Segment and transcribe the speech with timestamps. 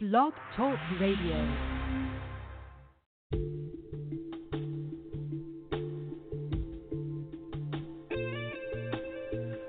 [0.00, 1.36] Blog Talk Radio.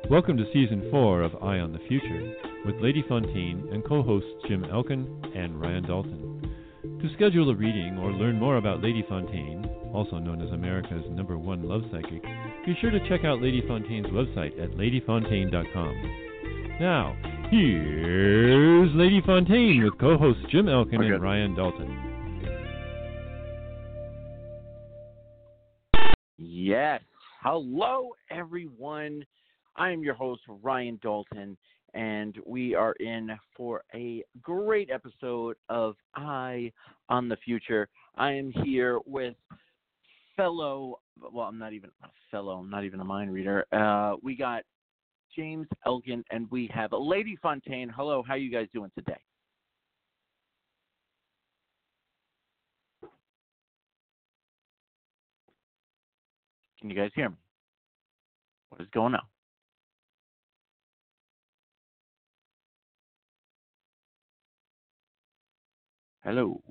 [0.10, 2.34] Welcome to Season 4 of Eye on the Future
[2.66, 5.06] with Lady Fontaine and co hosts Jim Elkin
[5.36, 6.56] and Ryan Dalton.
[7.02, 11.38] To schedule a reading or learn more about Lady Fontaine, also known as America's number
[11.38, 12.24] one love psychic,
[12.66, 16.78] be sure to check out Lady Fontaine's website at ladyfontaine.com.
[16.80, 17.18] Now,
[17.52, 21.10] here's Lady Fontaine with co hosts Jim Elkin Okay.
[21.10, 21.98] and Ryan Dalton.
[26.38, 27.02] Yes.
[27.42, 29.26] Hello, everyone.
[29.76, 31.58] I am your host, Ryan Dalton,
[31.94, 36.72] and we are in for a great episode of Eye
[37.10, 37.90] on the Future.
[38.16, 39.36] I am here with
[40.38, 41.00] fellow,
[41.34, 43.66] well, I'm not even a fellow, I'm not even a mind reader.
[43.72, 44.64] Uh, we got
[45.36, 47.90] James Elkin, and we have Lady Fontaine.
[47.90, 49.20] Hello, how you guys doing today?
[56.80, 57.36] Can you guys hear me?
[58.70, 59.22] What is going on?
[66.24, 66.62] Hello.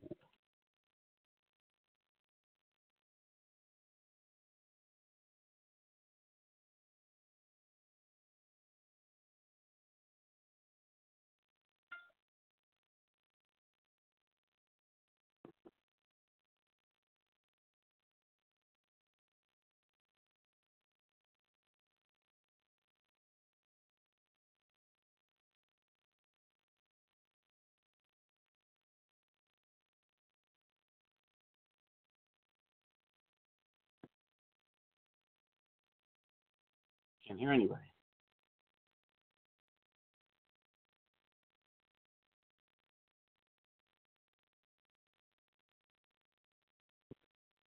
[37.41, 37.81] Hear anybody.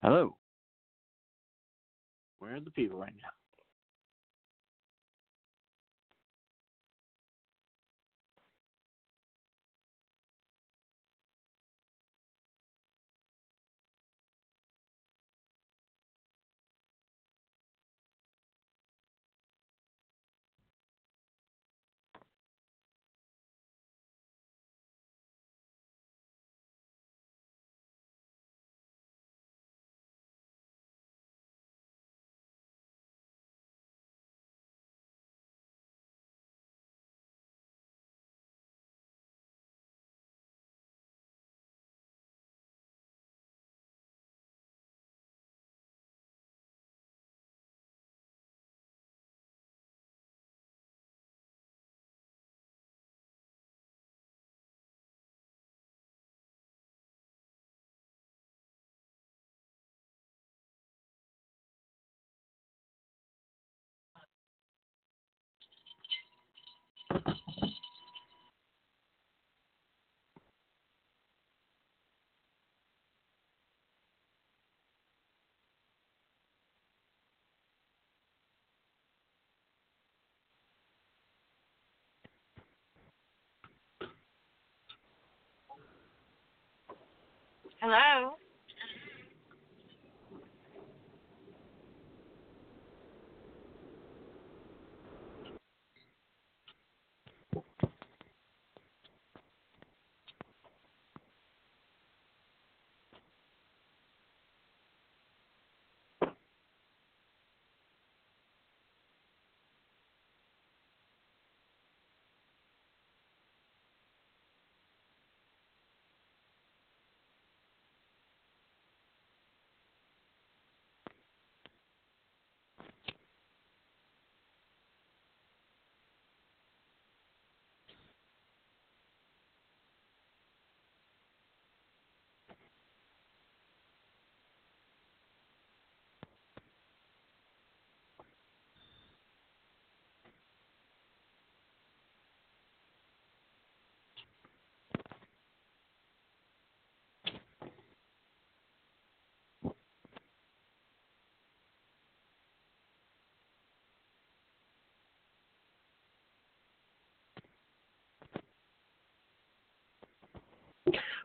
[0.02, 0.36] Hello.
[2.40, 3.39] Where are the people right now?
[87.80, 88.39] Hello.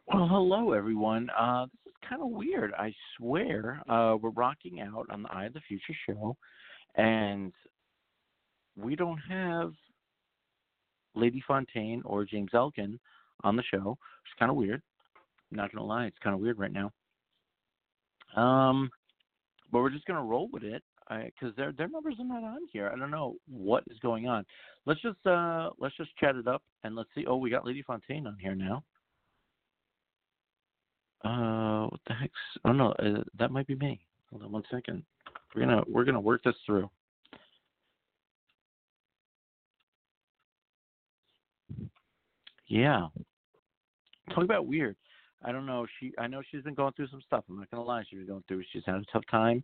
[0.07, 1.31] Well, hello everyone.
[1.31, 2.73] Uh, this is kind of weird.
[2.77, 6.37] I swear, uh, we're rocking out on the Eye of the Future show,
[6.93, 7.51] and
[8.77, 9.73] we don't have
[11.15, 12.99] Lady Fontaine or James Elkin
[13.43, 13.97] on the show.
[14.23, 14.79] It's kind of weird.
[15.51, 16.91] I'm not gonna lie, it's kind of weird right now.
[18.39, 18.91] Um,
[19.71, 22.91] but we're just gonna roll with it because their their numbers are not on here.
[22.93, 24.45] I don't know what is going on.
[24.85, 27.25] Let's just uh let's just chat it up and let's see.
[27.25, 28.83] Oh, we got Lady Fontaine on here now.
[31.25, 32.33] Uh, what the heck's?
[32.65, 33.99] Oh no, uh, that might be me.
[34.29, 35.03] Hold on one second.
[35.55, 36.89] We're gonna we're gonna work this through.
[42.67, 43.07] Yeah.
[44.33, 44.95] Talk about weird.
[45.43, 45.87] I don't know.
[45.99, 47.43] She I know she's been going through some stuff.
[47.49, 49.63] I'm not gonna lie, she's going through she's had a tough time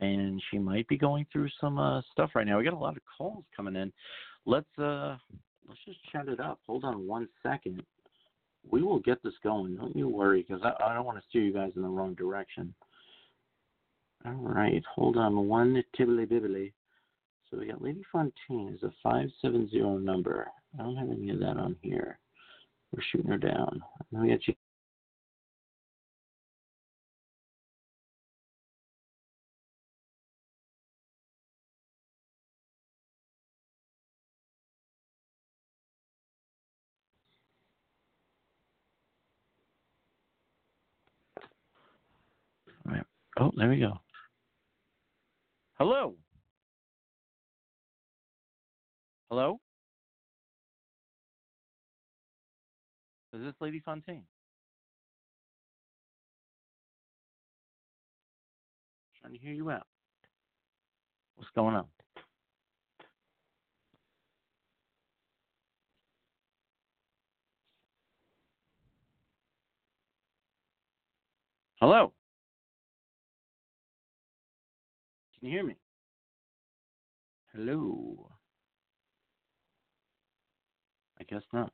[0.00, 2.58] and she might be going through some uh stuff right now.
[2.58, 3.92] We got a lot of calls coming in.
[4.44, 5.16] Let's uh
[5.66, 6.60] let's just chat it up.
[6.66, 7.82] Hold on one second.
[8.68, 9.76] We will get this going.
[9.76, 12.14] Don't you worry, because I, I don't want to steer you guys in the wrong
[12.14, 12.74] direction.
[14.26, 16.72] All right, hold on one tibbly bibbly.
[17.50, 20.46] So we got Lady Fontaine is a five seven zero number.
[20.78, 22.18] I don't have any of that on here.
[22.92, 23.82] We're shooting her down.
[24.12, 24.54] And we got you.
[42.86, 43.04] All right.
[43.50, 43.94] Oh, there we go.
[45.74, 46.14] Hello.
[49.28, 49.58] Hello?
[53.32, 54.22] Is this Lady Fontaine?
[59.20, 59.86] Trying to hear you out.
[61.36, 61.86] What's going on?
[71.80, 72.12] Hello?
[75.40, 75.74] Can you hear me?
[77.54, 78.30] Hello?
[81.18, 81.72] I guess not.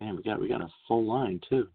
[0.00, 1.68] Man, we got we got a full line too.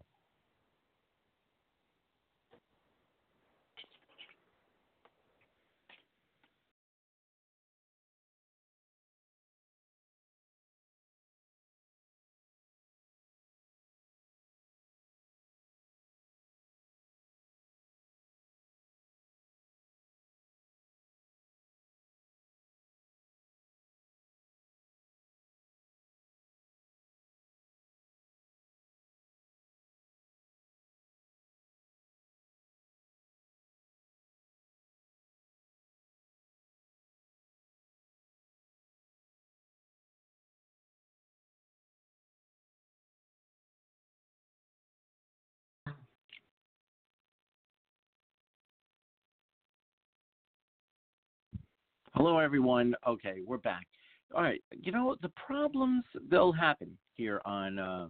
[52.24, 52.94] Hello, everyone.
[53.04, 53.84] Okay, we're back.
[54.32, 58.06] All right, you know the problems they'll happen here on uh,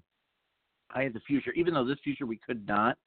[0.91, 2.99] Eye of the Future, even though this future we could not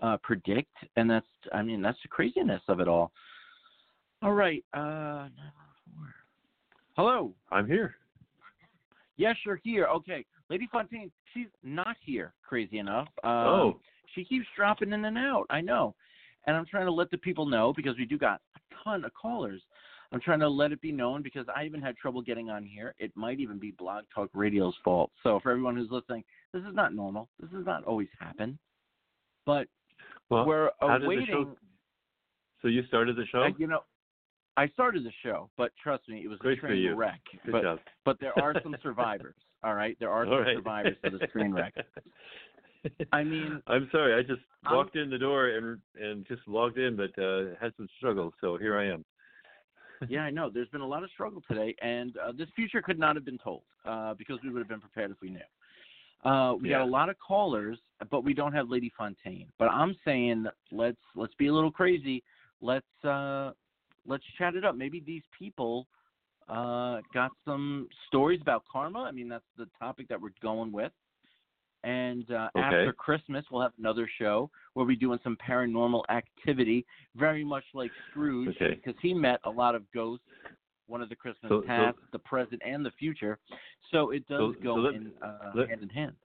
[0.00, 3.12] uh, predict, and that's I mean that's the craziness of it all.
[4.20, 5.28] All right, uh,
[6.96, 7.34] hello.
[7.52, 7.94] I'm here.
[9.18, 9.84] Yes, you're here.
[9.84, 12.34] Okay, Lady Fontaine, she's not here.
[12.42, 13.06] Crazy enough.
[13.22, 13.80] Um, oh,
[14.12, 15.46] she keeps dropping in and out.
[15.50, 15.94] I know,
[16.48, 19.12] and I'm trying to let the people know because we do got a ton of
[19.14, 19.62] callers.
[20.12, 22.94] I'm trying to let it be known because I even had trouble getting on here.
[22.98, 25.10] It might even be Blog Talk Radio's fault.
[25.22, 26.22] So for everyone who's listening,
[26.52, 27.28] this is not normal.
[27.40, 28.58] This does not always happen.
[29.46, 29.68] But
[30.28, 31.26] well, we're how did the awaiting.
[31.26, 31.56] show-
[32.60, 33.42] so you started the show?
[33.42, 33.80] uh, you know,
[34.56, 37.20] I started the show, but trust me, it was Great a train wreck.
[37.44, 37.78] Good but job.
[38.04, 39.34] but there are some survivors.
[39.64, 40.56] all right, there are some right.
[40.56, 41.74] survivors of the train wreck.
[43.12, 44.14] I mean, I'm sorry.
[44.14, 47.72] I just I'm- walked in the door and and just logged in, but uh, had
[47.76, 48.34] some struggles.
[48.40, 49.04] So here I am.
[50.08, 50.50] Yeah, I know.
[50.50, 53.38] There's been a lot of struggle today, and uh, this future could not have been
[53.38, 56.30] told uh, because we would have been prepared if we knew.
[56.30, 56.78] Uh, we Yeah.
[56.78, 57.78] got a lot of callers,
[58.10, 59.48] but we don't have Lady Fontaine.
[59.58, 62.22] But I'm saying let's let's be a little crazy.
[62.60, 63.52] Let's uh,
[64.06, 64.76] let's chat it up.
[64.76, 65.88] Maybe these people
[66.48, 69.00] uh, got some stories about karma.
[69.00, 70.92] I mean, that's the topic that we're going with.
[71.84, 72.64] And uh, Okay.
[72.64, 76.86] after Christmas, we'll have another show where we're doing some paranormal activity,
[77.16, 78.74] very much like Scrooge, Okay.
[78.74, 80.24] because he met a lot of ghosts.
[80.86, 83.38] One of the Christmas So- so- past, the present, and the future.
[83.90, 86.16] So it does So- go so let- in uh, let- hand in hand.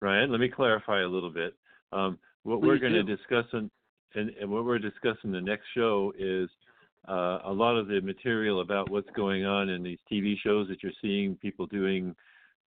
[0.00, 1.54] Ryan, let me clarify a little bit.
[1.92, 3.70] Um, what Please we're going to discuss in,
[4.14, 6.50] and, and what we're discussing the next show is
[7.08, 10.82] uh, a lot of the material about what's going on in these TV shows that
[10.82, 12.14] you're seeing people doing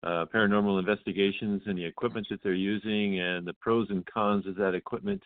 [0.03, 4.55] uh, paranormal investigations and the equipment that they're using and the pros and cons of
[4.55, 5.21] that equipment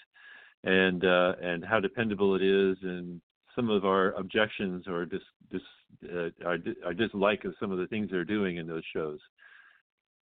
[0.63, 3.21] and uh, and how dependable it is and
[3.55, 5.61] some of our objections or dis, dis,
[6.11, 9.19] uh, our, our dislike of some of the things they're doing in those shows.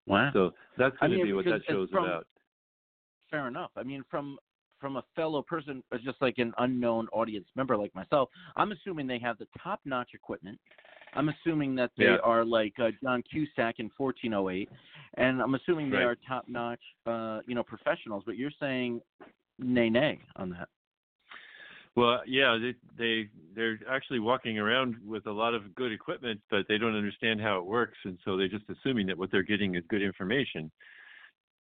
[0.07, 0.31] Wow.
[0.33, 2.27] So that's I going to mean, be what that show's from- about.
[3.31, 3.71] fair enough.
[3.77, 4.39] I mean, from
[4.81, 9.09] from a fellow person, uh, just like an unknown audience member like myself, I'm assuming
[9.09, 10.59] they have the top notch equipment.
[11.15, 12.17] I'm assuming that they Yeah.
[12.23, 14.69] are like uh, John Cusack in 1408,
[15.15, 16.05] and I'm assuming they Right.
[16.05, 18.25] are top notch, uh, you know, professionals.
[18.25, 19.01] But you're saying
[19.59, 20.69] nay nay on that.
[21.97, 26.69] Well, yeah, they they they're actually walking around with a lot of good equipment, but
[26.69, 29.75] they don't understand how it works, and so they're just assuming that what they're getting
[29.75, 30.71] is good information,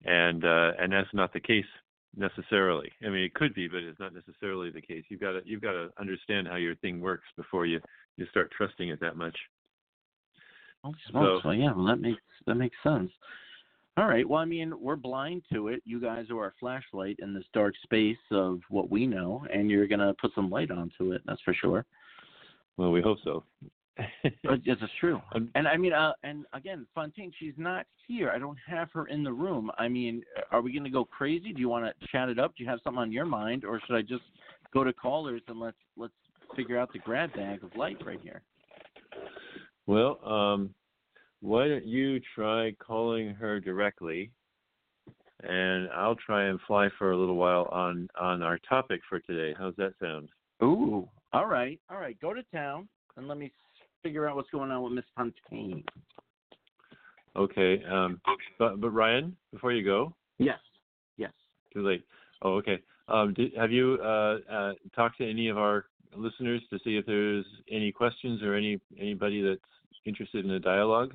[0.05, 1.65] and uh, and that's not the case
[2.15, 2.91] necessarily.
[3.03, 5.05] I mean, it could be, but it's not necessarily the case.
[5.09, 7.79] You've got to you've got to understand how your thing works before you
[8.17, 9.37] you start trusting it that much.
[10.83, 10.99] Smokes!
[11.11, 13.11] So- well, yeah, well that makes that makes sense.
[13.97, 14.27] All right.
[14.29, 15.81] Well, I mean, we're blind to it.
[15.83, 19.87] You guys are our flashlight in this dark space of what we know, and you're
[19.87, 21.21] gonna put some light onto it.
[21.25, 21.83] That's for sure.
[22.77, 23.43] Well, we hope so.
[24.43, 25.19] But This is true.
[25.55, 28.29] And I mean, uh, and again, Fontaine, she's not here.
[28.29, 29.71] I don't have her in the room.
[29.79, 30.21] I mean,
[30.51, 31.51] are we going to go crazy?
[31.51, 32.53] Do you want to chat it up?
[32.55, 34.21] Do you have something on your mind, or should I just
[34.71, 36.13] go to callers and let's let's
[36.57, 38.41] figure out the grab bag of life right here?
[39.85, 40.73] Well, um,
[41.39, 44.31] why don't you try calling her directly,
[45.43, 49.55] and I'll try and fly for a little while on on our topic for today.
[49.57, 50.29] How's that sound?
[50.61, 51.07] Ooh.
[51.31, 51.79] All right.
[51.89, 52.19] All right.
[52.19, 53.51] Go to town and let me
[54.03, 55.83] figure out what's going on with Miss Fontaine.
[57.35, 57.83] Okay.
[57.85, 58.19] Um,
[58.57, 60.59] but but Ryan, before you go, Yes.
[61.17, 61.31] Yes.
[61.73, 62.03] too late.
[62.41, 62.79] Oh, okay.
[63.07, 65.85] Um, did, have you uh, uh, talked to any of our
[66.15, 69.61] listeners to see if there's any questions or any anybody that's
[70.05, 71.13] interested in a dialogue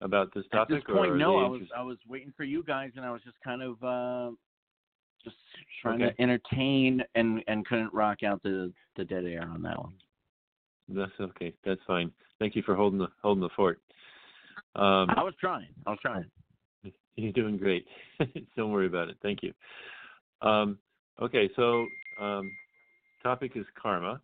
[0.00, 0.76] about this topic?
[0.76, 1.38] At this point, no.
[1.38, 4.34] I was I was waiting for you guys, and I was just kind of uh,
[5.22, 5.36] just
[5.82, 6.14] trying Okay.
[6.14, 9.94] to entertain and and couldn't rock out the the dead air on that one.
[10.88, 11.54] That's okay.
[11.64, 12.10] That's fine.
[12.38, 13.80] Thank you for holding the holding the fort.
[14.76, 15.68] Um, I was trying.
[15.86, 16.24] I was trying.
[17.16, 17.86] You're doing great.
[18.56, 19.16] Don't worry about it.
[19.22, 19.52] Thank you.
[20.42, 20.78] Um,
[21.22, 21.86] okay, so
[22.20, 22.50] um,
[23.24, 24.20] topic is karma,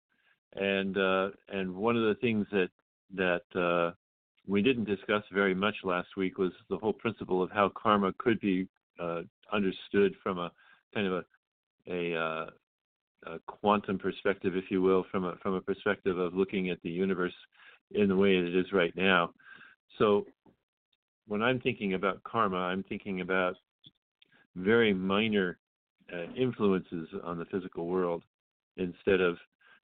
[0.54, 2.68] and uh, and one of the things that
[3.16, 3.92] that uh,
[4.46, 8.40] we didn't discuss very much last week was the whole principle of how karma could
[8.40, 8.68] be
[9.00, 10.52] uh, understood from a
[10.94, 11.24] kind of a
[11.88, 12.46] a, uh,
[13.26, 16.90] a quantum perspective, if you will, from a from a perspective of looking at the
[16.90, 17.34] universe
[17.92, 19.30] in the way it is right now.
[19.98, 20.26] So
[21.26, 23.56] when I'm thinking about karma, I'm thinking about
[24.56, 25.58] very minor
[26.12, 28.22] uh, influences on the physical world
[28.76, 29.36] instead of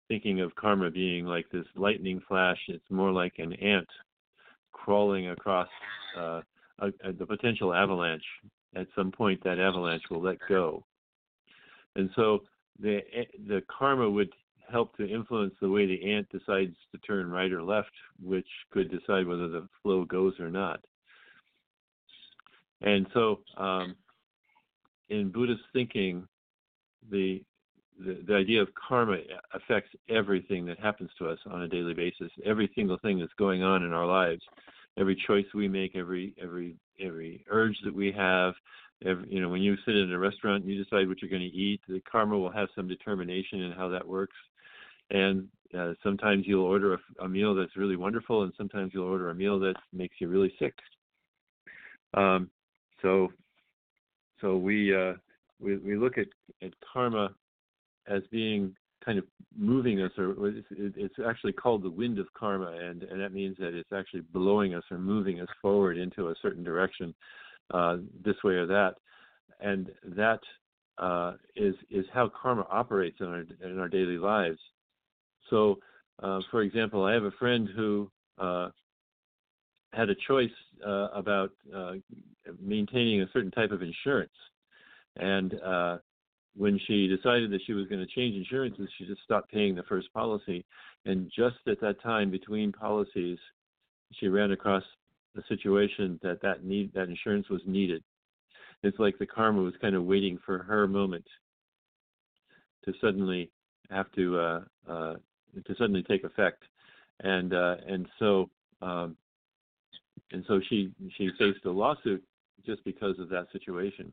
[0.08, 2.58] thinking of karma being like this lightning flash.
[2.68, 3.88] It's more like an ant
[4.72, 5.68] crawling across
[6.18, 6.40] uh,
[6.78, 8.24] a, a, the potential avalanche.
[8.74, 10.84] At some point, that avalanche will let go.
[11.94, 12.40] And so
[12.78, 13.00] the
[13.48, 14.30] the karma would
[14.70, 18.90] help to influence the way the ant decides to turn right or left, which could
[18.90, 20.80] decide whether the flow goes or not.
[22.82, 23.96] And so, um,
[25.08, 26.26] in Buddhist thinking,
[27.10, 27.42] the,
[27.98, 29.18] the the idea of karma
[29.54, 32.30] affects everything that happens to us on a daily basis.
[32.44, 34.42] Every single thing that's going on in our lives,
[34.98, 38.54] every choice we make, every every every urge that we have.
[39.04, 41.42] Every, you know, when you sit in a restaurant and you decide what you're going
[41.42, 44.36] to eat, the karma will have some determination in how that works.
[45.10, 45.48] And
[45.78, 49.34] uh, sometimes you'll order a, a meal that's really wonderful, and sometimes you'll order a
[49.34, 50.74] meal that makes you really sick.
[52.14, 52.48] Um,
[53.02, 53.32] so,
[54.40, 55.14] so we uh,
[55.60, 56.28] we we look at
[56.62, 57.34] at karma
[58.08, 59.24] as being kind of
[59.56, 60.34] moving us, or
[60.70, 64.74] it's, actually called the wind of karma, and and that means that it's actually blowing
[64.74, 67.14] us or moving us forward into a certain direction,
[67.72, 68.94] uh, this way or that,
[69.60, 70.40] and that
[70.98, 74.58] uh, is is how karma operates in our in our daily lives.
[75.50, 75.78] So,
[76.22, 78.70] uh, for example, I have a friend who uh,
[79.92, 80.50] had a choice
[80.84, 81.92] uh, about uh,
[82.60, 84.32] maintaining a certain type of insurance,
[85.16, 85.54] and
[86.56, 89.82] when she decided that she was going to change insurances, she just stopped paying the
[89.84, 90.64] first policy,
[91.04, 93.38] and just at that time between policies,
[94.12, 94.82] she ran across
[95.36, 98.02] a situation that that need that insurance was needed.
[98.82, 101.26] It's like the karma was kind of waiting for her moment
[102.84, 103.50] to suddenly
[103.90, 105.14] have to uh, uh,
[105.64, 106.62] to suddenly take effect,
[107.20, 108.48] and uh, and so
[108.80, 109.16] um,
[110.32, 112.24] and so she she faced a lawsuit
[112.64, 114.10] just because of that situation.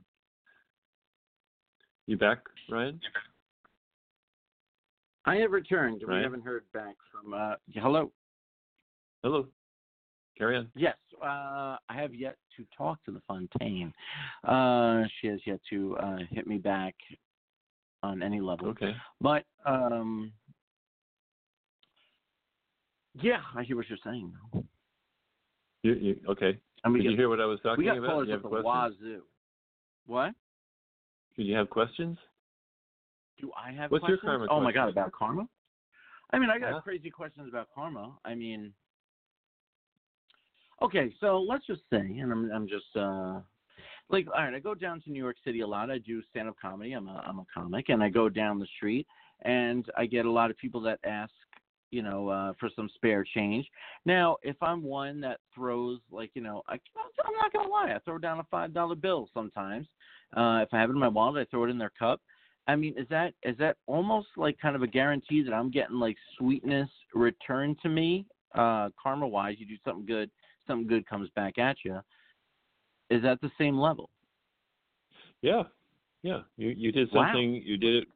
[2.05, 2.99] You back, Ryan?
[5.25, 6.03] I have returned.
[6.05, 7.33] We haven't heard back from.
[7.33, 8.11] Uh, hello.
[9.23, 9.47] Hello.
[10.37, 10.67] Carry on.
[10.75, 13.93] Yes, uh, I have yet to talk to the Fontaine.
[14.43, 16.95] Uh, she has yet to uh, hit me back
[18.01, 18.67] on any level.
[18.69, 18.93] Okay.
[19.21, 20.33] But um,
[23.21, 24.33] yeah, I hear what you're saying.
[25.83, 26.57] You, you, okay.
[26.83, 28.09] And we Did you hear what I was talking we got about?
[28.09, 29.21] callers at the wazoo.
[30.05, 30.33] What?
[31.35, 32.17] Did you have questions?
[33.39, 34.47] Do I have What's your questions?
[34.49, 35.47] karma Oh my god, about karma?
[36.31, 36.81] I mean, I got Uh-huh.
[36.81, 38.17] crazy questions about karma.
[38.25, 38.73] I mean,
[40.81, 43.39] okay, so let's just say, and I'm, I'm just uh,
[44.09, 45.89] like, all right, I go down to New York City a lot.
[45.91, 46.93] I do stand up comedy.
[46.93, 49.07] I'm a, I'm a comic, and I go down the street,
[49.41, 51.33] and I get a lot of people that ask,
[51.93, 53.65] you know, uh, for some spare change.
[54.05, 57.99] Now, if I'm one that throws, like, you know, I, I'm not gonna lie, I
[57.99, 59.87] throw down a five dollar bill sometimes.
[60.35, 62.19] Uh, if I have it in my wallet, I throw it in their cup.
[62.67, 65.99] I mean, is that is that almost like kind of a guarantee that I'm getting
[65.99, 69.55] like sweetness returned to me, uh, karma wise?
[69.59, 70.31] You do something good,
[70.65, 71.99] something good comes back at you.
[73.09, 74.09] Is that the same level?
[75.41, 75.63] Yeah,
[76.23, 76.41] yeah.
[76.57, 77.25] You you did Wow.
[77.25, 77.61] something.
[77.63, 78.07] You did it.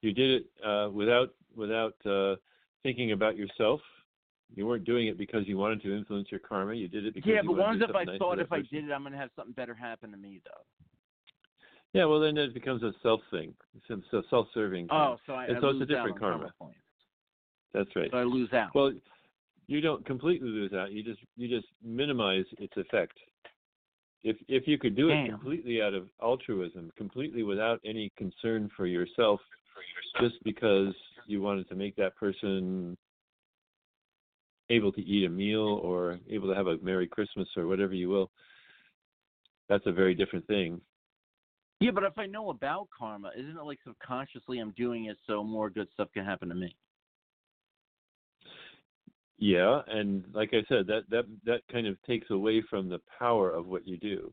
[0.00, 2.36] You did it uh, without without uh,
[2.82, 3.80] thinking about yourself.
[4.54, 6.74] You weren't doing it because you wanted to influence your karma.
[6.74, 8.62] You did it because yeah, but what to if I nice thought for if I
[8.62, 10.62] did it, I'm gonna have something better happen to me though?
[11.92, 13.54] Yeah, well then it becomes a self thing.
[13.76, 14.88] It's a self-serving.
[14.88, 14.96] thing.
[14.96, 16.52] Oh, so I, And I so it's a different karma.
[16.58, 16.78] points.
[17.72, 18.10] That's right.
[18.10, 18.74] So I lose out.
[18.74, 18.92] Well,
[19.68, 20.90] you don't completely lose out.
[20.90, 23.16] You just you just minimize its effect.
[24.22, 28.86] If if you could do it completely out of altruism, completely without any concern for
[28.86, 29.40] yourself,
[30.20, 30.92] just because
[31.30, 32.96] you wanted to make that person
[34.68, 38.08] able to eat a meal or able to have a Merry Christmas or whatever you
[38.08, 38.30] will,
[39.68, 40.80] that's a very different thing.
[41.80, 45.42] yeah, but if I know about karma, isn't it like subconsciously I'm doing it so
[45.42, 46.74] more good stuff can happen to me?
[49.38, 53.50] Yeah, and like I said, that that that kind of takes away from the power
[53.50, 54.32] of what you do.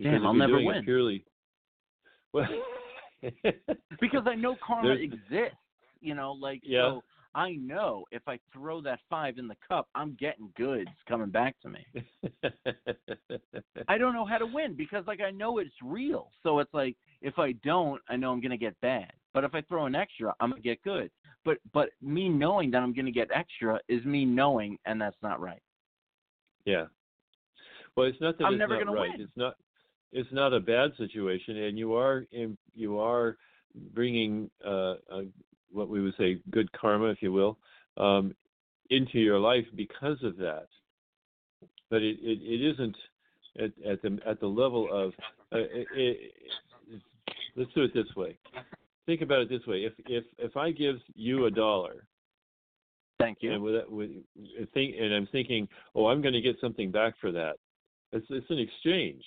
[0.00, 0.84] Damn, Because if I'll never win.
[0.84, 1.24] Purely.
[2.34, 2.46] Well,
[4.00, 5.56] because I know karma There's- exists.
[6.00, 6.90] You know, like Yeah.
[6.90, 11.30] so I know if I throw that five in the cup, I'm getting goods coming
[11.30, 11.86] back to me.
[13.88, 16.30] I don't know how to win because like I know it's real.
[16.42, 19.12] So it's like if I don't, I know I'm gonna get bad.
[19.34, 21.10] But if I throw an extra, I'm gonna get good.
[21.44, 25.40] But but me knowing that I'm gonna get extra is me knowing, and that's not
[25.40, 25.62] right.
[26.64, 26.86] yeah.
[27.96, 29.10] Well, it's not that I'm it's never not gonna right.
[29.12, 29.20] win.
[29.20, 29.54] It's not.
[30.12, 33.36] It's not a bad situation, and you are in, you are
[33.94, 35.24] bringing uh, a,
[35.72, 37.58] what we would say good karma, if you will,
[37.96, 38.34] um,
[38.90, 40.68] into your life because of that.
[41.90, 42.96] But it it, it isn't
[43.58, 45.12] at, at the at the level of.
[45.52, 46.32] Uh, it, it,
[47.56, 48.38] let's do it this way.
[49.06, 52.06] Think about it this way: if if if I give you a dollar,
[53.18, 53.52] Thank you.
[53.52, 54.10] and with, with
[54.74, 57.54] think, and I'm thinking, oh, I'm going to get something back for that.
[58.12, 59.22] It's it's an exchange.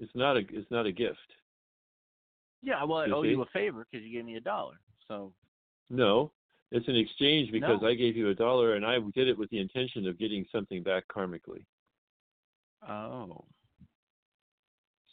[0.00, 1.18] It's not a it's not a gift.
[2.62, 3.28] yeah, well, I you owe see?
[3.30, 4.74] you a favor because you gave me a dollar.
[5.08, 5.32] So
[5.90, 6.32] No,
[6.70, 7.88] it's an exchange because No.
[7.88, 10.82] I gave you a dollar and I did it with the intention of getting something
[10.82, 11.64] back karmically.
[12.88, 13.44] oh,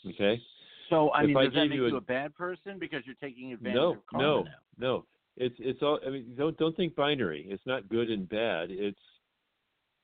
[0.08, 0.42] Okay?
[0.90, 2.80] so I If mean, I does that gave make you you a- a bad person
[2.80, 4.52] because you're taking advantage No, of karma no, now?
[4.78, 5.06] no.
[5.38, 6.00] It's it's all.
[6.06, 7.46] I mean, don't don't think binary.
[7.50, 8.70] It's not good and bad.
[8.70, 9.00] It's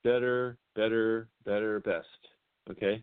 [0.02, 2.06] better, better, better, best.
[2.70, 3.02] Okay.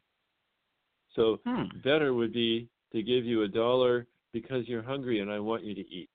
[1.15, 1.65] So Hmm.
[1.83, 5.75] better would be to give you a dollar because you're hungry and I want you
[5.75, 6.09] to eat.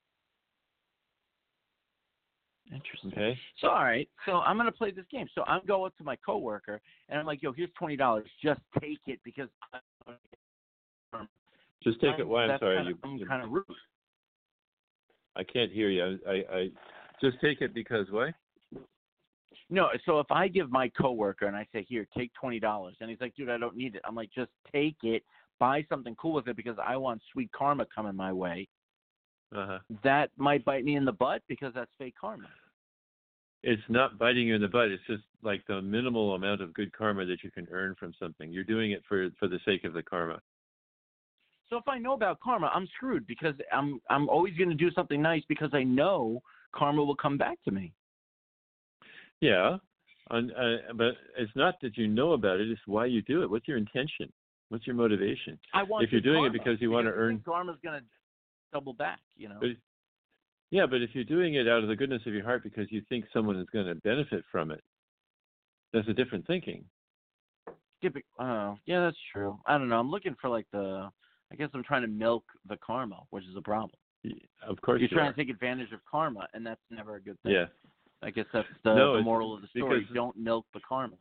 [2.72, 3.12] Interesting.
[3.12, 3.38] Okay.
[3.60, 5.26] So all right, so I'm gonna play this game.
[5.34, 8.28] So I'm going to my coworker and I'm like, "Yo, here's twenty dollars.
[8.42, 10.18] Just take it because I'm,
[11.82, 12.28] Just take it.
[12.28, 12.44] Why?
[12.44, 12.76] I'm sorry.
[12.76, 13.64] Kinda, you, I'm kind of rude.
[15.36, 16.18] I can't hear you.
[16.26, 16.68] I, I, I
[17.20, 18.32] just take it because why?
[19.68, 23.08] No, so if I give my coworker and I say, "Here, take twenty dollars," and
[23.08, 25.22] he's like, "Dude, I don't need it," I'm like, "Just take it,
[25.58, 28.68] buy something cool with it because I want sweet karma coming my way."
[29.54, 29.78] Uh huh.
[30.04, 32.48] That might bite me in the butt because that's fake karma.
[33.62, 34.88] It's not biting you in the butt.
[34.88, 38.50] It's just like the minimal amount of good karma that you can earn from something.
[38.50, 40.40] You're doing it for for the sake of the karma.
[41.68, 44.90] So if I know about karma, I'm screwed because I'm I'm always going to do
[44.92, 46.42] something nice because I know
[46.74, 47.92] karma will come back to me.
[49.40, 49.76] Yeah,
[50.30, 52.70] on, uh, but it's not that you know about it.
[52.70, 53.50] It's why you do it.
[53.50, 54.32] What's your intention?
[54.68, 55.58] What's your motivation?
[55.74, 58.06] I want If you're doing it because you I think earn- karma's going to
[58.72, 59.20] double back.
[59.36, 59.58] You know.
[59.60, 59.70] But
[60.70, 63.02] yeah, but if you're doing it out of the goodness of your heart because you
[63.08, 64.82] think someone is going to benefit from it,
[65.92, 66.84] that's a different thinking.
[68.02, 69.58] Yeah, but- oh, yeah, that's true.
[69.66, 69.98] I don't know.
[70.00, 71.10] I'm looking for like the.
[71.52, 73.90] I guess I'm trying to milk the karma, which is a problem.
[74.24, 74.30] Y-
[74.66, 75.32] Of course, You're you trying are.
[75.32, 77.52] to take advantage of karma, and that's never a good thing.
[77.52, 77.66] Yeah.
[78.22, 80.06] I guess that's the, No, the moral of the story.
[80.14, 81.16] Don't milk the karma.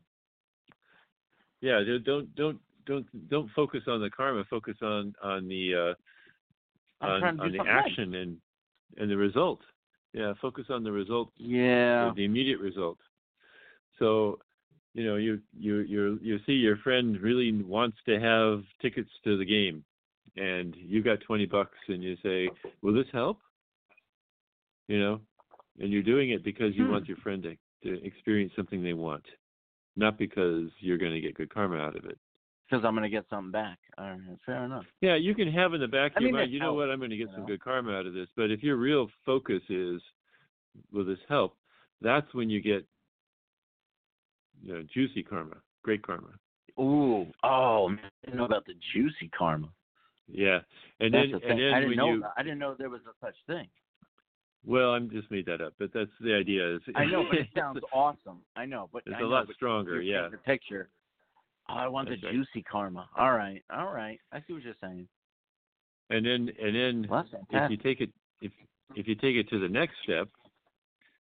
[1.62, 4.44] Yeah, don't- don't don't don't don't focus on the karma.
[4.50, 5.96] Focus on on the
[7.02, 7.84] uh, on, trying to do on the nice.
[7.86, 8.38] action and
[8.98, 9.60] and the result.
[10.14, 12.12] Yeah, focus on the result, Yeah.
[12.16, 12.98] the immediate result.
[14.00, 14.40] So
[14.94, 19.38] you know, you you you you see your friend really wants to have tickets to
[19.38, 19.84] the game,
[20.36, 22.50] and you got twenty bucks, and you say,
[22.82, 23.40] "Will this help?"
[24.88, 25.22] You know,
[25.80, 26.92] and you're doing it because you Hmm.
[26.92, 29.26] want your friend to, to experience something they want,
[29.96, 32.18] not because you're going to get good karma out of it.
[32.70, 33.80] Because I'm going to get something back.
[33.98, 34.86] All right, fair enough.
[35.02, 36.76] Yeah, you can have in the back of I your mean, mind, you know helps,
[36.78, 37.48] what, I'm going to get some know?
[37.48, 38.28] good karma out of this.
[38.36, 40.02] But if your real focus is,
[40.94, 41.56] will this help?
[42.02, 42.86] That's when you get,
[44.62, 46.30] you know, juicy karma, great karma.
[46.80, 49.70] Ooh, oh, man, I didn't know about the juicy karma.
[50.32, 50.60] Yeah,
[51.00, 52.14] and That's then the and then I didn't when know.
[52.14, 52.24] you.
[52.38, 53.68] I didn't know there was a such thing.
[54.64, 56.76] well, I'm just made that up, but that's the idea.
[56.76, 58.42] Is I know, but it sounds awesome.
[58.56, 60.30] I know, but It's I a know, lot stronger, yeah.
[60.30, 60.90] The picture.
[61.70, 62.36] Oh, I want That's the right.
[62.36, 63.08] juicy karma.
[63.18, 64.20] All right, all right.
[64.32, 65.08] I see what you're saying.
[66.10, 68.10] And then and then Well, if you take it
[68.42, 68.52] if
[68.96, 70.28] if you take it to the next step,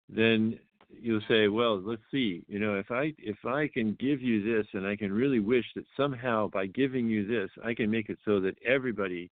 [0.08, 0.58] then
[1.00, 4.66] you'll say, well, let's see, you know, if I if I can give you this,
[4.74, 8.18] and I can really wish that somehow by giving you this, I can make it
[8.24, 9.30] so that everybody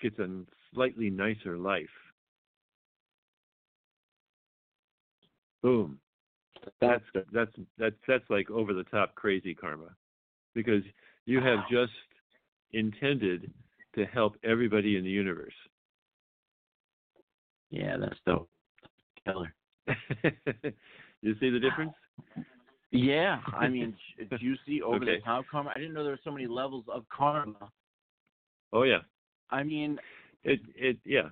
[0.00, 0.28] gets a
[0.74, 1.86] slightly nicer life.
[5.62, 5.98] Boom.
[6.80, 9.94] That's that's that's that's like over the top crazy karma,
[10.54, 10.82] because
[11.26, 11.92] you have just
[12.72, 13.50] intended
[13.94, 15.52] to help everybody in the universe.
[17.70, 18.48] Yeah, that's dope.
[19.24, 19.54] Killer.
[21.22, 21.92] you see the difference?
[22.94, 25.14] Yeah, I mean, ju- juicy over Okay.
[25.16, 25.72] the top karma.
[25.74, 27.70] I didn't know there were so many levels of karma.
[28.70, 28.98] Oh yeah.
[29.48, 29.98] I mean,
[30.44, 31.30] It it yeah.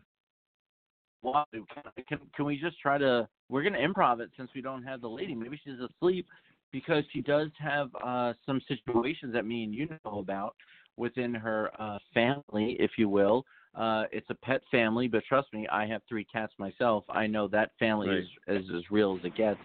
[1.22, 1.66] Wow, can,
[2.08, 3.28] can can we just try to?
[3.50, 5.34] We're gonna improv it since we don't have the lady.
[5.34, 6.26] Maybe she's asleep
[6.72, 10.54] because she does have uh some situations that me and you know about
[10.96, 13.44] within her uh family, if you will.
[13.74, 17.04] Uh It's a pet family, but trust me, I have three cats myself.
[17.08, 19.60] I know that family is, is as real as it gets.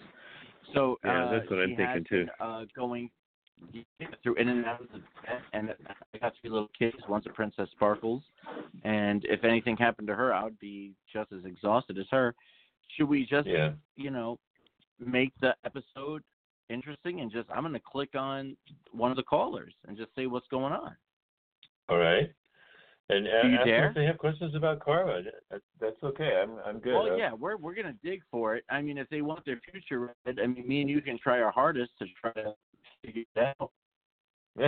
[0.74, 2.26] So Yeah, uh, that's what I'm thinking, has too.
[2.40, 3.10] Uh, going
[4.22, 5.74] through in and out of the vet, and
[6.14, 6.98] I got three little kids.
[7.08, 8.22] One's a Princess Sparkles,
[8.84, 12.36] and if anything happened to her, I would be just as exhausted as her.
[12.96, 13.72] Should we just, Yeah.
[13.96, 14.38] you know,
[15.00, 16.22] make the episode
[16.70, 18.56] interesting and just I'm going to click on
[18.92, 20.96] one of the callers and just say what's going on.
[21.90, 22.30] All right.
[23.10, 23.90] And Do you ask dare?
[23.90, 25.22] if they have questions about karma.
[25.52, 26.42] That, that's okay.
[26.42, 26.94] I'm I'm good.
[26.94, 28.64] Well, yeah, we're we're going to dig for it.
[28.72, 31.52] I mean, if they want their future I mean, me and you can try our
[31.52, 32.54] hardest to try to
[33.04, 33.72] figure it out.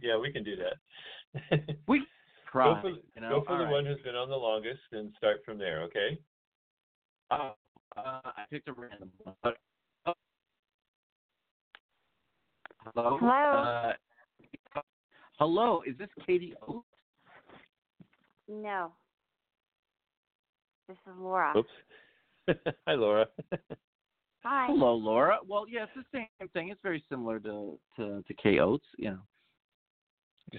[0.00, 1.60] yeah, we can do that.
[1.88, 2.02] We
[2.50, 3.40] try, go for, you know.
[3.40, 3.72] go for the right.
[3.72, 6.18] one who's been on the longest and start from there, okay?
[7.30, 7.50] Uh,
[7.96, 9.34] uh, I picked a random one.
[9.42, 9.56] But,
[10.06, 10.12] oh.
[12.94, 13.18] Hello.
[13.20, 13.92] Hello?
[14.74, 14.80] Uh,
[15.38, 15.82] hello.
[15.86, 16.86] Is this Katie Oates?
[18.48, 18.92] No.
[20.88, 21.52] This is Laura.
[21.56, 21.68] Oops.
[22.86, 23.26] Hi, Laura.
[24.44, 24.66] Hi.
[24.68, 25.38] Hello, Laura.
[25.46, 26.68] Well, yeah, it's the same thing.
[26.68, 29.18] It's very similar to to, to Kay Oates, you know.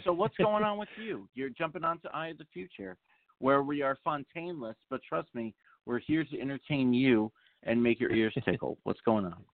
[0.03, 1.29] So what's going on with you?
[1.35, 2.97] You're jumping onto Eye of the Future,
[3.39, 5.53] where we are Fontaineless, but trust me,
[5.85, 7.31] we're here to entertain you
[7.63, 8.77] and make your ears tickle.
[8.83, 9.45] What's going on?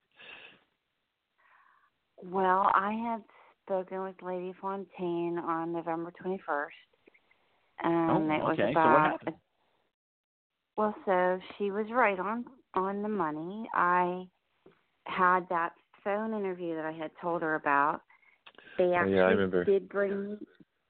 [2.23, 3.23] Well, I had
[3.65, 6.69] spoken with Lady Fontaine on November 21st.
[7.83, 8.73] And Oh, it was okay.
[8.73, 9.35] So about happened?
[10.77, 13.69] well, so she was right on on the money.
[13.75, 14.27] I
[15.05, 18.01] had that phone interview that I had told her about.
[18.77, 19.65] They Oh, yeah, I remember.
[19.65, 20.37] did bring me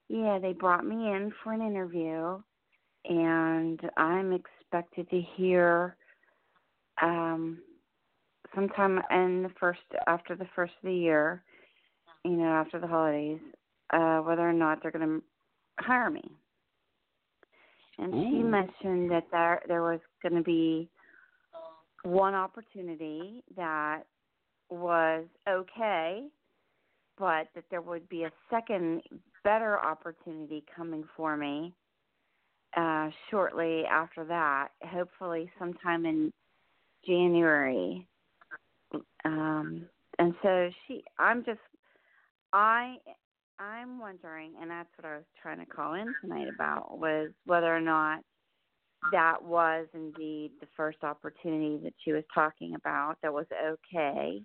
[0.10, 2.40] yeah, they brought me in for an interview
[3.06, 5.98] and I'm expected to hear
[7.02, 7.60] um
[8.56, 11.44] sometime in the first after the first of the year,
[12.24, 13.40] you know, after the holidays,
[13.92, 15.24] uh whether or not they're going to
[15.84, 16.24] hire me.
[18.00, 20.90] And she mentioned that there there was going to be
[22.04, 24.04] one opportunity that
[24.70, 26.28] was okay,
[27.18, 29.02] but that there would be a second
[29.44, 31.74] better opportunity coming for me
[32.76, 36.32] uh shortly after that, hopefully sometime in
[37.06, 38.08] January.
[39.26, 39.86] Um
[40.20, 41.60] and so she I'm just
[42.52, 42.98] I
[43.60, 47.76] I'm wondering and that's what I was trying to call in tonight about was whether
[47.76, 48.20] or not
[49.12, 54.42] that was indeed the first opportunity that she was talking about that was okay.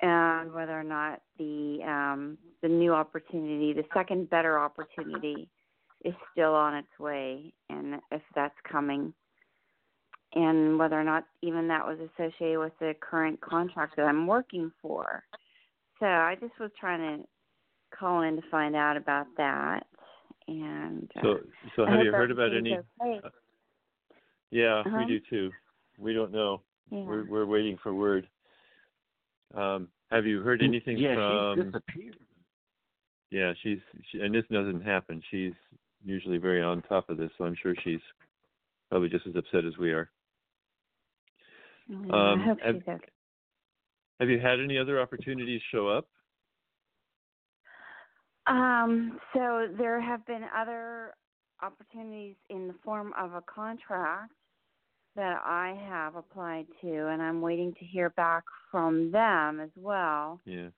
[0.00, 5.48] And whether or not the um the new opportunity the second better opportunity
[6.04, 9.14] is still on its way and if that's coming
[10.34, 14.72] and whether or not even that was associated with the current contract that I'm working
[14.80, 15.22] for.
[16.00, 17.24] So I just was trying to
[17.96, 19.86] call in to find out about that
[20.48, 21.38] and uh, So
[21.76, 22.84] so have you heard about any everything's
[23.24, 23.28] okay.
[24.50, 24.98] Yeah, Uh-huh.
[24.98, 25.50] we do too.
[25.98, 26.62] We don't know.
[26.90, 27.04] Yeah.
[27.04, 28.28] We're we're waiting for word.
[29.54, 31.56] Um, have you heard anything yeah, from?
[31.56, 32.16] she's disappeared.
[33.30, 33.78] Yeah, she's
[34.10, 35.22] she, and this doesn't happen.
[35.30, 35.52] She's
[36.04, 38.00] usually very on top of this, so I'm sure she's
[38.90, 40.10] probably just as upset as we are.
[41.88, 42.98] Yeah, Um, I hope have- okay.
[44.20, 46.08] Have you had any other opportunities show up?
[48.46, 51.14] Um, so there have been other
[51.62, 54.32] opportunities in the form of a contract
[55.16, 60.40] that I have applied to, and I'm waiting to hear back from them as well.
[60.44, 60.70] Yeah,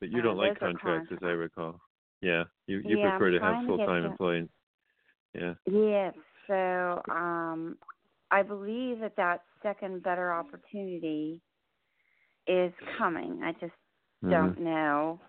[0.00, 1.80] but you Uh, don't like contracts, as I recall.
[2.20, 4.48] Yeah, you you Yeah, prefer to have full time employees.
[5.34, 5.54] Yeah.
[5.66, 6.14] Yes.
[6.46, 7.78] So um,
[8.30, 11.40] I believe that that second better opportunity
[12.46, 13.42] is coming.
[13.42, 13.72] I just
[14.24, 14.30] Mhm.
[14.30, 15.20] don't know.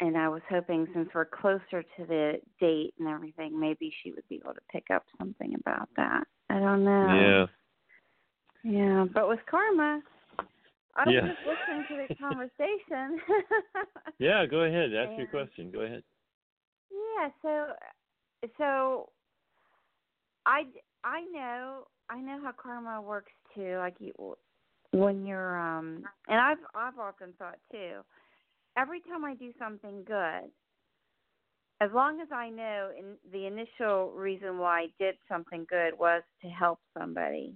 [0.00, 4.26] And I was hoping since we're closer to the date and everything, maybe she would
[4.28, 6.26] be able to pick up something about that.
[6.50, 7.16] I don't know.
[7.16, 7.46] Yeah.
[8.64, 9.04] Yeah.
[9.12, 10.02] But with karma,
[10.96, 11.28] I was Yeah.
[11.28, 13.20] just listening to the conversation.
[14.18, 14.46] Yeah.
[14.46, 14.94] Go ahead.
[14.94, 15.70] Ask your question.
[15.72, 16.04] Go ahead.
[16.90, 17.74] Yeah, so
[18.58, 19.10] so
[20.46, 20.64] I
[21.04, 23.76] I know I know how karma works too.
[23.78, 24.12] Like you
[24.92, 28.00] when you're um and I've I've often thought too.
[28.76, 30.50] Every time I do something good,
[31.80, 36.22] as long as I know in the initial reason why I did something good was
[36.42, 37.54] to help somebody.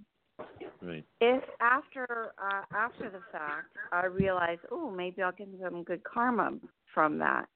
[0.83, 1.05] Right.
[1.21, 6.53] If after uh, after the fact I realize, oh, maybe I'll get some good karma
[6.93, 7.47] from that.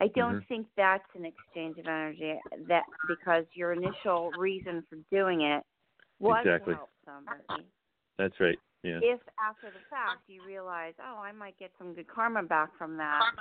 [0.00, 0.46] I don't Mhm.
[0.48, 2.40] think that's an exchange of energy.
[2.66, 5.64] That because your initial reason for doing it
[6.18, 6.74] was Exactly.
[6.74, 7.66] to help somebody.
[8.16, 8.58] That's right.
[8.82, 8.98] Yeah.
[9.02, 12.96] If after the fact you realize, oh, I might get some good karma back from
[12.96, 13.34] that,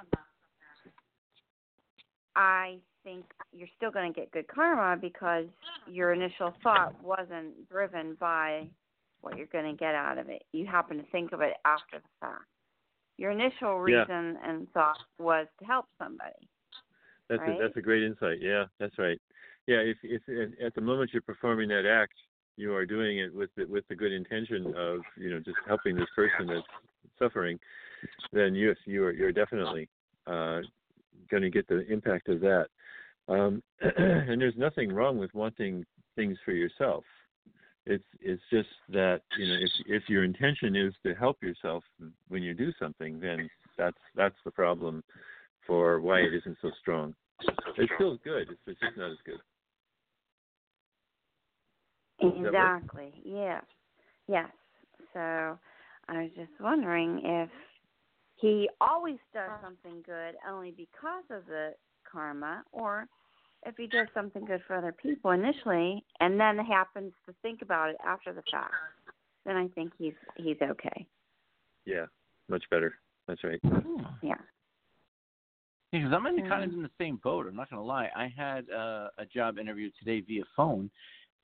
[2.36, 5.48] I think you're still going to get good karma because
[5.88, 8.70] your initial thought wasn't driven by
[9.22, 10.46] what you're going to get out of it.
[10.52, 12.46] You happen to think of it after the fact.
[13.22, 14.00] Your initial Yeah.
[14.02, 16.50] reason and thought was to help somebody.
[17.28, 17.56] That's right?
[17.56, 18.42] a, that's a great insight.
[18.42, 19.22] Yeah, that's right.
[19.68, 22.16] Yeah, if if at- at the moment you're performing that act,
[22.58, 25.96] you are doing it with the, with the good intention of you know just helping
[25.96, 26.66] this person that's
[27.20, 27.60] suffering,
[28.34, 29.88] then yes, you are you're definitely
[30.26, 30.62] uh,
[31.30, 32.70] going to get the impact of that.
[33.28, 37.06] Um, and there's nothing wrong with wanting things for yourself.
[37.86, 41.84] It's it's just that you know if if your intention is to help yourself
[42.28, 45.04] when you do something, then that's that's the problem
[45.66, 47.16] for why it isn't so strong.
[47.78, 48.50] It's still good.
[48.52, 49.40] It's it's just not as good.
[52.20, 53.14] Exactly.
[53.24, 53.64] Yes.
[54.28, 54.50] Yes.
[55.14, 57.50] So I was just wondering if
[58.36, 61.74] he always does something good only because of the
[62.10, 63.08] karma or
[63.66, 67.90] if he does something good for other people initially and then happens to think about
[67.90, 68.74] it after the fact.
[69.46, 71.06] Then I think he's he's okay.
[71.86, 72.06] Yeah,
[72.50, 72.94] much better.
[73.28, 73.60] That's right.
[74.22, 74.36] Yeah.
[75.92, 77.48] Because I'm in kind of in the same boat.
[77.48, 78.10] I'm not going to lie.
[78.16, 80.90] I had uh, a job interview today via phone,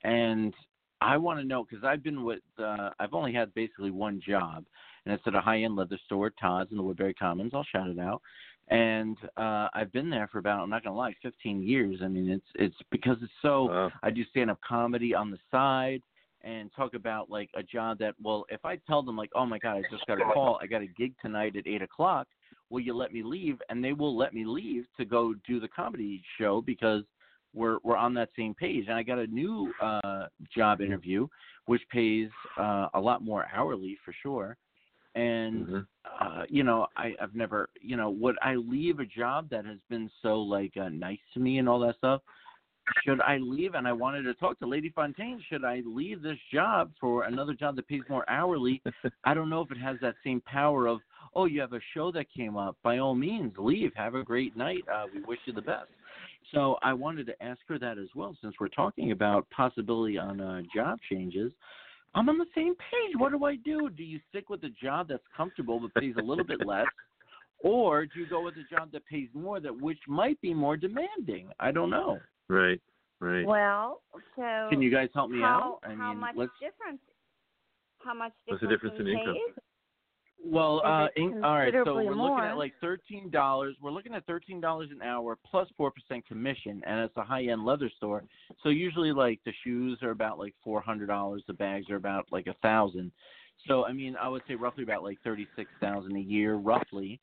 [0.04, 0.54] and
[1.02, 2.40] I want to know because I've been with.
[2.58, 4.64] Uh, I've only had basically one job,
[5.06, 7.52] and it's at a high-end leather store, Tod's in the Woodbury Commons.
[7.54, 8.22] I'll shout it out.
[8.70, 10.62] And uh, I've been there for about.
[10.62, 12.00] I'm not going to lie, 15 years.
[12.04, 13.66] I mean, it's it's because it's so.
[13.66, 13.92] Wow.
[14.04, 16.02] I do stand-up comedy on the side
[16.42, 18.16] and talk about like a job that.
[18.22, 20.60] Well, if I tell them like, oh my god, I just got a call.
[20.62, 22.28] I got a gig tonight at eight o'clock
[22.70, 23.62] will you let me leave?
[23.70, 27.04] And they will let me leave to go do the comedy show because
[27.54, 28.86] we're we're on that same page.
[28.88, 30.26] And I got a new uh
[30.56, 31.28] job interview
[31.66, 34.58] which pays uh a lot more hourly for sure.
[35.18, 35.88] And Mhm.
[36.20, 39.80] uh you know, I I've never, you know, would I leave a job that has
[39.90, 42.22] been so like uh, nice to me and all that stuff?
[43.04, 43.74] Should I leave?
[43.76, 45.42] And I wanted to talk to Lady Fontaine.
[45.50, 48.82] Should I leave this job for another job that pays more hourly?
[49.26, 51.02] I don't know if it has that same power of,
[51.36, 52.78] oh, you have a show that came up.
[52.84, 53.92] By all means, leave.
[53.96, 54.86] Have a great night.
[54.94, 55.90] Uh, we wish you the best.
[56.54, 60.40] So I wanted to ask her that as well, since we're talking about possibility on
[60.40, 61.52] uh, job changes.
[62.18, 63.16] I'm on the same page.
[63.18, 63.90] What do I do?
[63.90, 66.88] Do you stick with a job that's comfortable but pays a little bit less,
[67.60, 70.78] or do you go with a job that pays more that which might be more
[70.78, 71.50] demanding?
[71.60, 72.20] I don't know.
[72.50, 72.82] Right.
[73.20, 73.46] Right.
[73.46, 74.02] Well,
[74.36, 75.90] so Can you guys help me how, out?
[75.90, 77.00] I how mean, much let's difference
[78.00, 79.34] how much What's the difference, difference in income?
[79.34, 79.64] pays?
[80.44, 81.74] Well, uh, in, all right.
[81.84, 83.76] So we're looking at like thirteen dollars.
[83.82, 87.66] We're looking at thirteen dollars an hour plus four percent commission, and it's a high-end
[87.66, 88.24] leather store.
[88.64, 91.44] So usually, like the shoes are about like four hundred dollars.
[91.48, 93.12] The bags are about like a thousand.
[93.68, 97.20] So I mean, I would say roughly about like thirty-six thousand a year, roughly.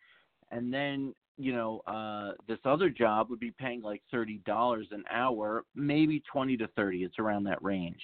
[0.50, 5.04] And then you know, uh, this other job would be paying like thirty dollars an
[5.10, 7.04] hour, maybe twenty to thirty.
[7.04, 8.00] It's around that range.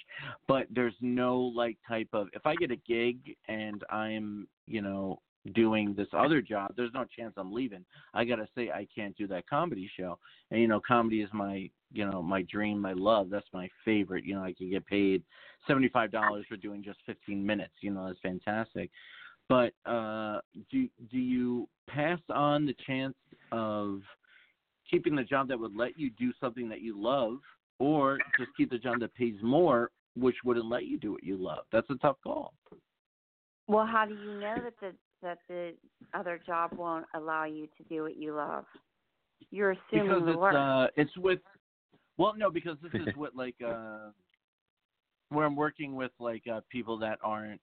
[0.48, 5.20] But there's no like type of if I get a gig and I'm, you know,
[5.54, 7.84] doing this other job, there's no chance I'm leaving.
[8.14, 10.18] I gotta say I can't do that comedy show.
[10.50, 13.30] And you know, comedy is my you know my dream, my love.
[13.30, 14.24] That's my favorite.
[14.24, 15.22] You know, I could get paid
[15.66, 17.74] seventy five dollars for doing just fifteen minutes.
[17.80, 18.90] You know, that's fantastic.
[19.50, 20.38] But uh,
[20.70, 23.16] do do you pass on the chance
[23.50, 24.00] of
[24.88, 27.38] keeping the job that would let you do something that you love,
[27.80, 31.36] or just keep the job that pays more, which wouldn't let you do what you
[31.36, 31.64] love?
[31.72, 32.54] That's a tough call.
[33.66, 35.74] Well, how do you know that the that the
[36.14, 38.66] other job won't allow you to do what you love?
[39.50, 40.56] You're assuming because the it's worst.
[40.56, 41.40] uh it's with
[42.18, 44.10] well no because this is what like uh
[45.30, 47.60] where I'm working with like uh people that aren't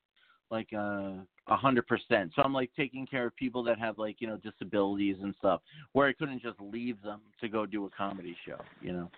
[0.49, 1.13] like uh
[1.49, 2.31] a hundred percent.
[2.35, 5.61] So I'm like taking care of people that have like, you know, disabilities and stuff
[5.93, 9.09] where I couldn't just leave them to go do a comedy show, you know.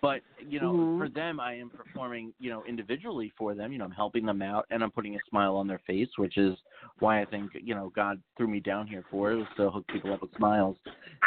[0.00, 0.98] But, you know, Mhm.
[0.98, 4.42] for them I am performing, you know, individually for them, you know, I'm helping them
[4.42, 6.58] out and I'm putting a smile on their face, which is
[6.98, 9.86] why I think, you know, God threw me down here for it was to hook
[9.86, 10.76] people up with smiles.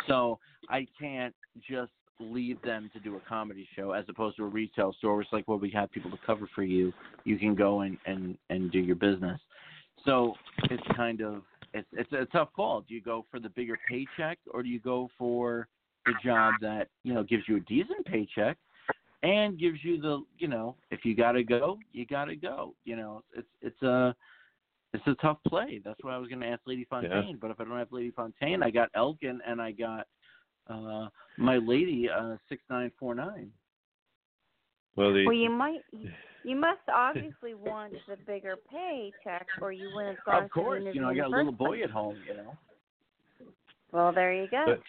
[0.07, 4.47] So I can't just leave them to do a comedy show as opposed to a
[4.47, 6.93] retail store it's like, well, we have people to cover for you.
[7.23, 9.39] You can go and and and do your business.
[10.05, 10.33] So
[10.69, 11.41] it's kind of
[11.73, 12.81] it's it's a tough call.
[12.81, 15.67] Do you go for the bigger paycheck or do you go for
[16.05, 18.57] the job that you know gives you a decent paycheck
[19.23, 22.73] and gives you the you know if you got to go, you got to go.
[22.85, 24.15] You know, it's it's a
[24.93, 25.81] it's a tough play.
[25.83, 27.37] That's why I was going to ask Lady Fontaine.
[27.41, 30.07] But if I don't have Lady Fontaine, I got Elkin and I got
[30.69, 33.51] uh my lady uh six nine four nine.
[34.95, 35.81] Well, the well, you might
[36.43, 40.85] you must obviously want the bigger paycheck, or you wouldn't have gone Of course, to
[40.89, 41.83] the you know I got a little boy place.
[41.85, 42.17] at home.
[42.27, 42.57] You know,
[43.91, 44.63] Well, there you go.
[44.67, 44.81] But-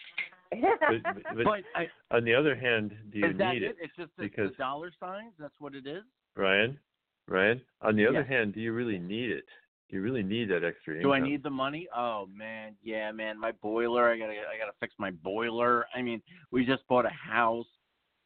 [0.49, 1.03] but,
[1.35, 3.71] but but I, on the other hand, do you is that need it?
[3.71, 5.33] it, It's just the, Because- the dollar signs.
[5.37, 6.03] That's what it is.
[6.37, 6.79] Ryan?
[7.27, 8.37] Ryan, on the other Yeah.
[8.37, 9.43] hand, do you really need it?
[9.89, 11.09] You really need that extra income?
[11.09, 11.87] Do I need the money?
[11.95, 13.39] Oh man, yeah, man.
[13.39, 14.11] My boiler.
[14.11, 15.85] I gotta I gotta fix my boiler.
[15.95, 16.21] I mean,
[16.51, 17.67] we just bought a house.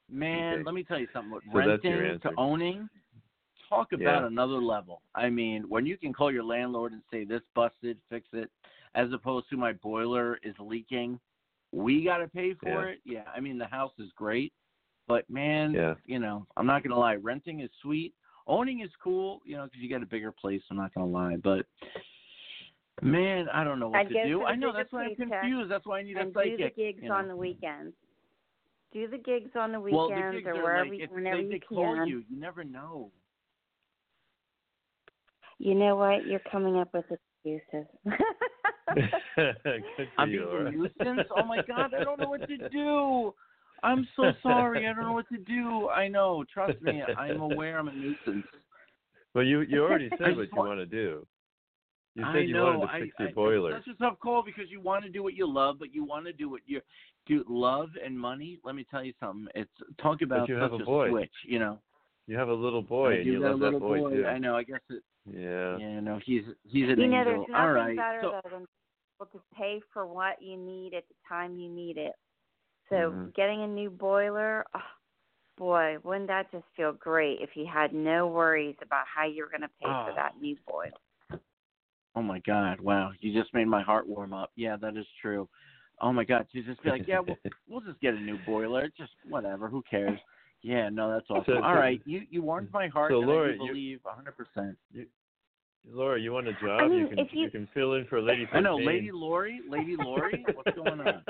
[0.10, 0.64] Man, Okay.
[0.64, 1.40] let me tell you something.
[1.52, 2.90] So renting to owning,
[3.70, 4.28] talk about Yeah.
[4.28, 5.02] another level.
[5.16, 8.50] I mean, when you can call your landlord and say this busted, fix it,
[8.96, 11.20] as opposed to my boiler is leaking,
[11.72, 12.94] we got to pay for Yeah.
[12.94, 13.02] it.
[13.06, 14.52] Yeah, I mean the house is great,
[15.08, 15.96] but man, Yeah.
[16.06, 17.16] you know, I'm not gonna lie.
[17.16, 18.14] Renting is sweet.
[18.48, 20.62] Owning is cool, you know, because you get a bigger place.
[20.70, 21.66] I'm not gonna lie, but
[23.02, 24.44] man, I don't know what I'd to do.
[24.44, 25.72] I know that's why I'm confused.
[25.72, 27.16] That's why I need a and do the gigs you know.
[27.16, 27.94] on the weekends.
[28.94, 31.14] Do the gigs on the well, weekends the gigs or are wherever, like you it's,
[31.14, 31.78] whenever they, you they can.
[31.78, 32.24] call you.
[32.30, 33.12] You never know.
[35.60, 36.26] You know what?
[36.26, 37.06] You're coming up with
[37.46, 37.88] excuses.
[40.18, 41.28] I'm being a nuisance.
[41.38, 43.34] Oh my god, I don't know what to do.
[43.84, 44.88] I'm so sorry.
[44.88, 45.90] I don't know what to do.
[45.90, 46.44] I know.
[46.52, 47.02] Trust me.
[47.18, 48.46] I'm aware I'm a nuisance.
[49.34, 51.26] Well, you you already said what you want- want to do.
[52.16, 52.66] You said I you know.
[52.66, 53.72] wanted to I, fix your I, boiler.
[53.72, 56.26] That's a tough call because you want to do what you love, but you want
[56.26, 56.82] to do what you
[57.26, 57.46] do.
[57.48, 58.60] Love and money.
[58.66, 59.48] Let me tell you something.
[59.56, 61.10] It's talk about you such have a boy.
[61.10, 61.32] switch.
[61.48, 61.80] You know.
[62.28, 64.26] You have a little boy, I and you got love a little that boy, too.
[64.26, 64.56] I know.
[64.58, 65.04] I guess it.
[65.26, 65.78] Yeah.
[65.78, 66.00] Yeah.
[66.02, 66.20] No.
[66.26, 67.24] He's he's an you know, angel.
[67.24, 67.96] there's nothing All right.
[67.98, 68.68] better so, though than
[69.32, 72.14] to pay for what you need at the time you need it.
[72.92, 73.34] So Mhm.
[73.34, 74.82] getting a new boiler, oh,
[75.58, 79.50] boy, wouldn't that just feel great if you had no worries about how you were
[79.50, 80.16] going to pay for Oh.
[80.16, 80.92] that new boiler?
[82.14, 82.82] Oh my God!
[82.82, 84.52] Wow, you just made my heart warm up.
[84.56, 85.48] Yeah, that is true.
[86.02, 87.38] Oh my God, to just be like, yeah, we'll,
[87.70, 88.90] we'll just get a new boiler.
[88.90, 89.70] Just whatever.
[89.70, 90.20] Who cares?
[90.62, 91.46] Yeah, no, that's awesome.
[91.56, 94.78] So- All right, you you warmed my heart, so, Laura, I you- believe a 100%.
[95.90, 96.82] Laura, you want a job?
[96.82, 98.88] I mean, you can if you- can fill in for Lady I know, Fontaine.
[98.88, 101.24] Lady Lori, Lady Lori, what's going on?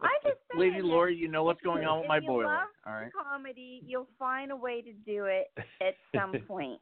[0.00, 2.62] I just Lady that Lori, you know what's going on with my boiler.
[2.86, 3.10] All right.
[3.12, 5.46] comedy, you'll find a way to do it
[5.80, 6.80] at some point.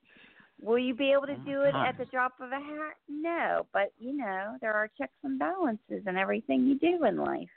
[0.62, 1.86] Will you be able to Oh do it God.
[1.88, 2.94] at the drop of a hat?
[3.08, 7.48] No, but you know there are checks and balances in everything you do in life.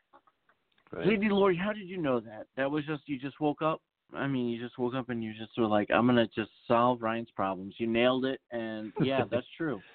[0.92, 1.08] Right.
[1.08, 2.48] Lady Lori, how did you know that?
[2.58, 3.82] That was just you just woke up.
[4.16, 7.02] I mean, you just woke up and you just were like, I'm gonna just solve
[7.02, 7.76] Ryan's problems.
[7.78, 9.80] You nailed it, and yeah, that's true.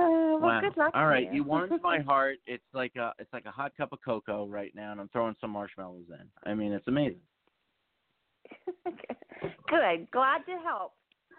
[0.00, 0.60] Uh, well, wow.
[0.60, 0.92] good luck.
[0.94, 1.28] All you.
[1.32, 2.36] you warmed my heart.
[2.46, 5.34] It's like a it's like a hot cup of cocoa right now, and I'm throwing
[5.40, 6.24] some marshmallows in.
[6.48, 7.18] I mean, it's amazing.
[9.68, 10.06] good.
[10.12, 10.92] Glad to help.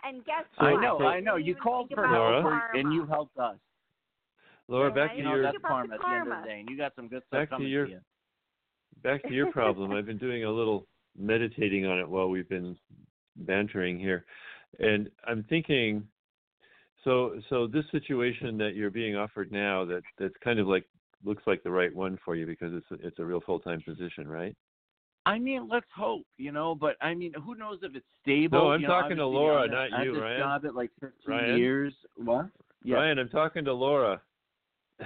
[0.03, 1.37] And guess So- I know, I know.
[1.37, 2.79] You called for about help, karma.
[2.79, 3.55] and you helped us.
[4.67, 6.43] Laura, And back to You didn't know, your that's about karma at the end of
[6.43, 7.99] the day, and you got some good stuff Back to coming your- to you.
[9.03, 9.91] Back to your problem.
[9.91, 10.87] I've been doing a little
[11.17, 12.75] meditating on it while we've been
[13.35, 14.25] bantering here,
[14.79, 16.07] and I'm thinking.
[17.05, 20.85] So, so this situation that you're being offered now, that that's kind of like
[21.23, 23.81] looks like the right one for you because it's a, it's a real full time
[23.81, 24.55] position, right?
[25.25, 26.75] I mean, let's hope, you know.
[26.75, 28.59] But I mean, who knows if it's stable?
[28.59, 30.39] No, I'm you know, talking to Laura, on not at you, Ryan.
[30.39, 31.57] Job at like 15 Ryan?
[31.57, 31.93] years.
[32.15, 32.47] What?
[32.83, 32.95] Yeah.
[32.95, 34.21] Ryan, I'm talking to Laura.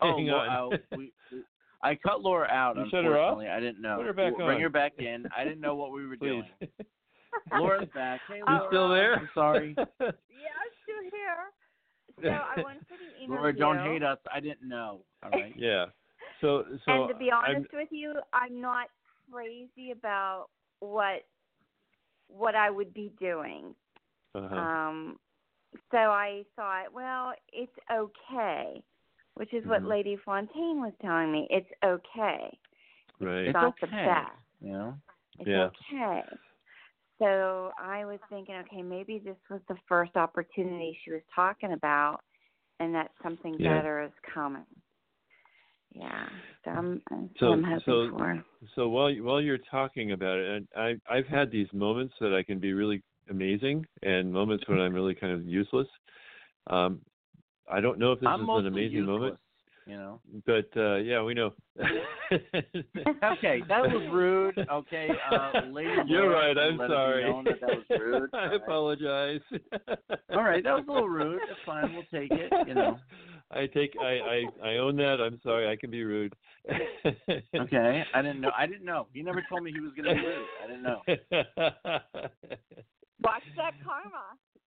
[0.00, 0.56] Oh, Hang Laura, on.
[0.56, 1.42] oh, we, we,
[1.84, 2.76] I cut Laura out.
[2.76, 3.38] You shut her off?
[3.38, 3.48] unfortunately.
[3.48, 3.96] I didn't know.
[3.98, 4.60] Put her back Bring on.
[4.60, 5.26] her back in.
[5.36, 6.44] I didn't know what we were doing.
[7.52, 8.20] Laura's back.
[8.28, 8.66] Hey, You Laura.
[8.70, 9.14] still there?
[9.16, 9.76] I'm sorry.
[10.00, 11.44] Yeah, I'm still here.
[12.22, 13.34] So I went for the interview.
[13.36, 14.18] Laura, don't hate us.
[14.32, 15.00] I didn't know.
[15.22, 15.52] All right.
[15.58, 15.86] yeah.
[16.40, 18.88] So so and to be I'm- honest with you, I'm not
[19.32, 20.46] crazy about
[20.80, 21.24] what
[22.28, 23.74] what I would be doing.
[24.34, 24.54] uh-huh.
[24.54, 25.16] Um,
[25.90, 28.82] so I thought, well, it's okay,
[29.34, 29.88] which is what Mhm.
[29.88, 31.46] Lady Fontaine was telling me.
[31.50, 32.56] It's okay.
[33.20, 33.44] right.
[33.46, 34.06] It's not the okay.
[34.06, 34.32] best.
[34.60, 34.94] You know.
[35.38, 35.70] It's Yeah.
[35.92, 36.22] okay.
[37.18, 42.22] So I was thinking, okay, maybe this was the first opportunity she was talking about,
[42.80, 43.76] and that something Yeah.
[43.76, 44.66] better is coming.
[45.92, 46.28] Yeah.
[46.64, 47.02] So I'm,
[47.38, 48.44] So- I'm hoping so- for.
[48.74, 52.34] So while you- while you're talking about it, and I I've had these moments that
[52.34, 55.88] I can be really amazing, and moments when I'm really kind of useless.
[56.66, 57.00] Um,
[57.70, 59.38] I don't know if this I'm is an amazing useless, moment,
[59.86, 60.20] You know.
[60.46, 61.52] but uh, yeah, we know.
[62.32, 64.58] Okay, that was rude.
[64.70, 66.58] Okay, uh, Lady You're Laura, right.
[66.58, 67.22] I'm let it be sorry.
[67.44, 68.30] that, that was rude.
[68.34, 68.54] I All right.
[68.62, 69.40] apologize.
[70.30, 71.40] All right, that was a little rude.
[71.46, 71.92] That's fine.
[71.94, 72.52] We'll take it.
[72.66, 72.98] You know.
[73.50, 75.20] I take I, I I own that.
[75.20, 75.68] I'm sorry.
[75.70, 76.34] I can be rude.
[77.54, 78.50] Okay, I didn't know.
[78.56, 79.06] I didn't know.
[79.12, 80.46] He never told me he was going to be rude.
[80.62, 81.02] I didn't know.
[83.22, 84.24] Watch that karma.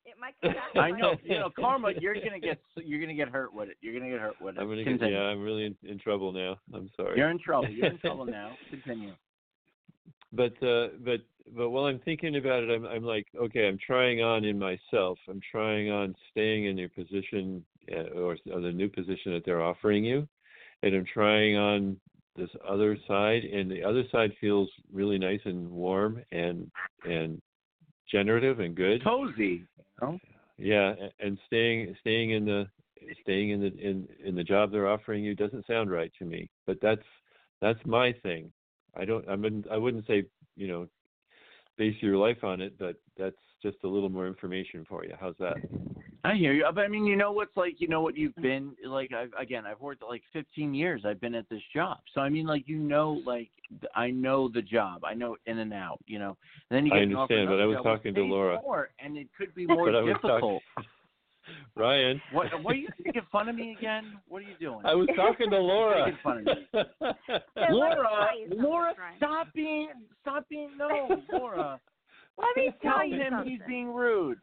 [0.08, 0.82] It might come back.
[0.82, 1.16] I know.
[1.24, 1.92] You know, karma.
[2.00, 2.60] You're gonna get.
[2.78, 3.78] You're gonna get hurt with it.
[3.82, 4.62] You're gonna get hurt with it.
[4.62, 5.20] I'm gonna get, yeah.
[5.20, 6.58] I'm really in, in trouble now.
[6.74, 7.18] I'm sorry.
[7.18, 7.70] You're in trouble.
[7.70, 8.52] You're in trouble now.
[8.70, 9.12] Continue.
[10.34, 11.22] but uh but
[11.56, 15.18] but while i'm thinking about it i'm i'm like okay i'm trying on in myself
[15.30, 17.64] i'm trying on staying in your position
[17.96, 20.28] uh, or, or the new position that they're offering you
[20.84, 21.96] and i'm trying on
[22.36, 26.70] this other side and the other side feels really nice and warm and
[27.06, 27.42] and
[28.12, 29.64] generative and good Cozy.
[30.58, 32.68] Yeah and staying staying in the
[33.22, 36.50] staying in the in in the job they're offering you doesn't sound right to me
[36.66, 37.02] but that's
[37.62, 38.52] that's my thing.
[38.96, 40.26] I don't i wouldn't i wouldn't say
[40.56, 40.88] you know
[41.78, 45.14] base your life on it but that's just a little more information for you.
[45.20, 45.58] How's that
[46.24, 46.66] I hear you.
[46.74, 49.12] But I mean, you know what's like, you know what you've been like.
[49.14, 51.04] I've, again, I've worked like 15 years.
[51.06, 53.50] I've been at this job, so I mean, like, you know, like,
[53.96, 55.04] I know the job.
[55.04, 56.00] I know it in and out.
[56.06, 56.38] You know.
[56.70, 58.60] And then you I get an offer understand, but I was talking to Laura.
[58.62, 60.64] more, and it could be more But I was difficult.
[60.76, 60.90] talking-
[61.78, 62.48] ryan What?
[62.62, 64.20] What are you making fun of me again?
[64.28, 64.82] What are you doing?
[64.84, 66.54] i was talking to laura Making fun of me.
[66.74, 69.90] So let me Laura, tell you something, Laura, stop being,
[70.22, 71.80] stop being no, Laura.
[72.38, 73.52] Let me tell Tell you him something.
[73.52, 74.38] he's being rude.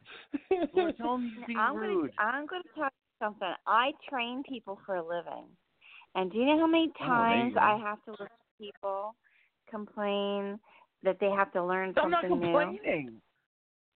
[0.73, 2.11] Laura, tell him he's being I'm rude.
[2.17, 3.53] Gonna, I'm going to tell you something.
[3.67, 5.45] I train people for a living.
[6.15, 7.59] And do you know how many Oh, times go.
[7.59, 9.15] I have to listen to people
[9.69, 10.59] complain
[11.03, 12.39] that they have to learn I'm something new?
[12.41, 13.21] complaining.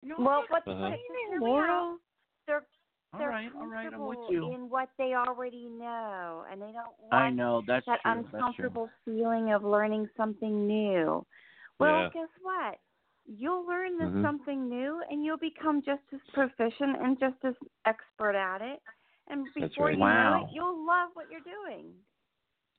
[0.03, 0.85] No, Well, I'm what's not Uh-huh.
[0.85, 1.69] complaining, hear me Laura.
[1.69, 1.99] out.
[2.47, 2.67] They're
[3.13, 4.53] All they're right, all right, I'm with you.
[4.55, 8.13] in what they already know, and they don't want I know that's that true.
[8.15, 11.25] That's uncomfortable feeling of learning something new.
[11.79, 12.21] Well, Yeah.
[12.21, 12.79] guess what?
[13.27, 14.23] You'll learn this Mhm.
[14.23, 17.55] something new, and you'll become just as proficient and just as
[17.85, 18.81] expert at it.
[19.29, 19.99] And before right.
[19.99, 21.93] you know it, you'll love what you're doing.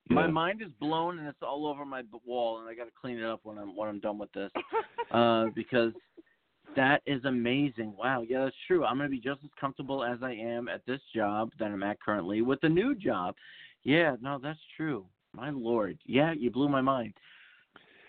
[0.08, 0.30] My Yeah.
[0.32, 3.24] mind is blown and it's all over my wall, and I got to clean it
[3.24, 4.52] up when I'm when I'm done with this.
[5.10, 5.94] Uh, because
[6.76, 7.96] that is amazing.
[7.96, 8.84] Wow, yeah, that's true.
[8.84, 11.98] I'm gonna be just as comfortable as I am at this job that I'm at
[12.00, 13.34] currently with the new job.
[13.84, 15.06] Yeah, no, that's true.
[15.32, 17.14] My lord, yeah, you blew my mind.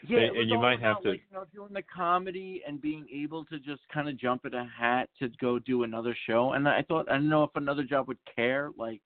[0.07, 2.63] Yeah, And- and you all might have about, to- like, you know, doing the comedy
[2.65, 6.15] and being able to just kind of jump at a hat to go do another
[6.25, 6.53] show.
[6.53, 8.71] And I thought I don't know if another job would care.
[8.77, 9.01] Like,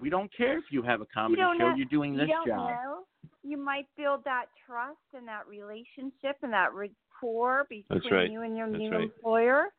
[0.00, 1.68] we don't care if you have a comedy don't show.
[1.70, 2.70] know- You're doing this you don't job.
[2.70, 3.04] know.
[3.42, 8.30] You might build that trust and that relationship and that rapport between right.
[8.30, 9.02] you and your That's new right.
[9.02, 9.72] employer,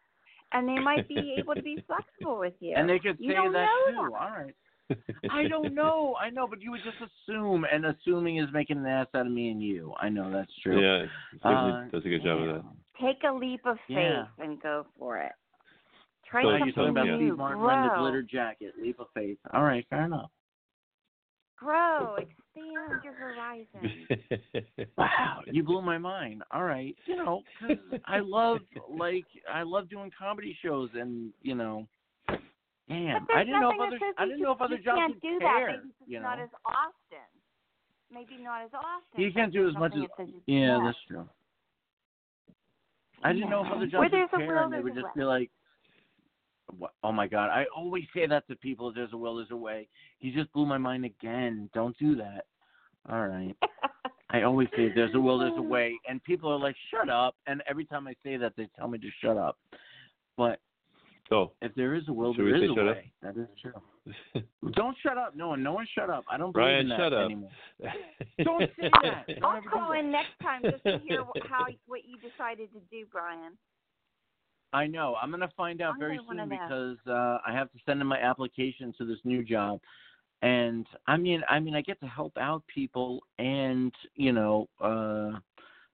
[0.51, 2.75] and they might be able to be flexible with you.
[2.75, 4.09] And they could You say don't that know too.
[4.11, 4.21] that.
[4.21, 4.55] All right.
[5.31, 6.15] I don't know.
[6.19, 9.31] I know, but you would just assume, and assuming is making an ass out of
[9.31, 9.93] me and you.
[9.99, 10.79] I know that's true.
[10.81, 11.05] yeah
[11.43, 12.63] Uh, does a good job of that.
[13.01, 14.25] Take a leap of faith Yeah.
[14.39, 15.31] and go for it.
[16.29, 17.15] Try So something you're talking about yeah.
[17.17, 17.37] Steve.
[17.37, 19.37] Martin grow, wearing the glitter jacket, leap of faith.
[19.53, 20.29] All right, fair enough.
[21.57, 24.07] grow, expand your horizon.
[24.97, 26.43] Wow, you blew my mind.
[26.51, 28.59] All right, you know, 'cause I love
[28.89, 31.85] like I love doing comedy shows, and you know,
[32.89, 35.39] damn, I didn't know if other I didn't know if just- other jobs can't do
[35.39, 35.67] care.
[35.67, 35.67] that.
[35.67, 37.25] Maybe it's you know, not as often.
[38.11, 39.21] Maybe not as often.
[39.21, 41.27] You can't do as much as- yeah, that's true.
[43.23, 45.11] I didn't know if other jobs there's would care, and they would just way.
[45.15, 45.51] be like,
[47.03, 48.91] "Oh my God!" I always say that to people.
[48.91, 49.87] There's a will, there's a way.
[50.19, 51.69] You just blew my mind again.
[51.73, 52.45] Don't do that.
[53.09, 53.55] All right.
[54.31, 57.35] I always say there's a will, there's a way, and people are like, "Shut up!"
[57.47, 59.57] And every time I say that, they tell me to shut up.
[60.35, 60.59] But
[61.29, 62.95] So, if there is a will, Should we there say is a shut up?
[62.95, 63.11] way.
[63.23, 64.71] That is true.
[64.73, 65.35] Don't shut up.
[65.35, 66.23] No one, no one, shut up.
[66.29, 67.25] I don't believe Ryan, in that shut up.
[67.25, 67.49] anymore.
[68.43, 69.25] Don't say that.
[69.43, 73.53] I'll call in next time just to hear how what you decided to do, Brian.
[74.73, 75.15] I know.
[75.19, 78.19] I'm gonna find out I'm very soon because uh, I have to send in my
[78.19, 79.79] application to this new job,
[80.41, 85.39] and I mean, I mean, I get to help out people, and you know, uh,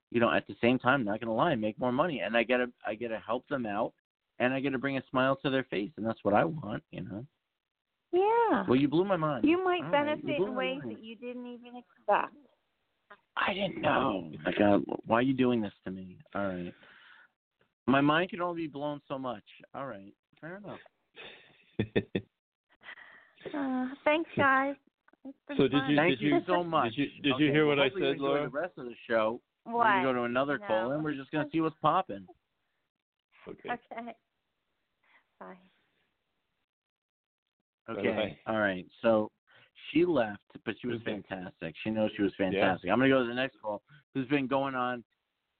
[0.09, 2.57] you know, at the same time, not gonna lie, make more money, and I get
[2.57, 3.93] to, I get to help them out,
[4.41, 6.83] and I get to bring a smile to their face, and that's what I want,
[6.91, 7.25] you know.
[8.11, 8.65] Yeah.
[8.67, 9.45] Well, you blew my mind.
[9.45, 12.35] You might All right, you benefit blew in ways that you didn't even expect.
[13.37, 14.31] I didn't know.
[14.45, 16.17] Like, uh, why are you doing this to me?
[16.35, 16.73] All right.
[17.87, 19.43] My mind can only be blown so much.
[19.73, 20.13] All right.
[20.41, 20.79] Fair enough.
[23.55, 24.75] Uh, thanks, guys.
[25.57, 26.93] So did you- Thank did you, you- so much.
[26.93, 28.43] did you did Okay, you hear what I said, enjoy Laura?
[28.43, 29.41] The rest of the show.
[29.65, 29.83] We're What?
[29.85, 30.67] gonna go to another No.
[30.67, 32.27] call, and we're just gonna see what's popping.
[33.47, 33.69] Okay.
[33.71, 34.13] Okay.
[35.41, 35.57] Bye.
[37.93, 38.09] Okay.
[38.09, 38.37] Bye-bye.
[38.53, 38.85] All right.
[39.01, 39.31] So
[39.91, 41.73] she left, but she was fantastic.
[41.83, 42.87] She knows she was fantastic.
[42.87, 42.93] Yeah.
[42.93, 43.81] I'm gonna go to the next call,
[44.13, 45.03] who's been going on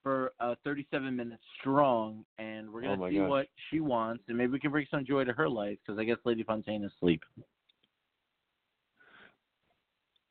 [0.03, 3.29] for uh, 37 minutes strong, and we're Oh gonna my see gosh.
[3.29, 6.03] what she wants, and maybe we can bring some joy to her life because I
[6.03, 7.21] guess Lady Fontaine is asleep.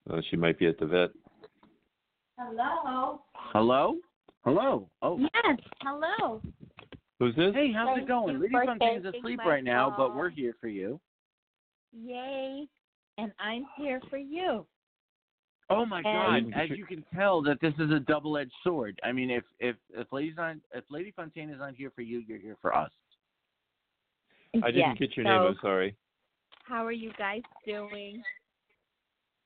[0.09, 1.11] Uh, she might be at the vet.
[2.39, 3.21] Hello.
[3.35, 3.97] Hello.
[4.45, 4.89] Hello.
[5.03, 5.19] Oh.
[5.19, 5.59] Yes.
[5.83, 6.41] Hello.
[7.21, 7.55] Who's this?
[7.55, 8.37] Hey, how's Thank it going?
[8.37, 10.99] you Lady for Fontaine's asleep right now, but we're here for you.
[11.93, 12.67] Yay.
[13.19, 14.67] And I'm here for you.
[15.69, 16.53] Oh my God!
[16.57, 18.99] As you can tell, that this is a double-edged sword.
[19.05, 22.25] I mean, if if if Lady's not, if Lady Fontaine is not here for you,
[22.27, 22.91] you're here for us.
[24.55, 24.99] I didn't Yes.
[24.99, 25.41] get your so, name.
[25.43, 25.97] I'm sorry.
[26.65, 28.21] How are you guys doing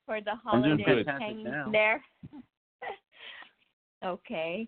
[0.06, 1.06] for the I'm doing holidays?
[1.06, 1.70] Hanging now.
[1.70, 2.02] there.
[4.04, 4.66] okay.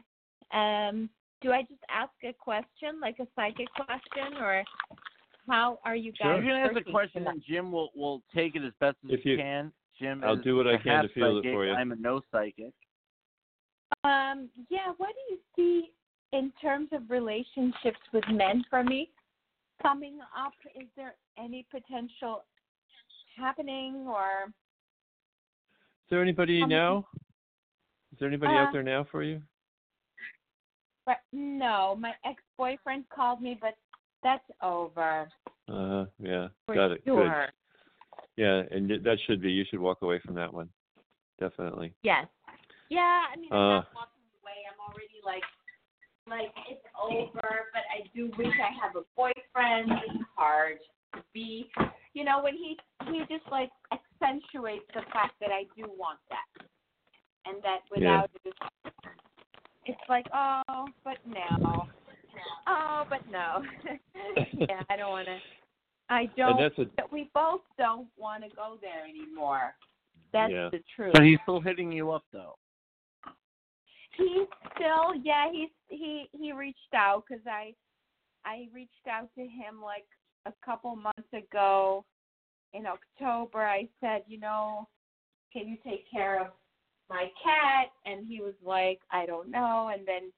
[0.52, 1.08] Um,
[1.42, 4.64] do I just ask a question, like a psychic question, or
[5.48, 6.34] how are you Sure.
[6.34, 6.42] guys?
[6.44, 7.34] You can ask a question, tonight?
[7.34, 9.72] and Jim will will take it as best as If he you- can.
[9.98, 11.72] Jim, I'll do what I can to feel field it for you.
[11.72, 12.74] I'm a no psychic.
[14.04, 15.92] Um, yeah, what do you see
[16.32, 19.10] in terms of relationships with men for me
[19.80, 20.52] coming up?
[20.74, 22.44] Is there any potential
[23.36, 24.52] happening or
[26.04, 27.08] Is there anybody Um, now?
[28.12, 29.42] Is there anybody uh, out there now for you?
[31.06, 33.74] But no, my ex boyfriend called me but
[34.22, 35.28] that's over.
[35.68, 36.04] Uh huh.
[36.18, 36.48] yeah.
[36.66, 37.04] For Got it.
[37.04, 37.14] Good.
[37.14, 37.46] sure.
[38.36, 39.50] Yeah, and that should be.
[39.50, 40.68] You should walk away from that one.
[41.40, 41.94] Definitely.
[42.02, 42.26] Yes.
[42.90, 43.74] Yeah, I mean I'm Uh.
[43.76, 44.58] not walking away.
[44.70, 45.42] I'm already like
[46.28, 49.92] like it's over, but I do wish I have a boyfriend.
[50.08, 50.78] It's hard
[51.14, 51.70] to be
[52.16, 52.78] you know, when he
[53.12, 56.66] he just like accentuates the fact that I do want that.
[57.44, 58.54] And that without it
[59.86, 61.86] it's like, oh, but no.
[62.66, 63.62] Oh, but no.
[64.52, 65.38] yeah, I don't wanna
[66.08, 69.74] I don't And that's a that we both don't want to go there anymore.
[70.32, 70.68] That's Yeah.
[70.70, 71.12] the truth.
[71.12, 72.56] But he's still hitting you up though.
[74.16, 77.74] He's still, yeah, he's he he reached out because I
[78.44, 80.06] I reached out to him like
[80.46, 82.04] a couple months ago
[82.72, 83.64] in October.
[83.64, 84.88] I said, you know,
[85.52, 86.48] can you take care of
[87.08, 87.90] my cat?
[88.04, 89.90] And he was like, I don't know.
[89.92, 90.32] And then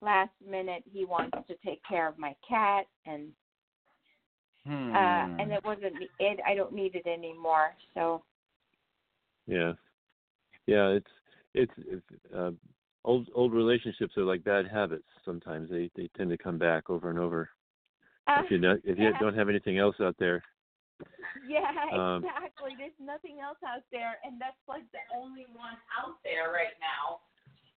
[0.00, 3.28] last minute he wants to take care of my cat and
[4.64, 4.90] Hmm.
[4.94, 7.74] uh and it wasn't it I don't need it anymore.
[7.94, 8.22] So
[9.46, 9.72] Yeah,
[10.66, 10.88] yeah.
[10.88, 11.10] It's
[11.54, 12.02] it's, it's
[12.36, 12.50] uh,
[13.04, 15.06] old old relationships are like bad habits.
[15.24, 17.48] Sometimes they they tend to come back over and over.
[18.28, 19.18] uh, if you don't if you yeah.
[19.20, 20.42] don't have anything else out there,
[21.48, 22.72] Yeah, Um, exactly.
[22.76, 27.20] There's nothing else out there, and that's like the only one out there right now.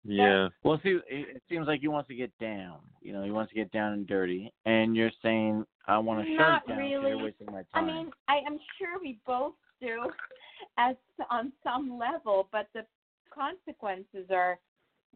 [0.05, 2.79] yeah, Well, see, it it seems like he wants to get down.
[3.03, 6.37] You know, he wants to get down and dirty, and you're saying, "I want to
[6.37, 7.09] shut it down." so really.
[7.11, 10.05] you're wasting my I mean, I am sure we both do,
[10.79, 10.97] as
[11.31, 12.85] on some level, but the
[13.33, 14.59] consequences are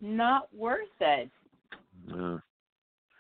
[0.00, 1.30] not worth it.
[2.12, 2.38] uh,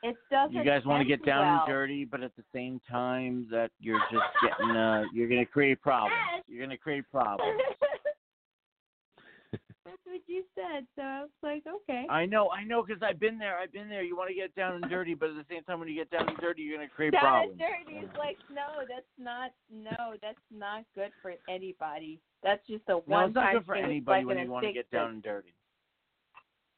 [0.04, 0.54] It doesn't.
[0.54, 1.60] you guys want to get down well.
[1.60, 5.50] and dirty, but at the same time, that you're just getting, uh, you're going to
[5.50, 6.14] create problems.
[6.46, 7.58] You're going to create problems.
[9.52, 12.04] That's what you said, so I was like, okay.
[12.10, 13.58] I know, I know, because I've been there.
[13.58, 14.02] I've been there.
[14.02, 16.10] You want to get down and dirty, but at the same time, when you get
[16.10, 17.52] down and dirty, you're going to create Down problems.
[17.52, 22.20] and dirty is like no, that's not no, that's not good for anybody.
[22.42, 24.66] That's just a one no, one it's not good for anybody like when you want
[24.66, 25.54] to get down and dirty.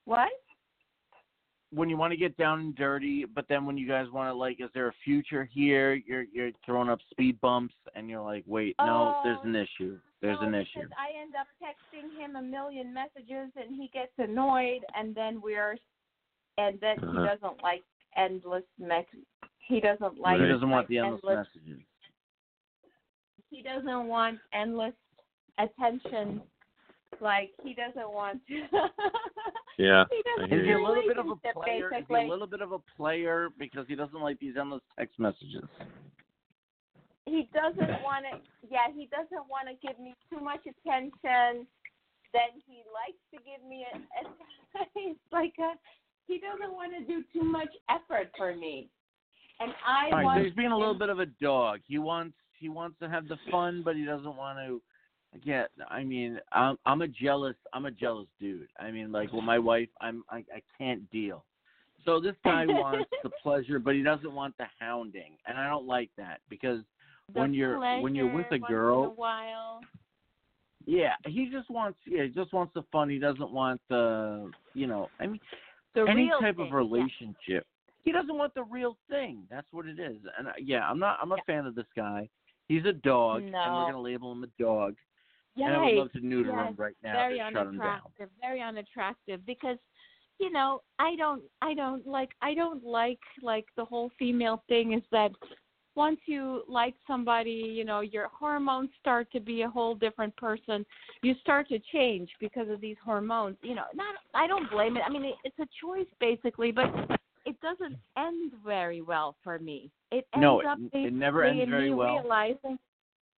[0.04, 0.28] What?
[1.76, 4.34] When you want to get down and dirty, but then when you guys want to
[4.34, 5.92] like, is there a future here?
[5.94, 9.98] You're you're throwing up speed bumps, and you're like, wait, no, Oh, there's an issue.
[10.22, 10.88] There's no, an because issue.
[10.98, 15.76] I end up texting him a million messages, and he gets annoyed, and then we're,
[16.56, 17.20] and then Uh-huh.
[17.20, 17.84] he doesn't like
[18.16, 19.04] endless mess.
[19.58, 20.40] He doesn't like.
[20.40, 21.82] he doesn't want like the endless, messages.
[23.50, 24.94] He doesn't want endless
[25.58, 26.40] attention.
[27.20, 28.40] Like he doesn't want.
[28.48, 28.54] to.
[29.78, 30.04] Yeah.
[30.10, 30.54] he doesn't.
[30.54, 31.92] I Is he a little bit of a relationship, player?
[31.98, 35.18] Is he a little bit of a player because he doesn't like these endless text
[35.18, 35.68] messages?
[37.26, 38.38] he doesn't want to
[38.70, 41.66] yeah he doesn't want to give me too much attention
[42.32, 45.74] then he likes to give me a, a it's like a
[46.26, 48.88] he doesn't want to do too much effort for me
[49.60, 51.80] and i All right, want so he's being a little bit of a dog.
[51.86, 54.80] He wants he wants to have the fun, but he doesn't want to.
[55.44, 58.68] Get, I mean, I'm I'm a jealous I'm a jealous dude.
[58.78, 61.44] I mean, like with my wife, I'm I, I can't deal.
[62.04, 65.86] So this guy wants the pleasure, but he doesn't want the hounding, and I don't
[65.86, 66.80] like that because
[67.34, 69.80] the when you're when you're with a girl, a while
[70.86, 73.10] yeah, he just wants yeah he just wants the fun.
[73.10, 75.40] He doesn't want the you know I mean
[75.94, 77.66] the any type thing, of relationship.
[78.04, 79.42] He doesn't want the real thing.
[79.50, 80.18] That's what it is.
[80.38, 81.18] And uh, yeah, I'm not.
[81.20, 81.42] I'm a Yeah.
[81.46, 82.28] fan of this guy.
[82.68, 83.76] He's a dog, and No.
[83.76, 84.94] we're gonna label him a dog.
[85.56, 85.66] Yeah.
[85.66, 87.66] and I would love to neuter yes, him right now very to shut down.
[87.68, 89.78] unattractive very unattractive because
[90.38, 94.92] you know i don't i don't like i don't like like the whole female thing
[94.92, 95.30] is that
[95.94, 100.84] once you like somebody you know your hormones start to be a whole different person
[101.22, 105.02] you start to change because of these hormones you know not i don't blame it
[105.06, 106.86] i mean it, it's a choice basically but
[107.46, 111.70] it doesn't end very well for me it ends No, it- up it never ends
[111.70, 112.16] very well.
[112.20, 112.78] realizing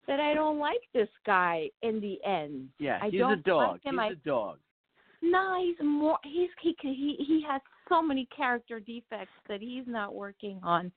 [0.06, 3.72] that i don't like this guy in the end Yeah, I he's don't a dog.
[3.72, 3.94] like him.
[3.94, 4.58] He's I- a dog.
[5.22, 6.18] no, he's more.
[6.24, 10.92] He's he he he has so many character defects that he's not working on.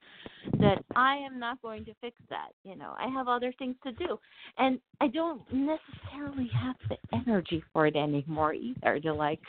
[0.60, 2.50] That I am not going to fix that.
[2.64, 4.20] You know, I have other things to do,
[4.58, 9.00] and I don't necessarily have the energy for it anymore either.
[9.00, 9.42] To like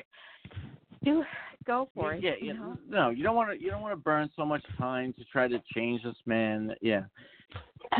[1.04, 1.24] do
[1.66, 2.22] go for it.
[2.22, 2.52] yeah, you yeah.
[2.54, 2.76] know?
[2.88, 3.62] No, you don't want to.
[3.62, 6.72] You don't want to burn so much time to try to change this man.
[6.80, 7.02] Yeah.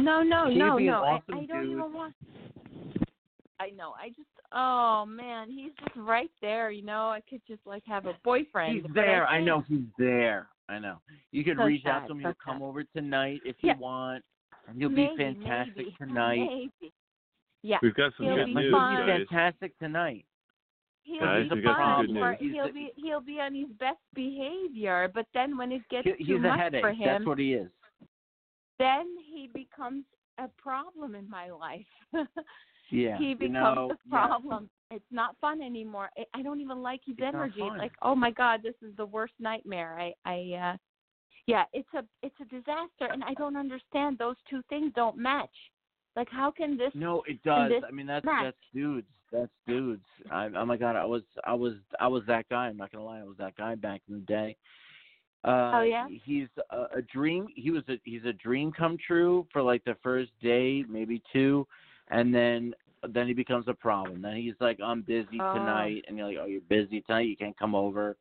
[0.01, 0.93] No, no, He'd no, no.
[1.03, 1.71] awesome I, I don't dude.
[1.73, 2.15] even want.
[3.59, 3.93] I know.
[4.01, 4.21] I just.
[4.53, 6.71] Oh man, he's just right there.
[6.71, 8.83] You know, I could just like have a boyfriend.
[8.83, 9.27] He's there.
[9.27, 9.45] I can't.
[9.47, 10.49] know he's there.
[10.69, 10.97] I know.
[11.33, 12.19] You could So reach out to him.
[12.23, 12.65] so He'll come sad.
[12.65, 13.75] over tonight if Yeah.
[13.75, 14.25] you want,
[14.69, 16.39] and he'll maybe, be fantastic maybe, tonight.
[16.49, 16.93] Maybe.
[17.63, 17.79] Yeah.
[17.83, 18.97] We've got some He'll good be news, fine.
[18.97, 19.27] He's guys.
[19.29, 20.25] fantastic tonight.
[21.03, 23.41] He'll Guys, be we got some fine good for- He's he'll the- be he'll be
[23.41, 26.83] on his best behavior, but then when it gets He- too he's a much headache.
[26.83, 27.71] for him, That's what he is.
[28.79, 30.05] then he becomes
[30.39, 31.87] a problem in my life.
[32.93, 33.19] Yeah.
[33.19, 34.11] he you becomes know, a yeah.
[34.11, 34.69] problem.
[34.91, 36.11] It's not fun anymore.
[36.19, 37.61] I, I don't even like his It's energy.
[37.61, 37.79] fun.
[37.79, 39.97] Like, oh my god, this is the worst nightmare.
[40.01, 40.77] I I uh
[41.47, 45.55] yeah, it's a it's a disaster and I don't understand those two things don't match.
[46.17, 47.71] Like how can this No, it does.
[47.87, 48.43] I mean, that's match.
[48.47, 49.07] that's dudes.
[49.33, 50.05] That's dudes.
[50.31, 52.67] I, oh my god, I was I was I was that guy.
[52.69, 54.57] I'm not gonna lie, I was that guy back in the day.
[55.45, 56.07] Uh, Oh, yeah?
[56.25, 57.47] He's a, a dream.
[57.55, 61.67] He was a he's a dream come true for like the first day, maybe two,
[62.11, 62.75] and then
[63.09, 64.21] then he becomes a problem.
[64.21, 65.55] Then he's like, I'm busy Oh.
[65.55, 67.23] tonight, and you're like, Oh, you're busy tonight.
[67.29, 68.17] You can't come over.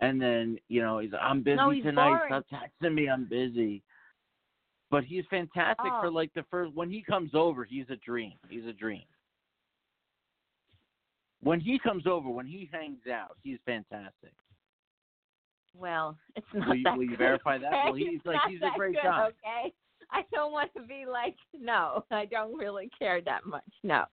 [0.00, 2.18] And then you know he's I'm busy No, he's tonight.
[2.28, 2.42] boring.
[2.50, 3.08] Stop texting me.
[3.08, 3.82] I'm busy.
[4.90, 6.00] But he's fantastic Oh.
[6.02, 8.32] for like the first when he comes over, he's a dream.
[8.48, 9.02] He's a dream.
[11.40, 14.32] When he comes over, when he hangs out, he's fantastic.
[15.74, 17.70] Well, it's not Will you- that will you good, verify that?
[17.70, 19.26] Well, he's It's like- he's a great good, guy.
[19.28, 19.74] Okay,
[20.10, 23.62] I don't want to be like, no, I don't really care that much.
[23.84, 24.04] No,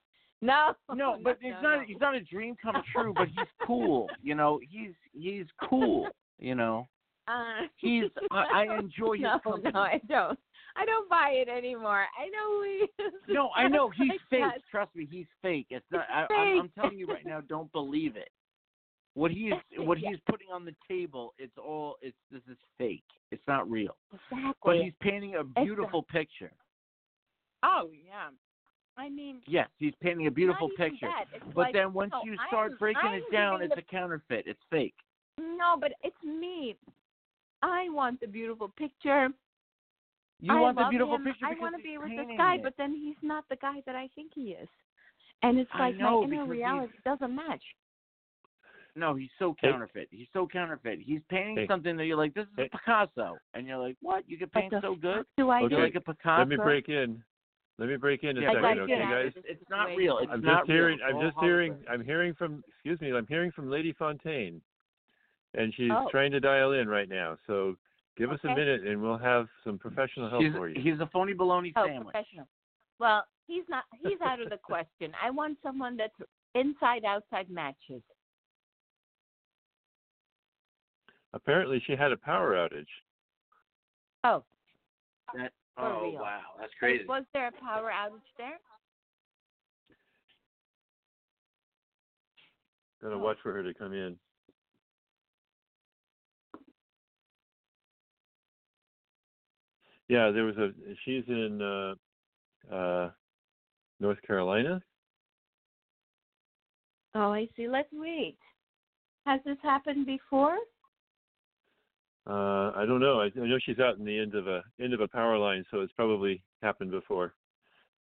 [0.41, 1.77] no, No, but no, it's no.
[1.77, 1.85] not.
[1.85, 4.09] He's not a dream come true, but he's cool.
[4.21, 6.09] You know, he's he's cool.
[6.37, 6.87] You know,
[7.27, 8.11] Uh, he's.
[8.29, 9.71] I, I enjoy his no, company.
[9.73, 10.39] no, I don't.
[10.77, 12.05] I don't buy it anymore.
[12.19, 12.87] I know we.
[13.33, 14.41] No, I know he's like fake.
[14.41, 14.61] that.
[14.69, 15.67] Trust me, he's fake.
[15.69, 16.05] It's not.
[16.13, 16.59] I, I'm.
[16.61, 18.29] I'm telling you right now, don't believe it.
[19.13, 21.95] What he's what he's putting on the table, it's all.
[22.01, 23.03] It's this is fake.
[23.31, 23.95] It's not real.
[24.13, 24.53] Exactly.
[24.63, 26.51] But he's painting a beautiful picture.
[27.63, 28.29] oh yeah.
[28.97, 31.09] I mean, Yes, he's painting a beautiful picture.
[31.53, 34.45] But like, then once no, you start I'm- breaking I'm it down, it's a counterfeit.
[34.47, 34.93] It's fake.
[35.37, 36.77] No, but it's me.
[37.61, 39.29] I want the beautiful picture.
[40.41, 41.23] You I want the love beautiful him.
[41.23, 42.63] picture I want to be with this guy, it.
[42.63, 44.67] but then he's not the guy that I think he is.
[45.43, 47.63] And it's like know, my inner reality doesn't match.
[48.95, 49.69] No, he's so Hey.
[49.69, 50.07] counterfeit.
[50.11, 50.99] He's so counterfeit.
[51.01, 51.67] He's painting Hey.
[51.67, 52.69] something that you're like, this is Hey.
[52.73, 54.27] a Picasso, and you're like, what?
[54.27, 55.25] You can paint so good?
[55.37, 55.71] do I Okay.
[55.71, 55.85] You're do?
[55.85, 56.39] like a Picasso.
[56.39, 57.23] Let me break in.
[57.77, 59.33] Let me break in a Yeah, second, like, okay, get out of guys?
[59.35, 59.97] this It's not situation.
[59.97, 60.17] real.
[60.19, 60.99] It's I'm not just hearing.
[60.99, 61.17] real.
[61.17, 61.75] I'm just hearing.
[61.89, 62.63] I'm hearing from.
[62.69, 63.11] Excuse me.
[63.11, 64.61] I'm hearing from Lady Fontaine
[65.57, 66.07] and she's Oh.
[66.09, 67.37] trying to dial in right now.
[67.47, 67.77] So
[68.17, 70.81] give us a minute, and we'll have some professional help He's, for you.
[70.81, 72.13] he's a phony baloney Oh, sandwich.
[72.13, 72.47] professional.
[72.99, 73.83] Well, he's not.
[74.01, 75.11] He's out of the question.
[75.21, 76.13] I want someone that's
[76.53, 78.01] inside outside matches.
[81.33, 82.85] Apparently, she had a power outage.
[84.23, 84.43] Oh,
[85.35, 87.05] That, oh wow, that's crazy.
[87.05, 88.57] was there a power outage there?
[93.01, 93.19] Gotta Oh.
[93.19, 94.17] watch for her to come in.
[100.07, 100.69] Yeah, there was a.
[101.03, 103.09] She's in uh, uh,
[103.99, 104.81] North Carolina.
[107.15, 107.67] Oh, I see.
[107.67, 108.37] Let's wait.
[109.25, 110.57] Has this happened before?
[112.27, 113.21] Uh, I don't know.
[113.21, 115.63] I, I know she's out in the end of a end of a power line,
[115.71, 117.33] so it's probably happened before.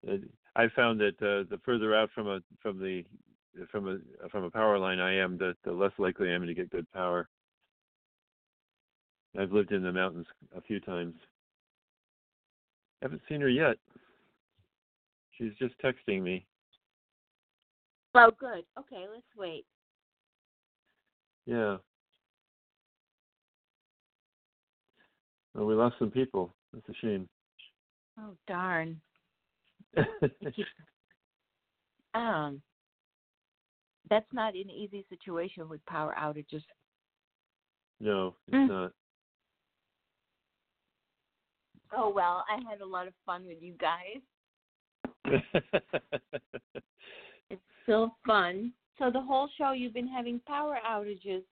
[0.08, 0.16] Uh,
[0.56, 3.04] I found that uh, the further out from a from the
[3.70, 6.54] from a from a power line I am, the, the less likely I am to
[6.54, 7.28] get good power.
[9.38, 10.26] I've lived in the mountains
[10.56, 11.14] a few times.
[13.02, 13.76] Haven't seen her yet.
[15.32, 16.46] She's just texting me.
[18.14, 18.64] Oh, good.
[18.78, 19.64] Okay, let's wait.
[21.46, 21.78] Yeah.
[25.54, 26.54] Well, we lost some people.
[26.72, 27.28] That's a shame.
[28.18, 29.00] Oh, darn.
[32.12, 32.60] Um,
[34.10, 36.64] that's not an easy situation with power outages.
[38.00, 38.68] no, it's Mm.
[38.68, 38.92] not.
[41.92, 44.20] Oh well, I had a lot of fun with you guys.
[47.50, 48.72] It's still fun.
[48.98, 51.42] So the whole show you've been having power outages.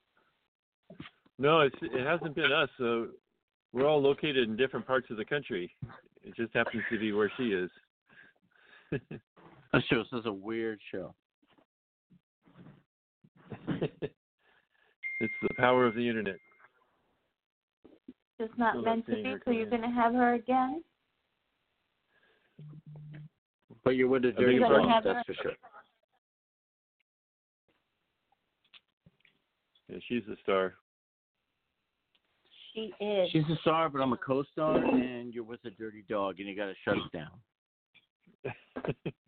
[1.38, 2.68] no, it's, it hasn't been us.
[2.78, 3.08] So
[3.72, 5.74] we're all located in different parts of the country.
[6.22, 7.70] It just happens to be where she is.
[9.72, 11.14] That show is a weird show.
[13.80, 16.36] it's the power of the internet.
[18.38, 19.34] It's not Still not meant to be.
[19.44, 20.82] So you're going to have her again.
[23.84, 25.04] But you're with a think dirty it's dog, right.
[25.04, 25.52] that's for sure.
[29.88, 30.74] Yeah, she's a star.
[32.74, 33.30] She is.
[33.30, 36.54] She's a star, but I'm a co-star, and you're with a dirty dog, and you
[36.54, 38.52] got to shut it down.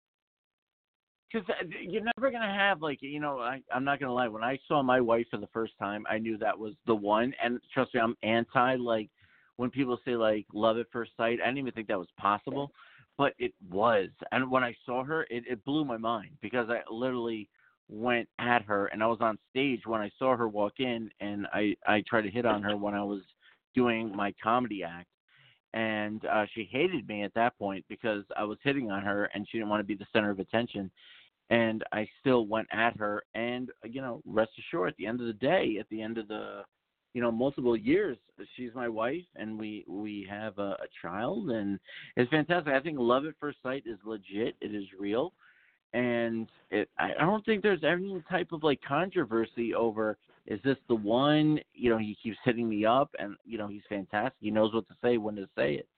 [1.32, 1.46] Because
[1.80, 4.28] you're never gonna have like you know I I'm not gonna lie.
[4.28, 7.32] When I saw my wife for the first time, I knew that was the one.
[7.42, 9.10] And trust me, I'm anti like
[9.56, 11.38] when people say like love at first sight.
[11.42, 12.72] I didn't even think that was possible,
[13.18, 14.08] but it was.
[14.32, 17.48] And when I saw her, it, it blew my mind because I literally
[17.88, 21.46] went at her, and I was on stage when I saw her walk in, and
[21.52, 23.20] I I tried to hit on her when I was
[23.74, 25.06] doing my comedy act.
[25.72, 29.46] And uh, she hated me at that point because I was hitting on her, and
[29.48, 30.90] she didn't want to be the center of attention
[31.50, 33.24] and I still went at her.
[33.34, 36.28] And you know, rest assured, at the end of the day, at the end of
[36.28, 36.62] the,
[37.12, 38.16] you know, multiple years,
[38.56, 41.78] she's my wife, and we we have a, a child, and
[42.16, 42.72] it's fantastic.
[42.72, 44.54] I think love at first sight is legit.
[44.60, 45.32] It is real,
[45.92, 46.88] and it.
[46.98, 50.16] I don't think there's any type of like controversy over.
[50.46, 51.58] Is this the one?
[51.74, 54.38] You know, he keeps hitting me up, and you know he's fantastic.
[54.40, 55.88] He knows what to say, when to say it.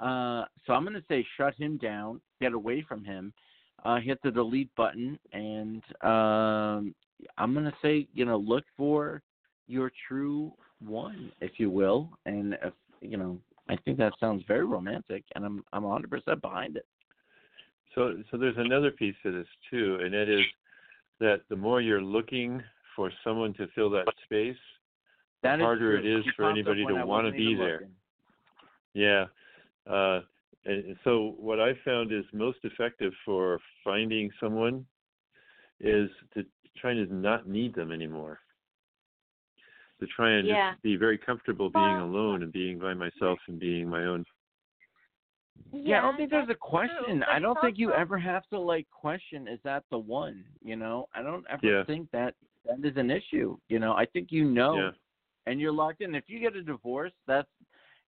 [0.00, 3.32] Uh, so I'm going to say shut him down, get away from him,
[3.84, 6.94] uh, hit the delete button, and um,
[7.38, 9.22] I'm going to say, you know, look for
[9.66, 10.52] your true
[10.84, 12.10] one, if you will.
[12.26, 16.76] And if you know, I think that sounds very romantic, and I'm I'm 100% behind
[16.76, 16.86] it.
[17.94, 20.40] So, so there's another piece to this too, and it is
[21.20, 22.62] that the more you're looking
[22.96, 24.56] for someone to fill that space,
[25.42, 26.10] the harder true.
[26.10, 27.72] it is She for anybody to wanna be there.
[27.74, 27.94] looking.
[28.94, 29.26] yeah.
[29.86, 30.20] Uh,
[30.66, 34.86] and and so what I found is most effective for finding someone
[35.80, 36.44] is to
[36.76, 38.40] try to not need them anymore.
[40.00, 40.72] To try and Yeah.
[40.72, 44.24] just be very comfortable being Well- alone and being by myself and being my own.
[45.72, 47.22] Yeah, I don't think there's a question.
[47.24, 51.08] I don't think you ever have to like question is that the one, you know?
[51.14, 51.84] I don't ever Yeah.
[51.84, 52.34] think that
[52.64, 53.92] that is an issue, you know?
[53.94, 54.92] I think you know Yeah.
[55.46, 56.14] and you're locked in.
[56.14, 57.50] If you get a divorce, that's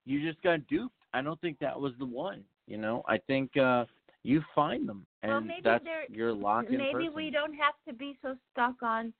[0.05, 0.95] you just got duped.
[1.17, 3.03] I don't think that was the one, you know?
[3.07, 3.85] I think uh
[4.23, 7.15] you find them and Well, maybe that's your locked in Maybe person.
[7.15, 9.13] we don't have to be so stuck on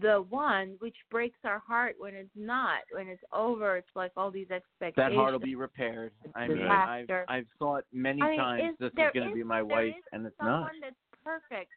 [0.00, 2.80] the one, which breaks our heart when it's not.
[2.92, 4.96] When it's over, it's like all these expectations.
[4.96, 6.12] that heart will be repaired.
[6.36, 9.42] I mean, I've I've thought many I mean, times is- this is going to be
[9.42, 10.44] my wife, and it's not.
[10.46, 10.82] There is someone not.
[10.82, 11.70] that's perfect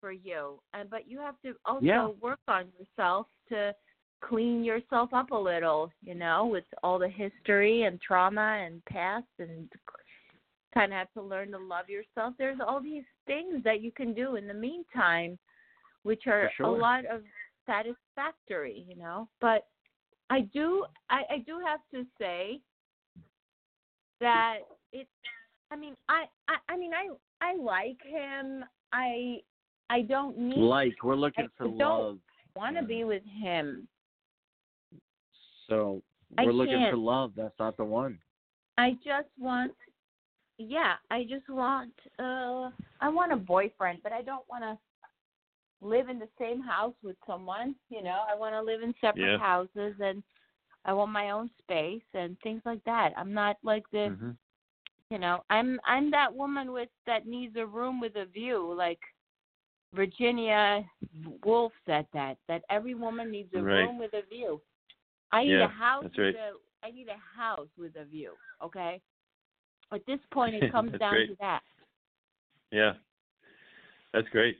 [0.00, 2.06] for you, and but you have to also Yeah.
[2.20, 3.74] work on yourself to
[4.22, 9.26] clean yourself up a little, you know, with all the history and trauma and past
[9.38, 9.68] and
[10.72, 12.34] kind of have to learn to love yourself.
[12.38, 15.38] There's all these things that you can do in the meantime,
[16.02, 16.66] which are sure.
[16.66, 17.22] a lot of
[17.66, 19.28] satisfactory, you know.
[19.40, 19.66] But
[20.30, 22.60] I do, I, I do have to say
[24.20, 24.58] that
[24.92, 25.06] it.
[25.70, 27.08] I mean, I, I, I mean, I,
[27.44, 28.64] I like him.
[28.92, 29.38] I,
[29.90, 31.02] I don't need like.
[31.02, 32.18] We're looking I for love.
[32.54, 33.88] Want to be with him?
[35.72, 36.02] So
[36.38, 37.32] we're looking for love.
[37.34, 38.18] That's not the one.
[38.76, 39.72] I just want,
[40.58, 42.70] yeah, I just want, uh,
[43.00, 44.78] I want a boyfriend, but I don't want to
[45.86, 47.74] live in the same house with someone.
[47.88, 49.38] You know, I want to live in separate yeah.
[49.38, 50.22] houses and
[50.84, 53.12] I want my own space and things like that.
[53.16, 54.10] I'm not like this.
[54.10, 54.30] mm-hmm.
[55.10, 59.00] you know, I'm I'm that woman with that needs a room with a view, like
[59.94, 60.84] Virginia
[61.44, 63.82] Woolf said that that every woman needs a right.
[63.82, 64.60] room with a view.
[65.32, 66.02] I need yeah, a house.
[66.04, 66.26] That's right.
[66.26, 68.32] with a, I need a house with a view.
[68.62, 69.00] Okay.
[69.92, 71.28] At this point, it comes down great.
[71.28, 71.60] to that.
[72.70, 72.92] Yeah,
[74.14, 74.56] that's great.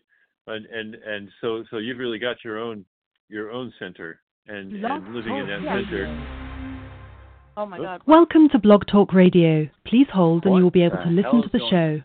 [0.47, 2.85] And and and so so you've really got your own
[3.29, 6.49] your own center and, and living in that center.
[7.57, 8.03] Oh my God!
[8.07, 9.69] Welcome to Blog Talk Radio.
[9.87, 12.03] Please hold, and what you will be able to listen to the show.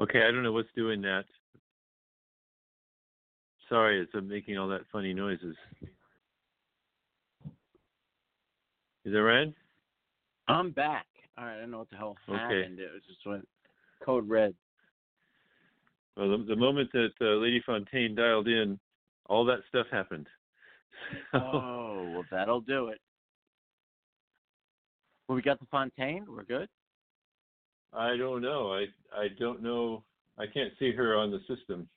[0.00, 1.24] Okay, I don't know what's doing that.
[3.68, 5.56] Sorry, it's uh, making all that funny noises.
[9.04, 9.52] Is that red?
[10.46, 11.06] I'm back.
[11.36, 12.38] All right, I don't know what the hell Okay.
[12.38, 12.78] happened.
[12.78, 13.46] It was just went
[14.04, 14.54] code red.
[16.16, 18.78] Well, the, the moment that uh, Lady Fontaine dialed in,
[19.26, 20.26] all that stuff happened.
[21.32, 22.98] Oh, well, that'll do it.
[25.28, 26.24] Well, we got the Fontaine.
[26.28, 26.68] We're good.
[27.98, 28.72] I don't know.
[28.72, 30.04] I I don't know.
[30.38, 31.88] I can't see her on the system.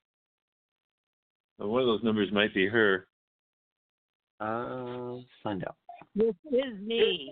[1.57, 3.07] One of those numbers might be her.
[4.39, 5.75] Uh, find out.
[6.15, 7.31] This is me.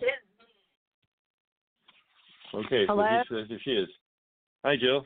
[2.54, 3.06] Okay, Hello?
[3.28, 3.90] so she, so she is.
[4.64, 5.06] Hi, Jill.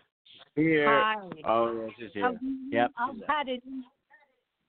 [0.55, 0.85] here.
[0.85, 1.15] Hi.
[1.45, 2.25] Oh, yes, she's here.
[2.25, 2.91] Um, Yep.
[2.97, 3.59] I've had a,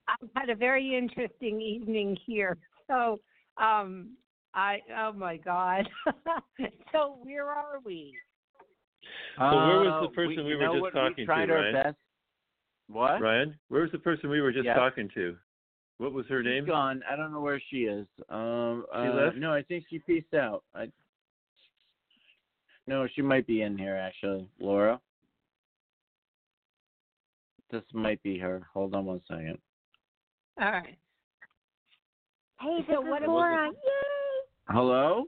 [0.09, 2.57] I've had a very interesting evening here.
[2.87, 3.21] So,
[3.57, 4.11] um,
[4.55, 5.89] I oh my God.
[6.93, 8.15] so where are we?
[9.39, 10.93] So where was Uh, the person we you were just what?
[10.93, 11.73] talking we to, our Ryan?
[11.75, 11.97] best.
[12.89, 13.21] What?
[13.21, 14.75] Ryan, where was the person we were just Yeah.
[14.75, 15.37] talking to?
[15.99, 16.67] What was her She's name?
[16.67, 17.03] gone.
[17.11, 18.07] I don't know where she is.
[18.29, 19.37] Um, She uh, left?
[19.37, 20.65] No, I think she peaced out.
[20.75, 20.91] I.
[22.87, 25.01] No, she might be in here actually, Laura.
[27.71, 28.67] This might be her.
[28.75, 29.59] Hold on one second.
[30.61, 30.99] All right.
[32.61, 33.67] Hey, So this what is was Laura.
[33.69, 34.49] Yay!
[34.69, 35.25] Hello,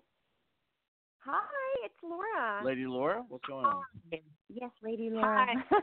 [1.25, 2.63] Hi, it's Laura.
[2.65, 3.25] Lady Laura.
[3.29, 3.83] What's going on?
[4.49, 5.47] Yes, Lady Laura.
[5.47, 5.81] Hi.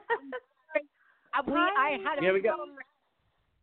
[1.35, 2.09] Uh, we, I Hi.
[2.09, 2.49] had a Here we go.
[2.55, 2.65] power-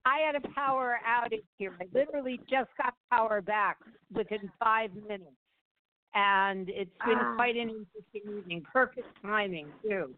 [0.06, 1.76] I had a power outage here.
[1.80, 3.76] I literally just got power back
[4.12, 5.36] within five minutes,
[6.14, 7.34] and it's been Ah.
[7.36, 8.62] quite an interesting evening.
[8.72, 10.14] Perfect timing too.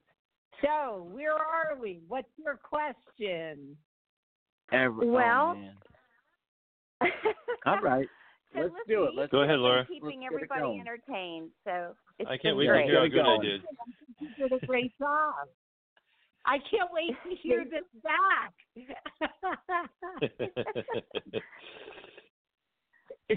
[0.63, 2.01] So where are we?
[2.09, 3.77] What's your question?
[4.71, 5.59] Every, Well-
[7.03, 7.07] oh.
[7.67, 8.09] All right.
[8.55, 9.15] So Let's let's do it.
[9.17, 9.85] Let's Go ahead, Laura.
[9.87, 10.81] Keeping Let's get it everybody going.
[10.81, 12.83] entertained, so it's I can't wait great.
[12.83, 13.63] to hear how good I did.
[14.21, 15.35] You did a great job.
[16.45, 18.53] I can't wait to hear this back.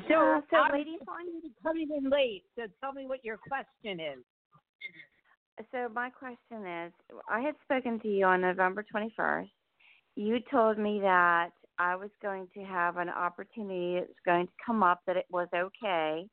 [0.09, 1.25] so, Uh, so I'm Lady Fawn,
[1.63, 2.43] coming in late.
[2.57, 4.23] So tell me what your question is.
[5.71, 6.91] so my question is,
[7.29, 9.49] I had spoken to you on November 21st.
[10.17, 14.83] You told me that I was going to have an opportunity that's going to come
[14.83, 16.27] up that it was okay,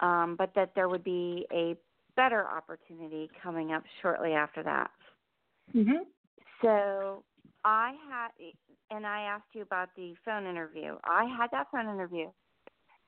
[0.00, 1.76] um, but that there would be a
[2.16, 4.90] better opportunity coming up shortly after that.
[5.74, 6.04] Mm-hmm.
[6.60, 7.24] So
[7.64, 8.28] I had,
[8.90, 10.96] and I asked you about the phone interview.
[11.04, 12.28] I had that phone interview.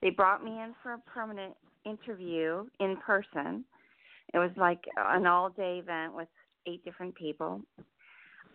[0.03, 3.65] They brought me in for a permanent interview in person.
[4.33, 6.29] It was like an all day event with
[6.67, 7.61] eight different people.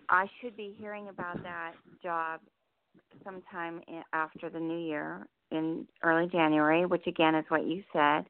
[0.09, 1.73] I should be hearing about that
[2.03, 2.41] job
[3.23, 3.81] sometime
[4.13, 8.25] after the new year in early January, which again is what you said.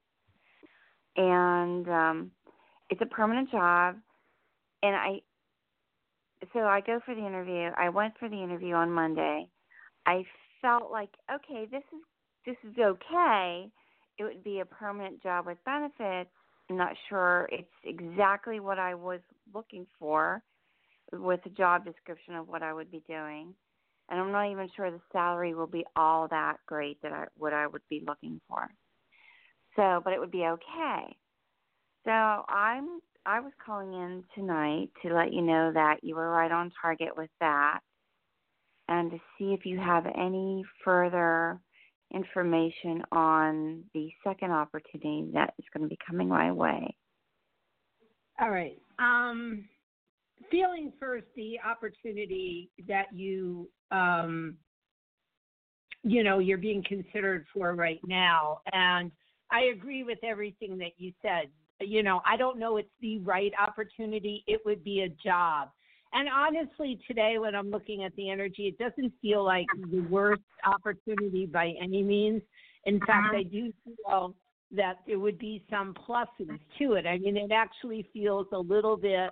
[1.16, 2.32] And um
[2.90, 3.96] it's a permanent job
[4.84, 5.22] and I
[6.54, 7.70] so I go for the interview.
[7.78, 9.50] I went for the interview on Monday.
[10.06, 10.24] I
[10.62, 12.04] felt like okay, this is
[12.46, 13.70] this is okay.
[14.18, 16.30] It would be a permanent job with benefits.
[16.70, 19.22] I'm not sure it's exactly what I was
[19.54, 20.42] looking for
[21.12, 23.54] with the job description of what I would be doing.
[24.10, 27.54] And I'm not even sure the salary will be all that great that I what
[27.54, 28.68] I would be looking for.
[29.76, 31.16] So, but it would be okay.
[32.06, 36.52] So I'm I was calling in tonight to let you know that you were right
[36.52, 37.80] on target with that
[38.88, 41.60] and to see if you have any further
[42.14, 46.96] information on the second opportunity that is going to be coming my way.
[48.42, 48.82] All right.
[48.98, 49.66] Um,
[50.50, 54.56] feeling first the opportunity that you, um,
[56.04, 59.12] you know, you're being considered for right now, and
[59.52, 61.50] I agree with everything that you said.
[61.82, 64.44] You know, I don't know it's the right opportunity.
[64.48, 65.70] It would be a job.
[66.12, 70.42] And honestly, today when I'm looking at the energy, it doesn't feel like the worst
[70.66, 72.42] opportunity by any means.
[72.86, 74.36] In fact, I do feel
[74.72, 77.06] that there would be some pluses to it.
[77.06, 79.32] I mean, it actually feels a little bit,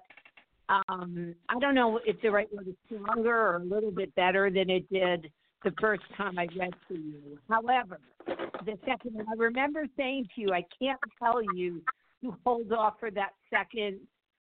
[0.70, 4.50] um, I don't know if the right word is stronger or a little bit better
[4.50, 5.32] than it did
[5.64, 7.40] the first time I read to you.
[7.50, 11.82] However, the second, I remember saying to you, I can't tell you
[12.24, 14.00] to hold off for that second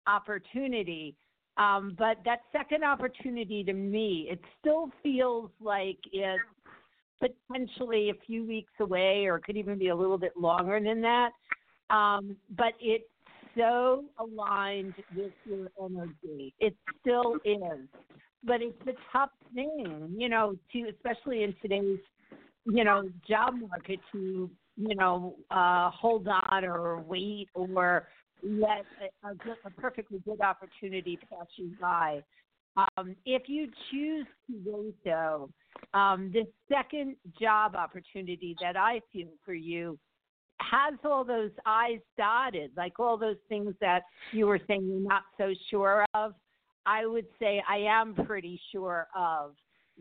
[0.07, 1.15] opportunity.
[1.57, 6.41] Um, but that second opportunity to me, it still feels like it's
[7.19, 11.01] potentially a few weeks away, or it could even be a little bit longer than
[11.01, 11.31] that.
[11.89, 13.03] Um, but it's
[13.59, 16.53] so aligned with your energy.
[16.59, 17.87] It still is.
[18.43, 21.99] But it's a tough thing, you know, to especially in today's,
[22.65, 28.07] you know, job market to, you know, uh, hold on or wait or
[28.41, 28.85] let
[29.23, 32.23] a, a, perfectly good opportunity pass you by.
[32.77, 35.49] Um, if you choose to wait, though,
[35.93, 39.99] um, the second job opportunity that I feel for you
[40.59, 45.23] has all those I's dotted, like all those things that you were saying you're not
[45.37, 46.33] so sure of.
[46.85, 49.55] I would say I am pretty sure of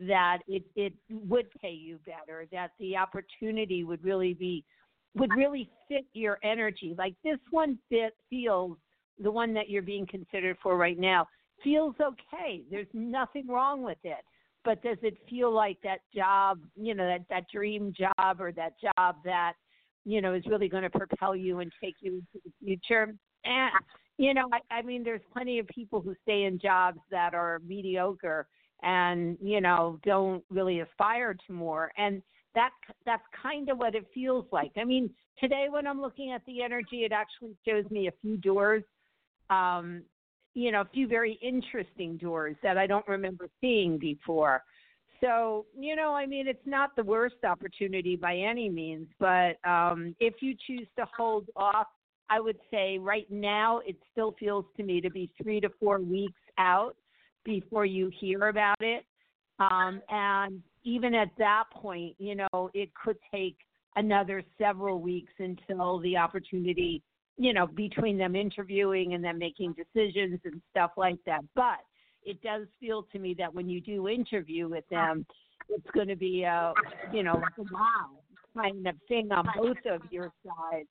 [0.07, 4.63] that it, it would pay you better, that the opportunity would really be
[5.15, 6.95] would really fit your energy.
[6.97, 8.77] Like this one fit feels
[9.21, 11.27] the one that you're being considered for right now
[11.63, 12.63] feels okay.
[12.69, 14.23] There's nothing wrong with it.
[14.65, 18.73] But does it feel like that job, you know, that, that dream job or that
[18.79, 19.53] job that,
[20.05, 23.13] you know, is really going to propel you and take you into the future?
[23.45, 23.71] And
[24.17, 27.61] you know, I, I mean, there's plenty of people who stay in jobs that are
[27.65, 28.47] mediocre
[28.81, 32.21] and you know don't really aspire to more, and
[32.55, 32.71] that
[33.05, 34.71] that's kind of what it feels like.
[34.77, 38.37] I mean, today when I'm looking at the energy, it actually shows me a few
[38.37, 38.83] doors,
[39.49, 40.03] um,
[40.53, 44.63] you know, a few very interesting doors that I don't remember seeing before.
[45.21, 50.15] So, you know, I mean, it's not the worst opportunity by any means, but um,
[50.19, 51.87] if you choose to hold off,
[52.29, 55.99] I would say right now it still feels to me to be three to four
[55.99, 56.95] weeks out
[57.43, 59.05] before you hear about it.
[59.59, 63.57] Um, and even at that point, you know, it could take
[63.95, 67.01] another several weeks until the opportunity,
[67.37, 71.41] you know, between them interviewing and then making decisions and stuff like that.
[71.55, 71.79] But
[72.23, 75.25] it does feel to me that when you do interview with them,
[75.69, 76.73] it's going to be a,
[77.13, 78.19] you know, a wow
[78.55, 80.87] kind of thing on both of your sides.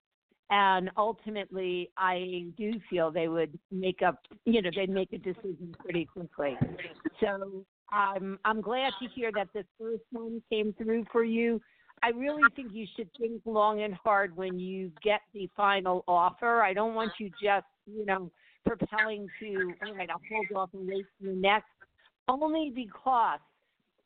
[0.50, 5.74] And ultimately, I do feel they would make up, you know, they'd make a decision
[5.78, 6.56] pretty quickly.
[7.20, 11.60] So I'm I'm glad to hear that this first one came through for you.
[12.02, 16.62] I really think you should think long and hard when you get the final offer.
[16.62, 18.30] I don't want you just, you know,
[18.68, 21.66] propelling to, all right, I'll hold off and wait for the next,
[22.28, 23.40] only because,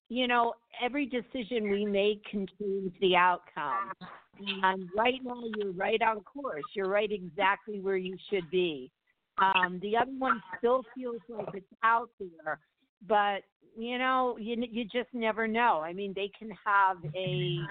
[0.09, 3.93] you know, every decision we make can change the outcome.
[4.63, 6.65] And right now, you're right on course.
[6.75, 8.91] You're right exactly where you should be.
[9.39, 12.59] Um, the other one still feels like it's out there,
[13.09, 13.43] but
[13.77, 15.81] you know, you you just never know.
[15.83, 17.29] I mean, they can have a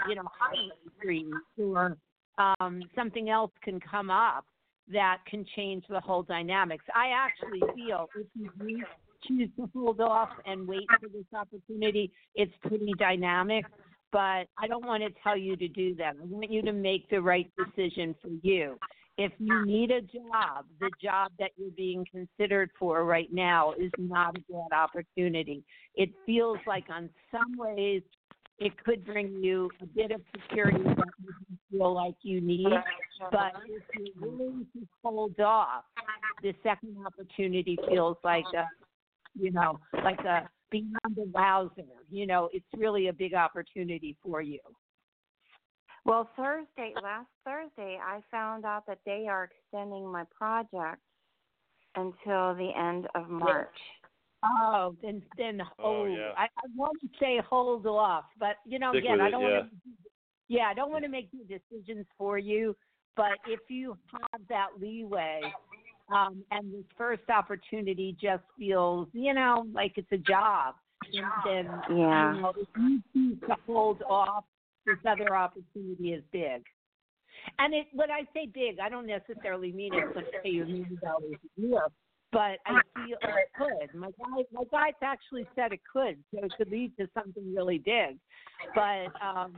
[0.09, 0.71] you know hiring
[1.01, 1.97] freeze or
[2.37, 4.45] um, something else can come up
[4.91, 6.85] that can change the whole dynamics.
[6.95, 8.83] I actually feel if you
[9.27, 13.65] choose to hold off and wait for this opportunity, it's pretty dynamic.
[14.11, 16.15] But I don't want to tell you to do that.
[16.21, 18.77] I want you to make the right decision for you.
[19.17, 23.91] If you need a job, the job that you're being considered for right now is
[23.97, 25.63] not a bad opportunity.
[25.95, 28.01] It feels like, on some ways,
[28.57, 32.67] it could bring you a bit of security that you feel like you need.
[33.29, 33.59] But uh-huh.
[33.67, 33.83] if
[34.15, 35.83] you're willing to hold off,
[36.41, 38.65] the second opportunity feels like a,
[39.39, 41.83] you know, like a beyond the wowzer.
[42.09, 44.59] You know, it's really a big opportunity for you.
[46.03, 51.01] Well, Thursday, last Thursday, I found out that they are extending my project
[51.95, 53.67] until the end of March.
[54.43, 56.07] Oh, then then oh, hold.
[56.09, 56.31] Oh, yeah.
[56.35, 59.59] I, I want to say hold off, but you know, Stick again, I don't yeah.
[59.59, 59.75] want to.
[60.47, 62.75] Yeah, I don't want to make the decisions for you,
[63.15, 65.41] but if you have that leeway,
[66.13, 70.75] um, and this first opportunity just feels, you know, like it's a job,
[71.45, 72.35] then, Yeah.
[72.35, 74.45] you know, if you choose to hold off,
[74.85, 76.65] this other opportunity is big.
[77.59, 80.63] And it, when I say big, I don't necessarily mean it's going to pay you
[80.63, 81.87] a million dollars a year,
[82.31, 83.95] but I feel it could.
[83.97, 87.77] My guy, my guys actually said it could, so it could lead to something really
[87.79, 88.17] big.
[88.75, 89.57] But um,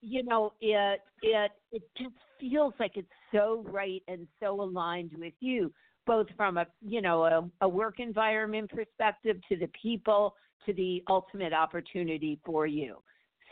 [0.00, 5.34] you know, it it it just feels like it's so right and so aligned with
[5.40, 5.72] you,
[6.06, 10.34] both from a you know a, a work environment perspective to the people
[10.66, 12.96] to the ultimate opportunity for you.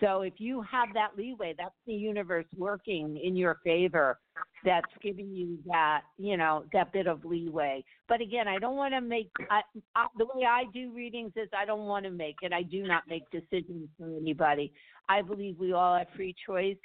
[0.00, 4.18] So if you have that leeway, that's the universe working in your favor.
[4.64, 7.82] That's giving you that, you know, that bit of leeway.
[8.08, 9.62] But again, I don't want to make I,
[9.94, 12.52] I, the way I do readings is I don't want to make it.
[12.52, 14.72] I do not make decisions for anybody.
[15.08, 16.76] I believe we all have free choice.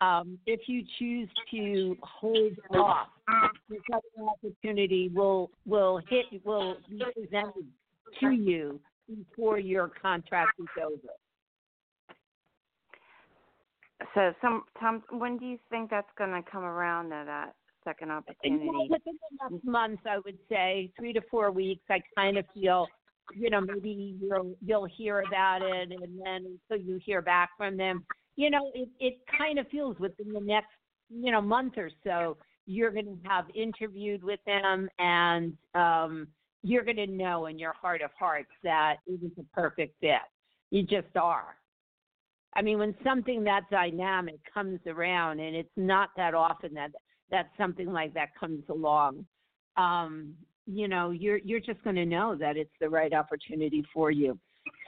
[0.00, 3.08] Um, if you choose to hold off,
[3.92, 7.66] other opportunity will will hit will be presented
[8.20, 8.78] to you
[9.08, 11.14] before your contract is over.
[14.14, 17.08] So, some Tom, when do you think that's going to come around?
[17.08, 17.54] Though that
[17.84, 18.66] second opportunity.
[18.66, 21.82] know, within the next month, I would say three to four weeks.
[21.88, 22.86] I kind of feel,
[23.34, 27.76] you know, maybe you'll you'll hear about it, and then until you hear back from
[27.76, 28.04] them,
[28.36, 30.68] you know, it it kind of feels within the next,
[31.08, 32.36] you know, month or so,
[32.66, 36.28] you're going to have interviewed with them, and um,
[36.62, 40.16] you're going to know in your heart of hearts that it was a perfect fit.
[40.70, 41.56] You just are.
[42.54, 46.90] I mean, when something that dynamic comes around, and it's not that often that
[47.30, 49.26] that something like that comes along,
[49.76, 50.34] um,
[50.66, 54.38] you know, you're you're just going to know that it's the right opportunity for you.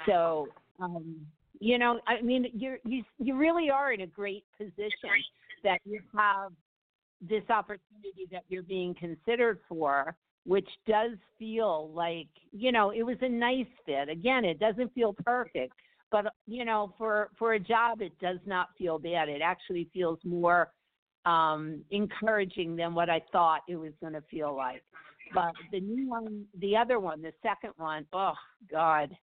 [0.06, 0.48] So,
[0.80, 1.16] um,
[1.60, 5.10] you know, I mean, you're you you really are in a great position
[5.64, 6.52] that you have
[7.20, 10.14] this opportunity that you're being considered for,
[10.44, 14.08] which does feel like you know it was a nice fit.
[14.08, 15.74] Again, it doesn't feel perfect,
[16.10, 19.28] but you know, for for a job, it does not feel bad.
[19.28, 20.70] It actually feels more
[21.24, 24.82] um, encouraging than what I thought it was going to feel like.
[25.34, 28.32] But the new one, the other one, the second one, oh
[28.70, 29.14] God,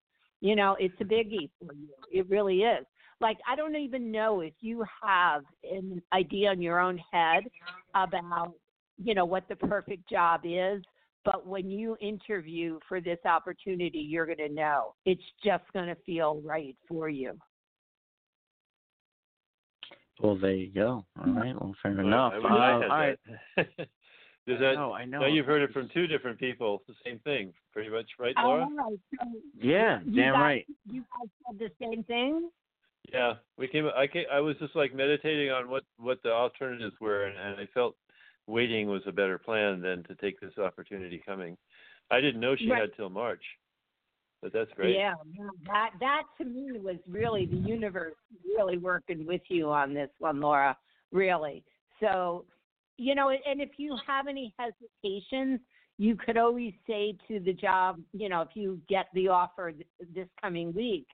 [0.44, 1.88] you know, it's a biggie for you.
[2.12, 2.84] It really is.
[3.18, 7.44] Like I don't even know if you have an idea in your own head
[7.94, 8.52] about,
[9.02, 10.82] you know, what the perfect job is.
[11.24, 14.92] But when you interview for this opportunity, you're going to know.
[15.06, 17.32] It's just going to feel right for you.
[20.20, 21.06] Well, there you go.
[21.24, 21.58] All right.
[21.58, 22.34] Well, fair Well, enough.
[22.34, 23.88] I Uh, wish I all had right.
[24.46, 24.52] that.
[24.52, 24.74] Does that?
[24.74, 25.20] No, I know.
[25.20, 26.82] Now you've heard it from two different people.
[26.88, 28.62] It's the same thing, pretty much, right, oh, Laura?
[28.62, 28.98] All right.
[29.20, 29.26] So
[29.60, 30.66] Yeah, damn guys, right.
[30.90, 32.50] You guys said the same thing.
[33.12, 33.88] Yeah, we came.
[33.94, 37.60] I came, I was just like meditating on what what the alternatives were, and, and
[37.60, 37.96] I felt
[38.46, 41.56] waiting was a better plan than to take this opportunity coming.
[42.10, 42.82] I didn't know she Right.
[42.82, 43.42] had till March,
[44.42, 44.96] but that's great.
[44.96, 45.14] Yeah,
[45.66, 48.14] that that to me was really the universe
[48.56, 50.76] really working with you on this one, Laura.
[51.12, 51.62] Really.
[52.00, 52.44] So,
[52.96, 55.60] you know, and if you have any hesitations,
[55.98, 59.86] you could always say to the job, you know, if you get the offer th-
[60.14, 61.06] this coming week,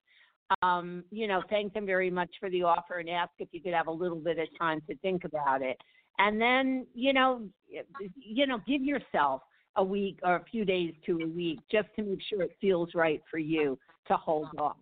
[0.63, 3.75] um, you know, thank them very much for the offer and ask if you could
[3.75, 5.77] have a little bit of time to think about it.
[6.19, 9.43] And then, you know, you know, give yourself
[9.77, 12.91] a week or a few days to a week just to make sure it feels
[12.95, 13.79] right for you
[14.09, 14.77] to hold off.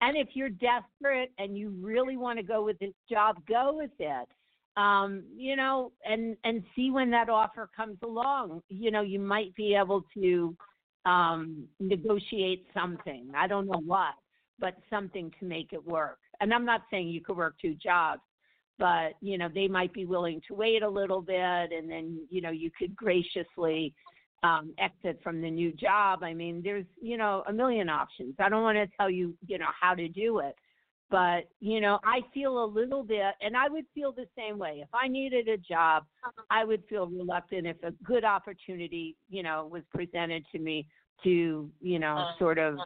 [0.00, 3.90] And if you're desperate and you really want to go with this job, go with
[3.98, 4.28] it.
[4.78, 8.62] Um, you know, and and see when that offer comes along.
[8.68, 10.56] You know, you might be able to
[11.04, 13.32] um negotiate something.
[13.36, 14.14] I don't know what,
[14.60, 16.18] but something to make it work.
[16.40, 18.22] And I'm not saying you could work two jobs,
[18.78, 22.40] but you know, they might be willing to wait a little bit and then, you
[22.40, 23.92] know, you could graciously
[24.44, 26.22] um exit from the new job.
[26.22, 28.36] I mean, there's, you know, a million options.
[28.38, 30.54] I don't want to tell you, you know, how to do it.
[31.10, 34.80] But, you know, I feel a little bit and I would feel the same way.
[34.82, 36.04] If I needed a job,
[36.50, 40.86] I would feel reluctant if a good opportunity, you know, was presented to me
[41.24, 42.78] to, you know, sort of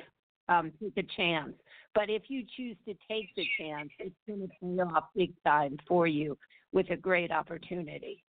[0.48, 1.52] um take a chance.
[1.94, 5.76] But if you choose to take the chance, it's going to pay off big time
[5.88, 6.38] for you
[6.72, 8.24] with a great opportunity.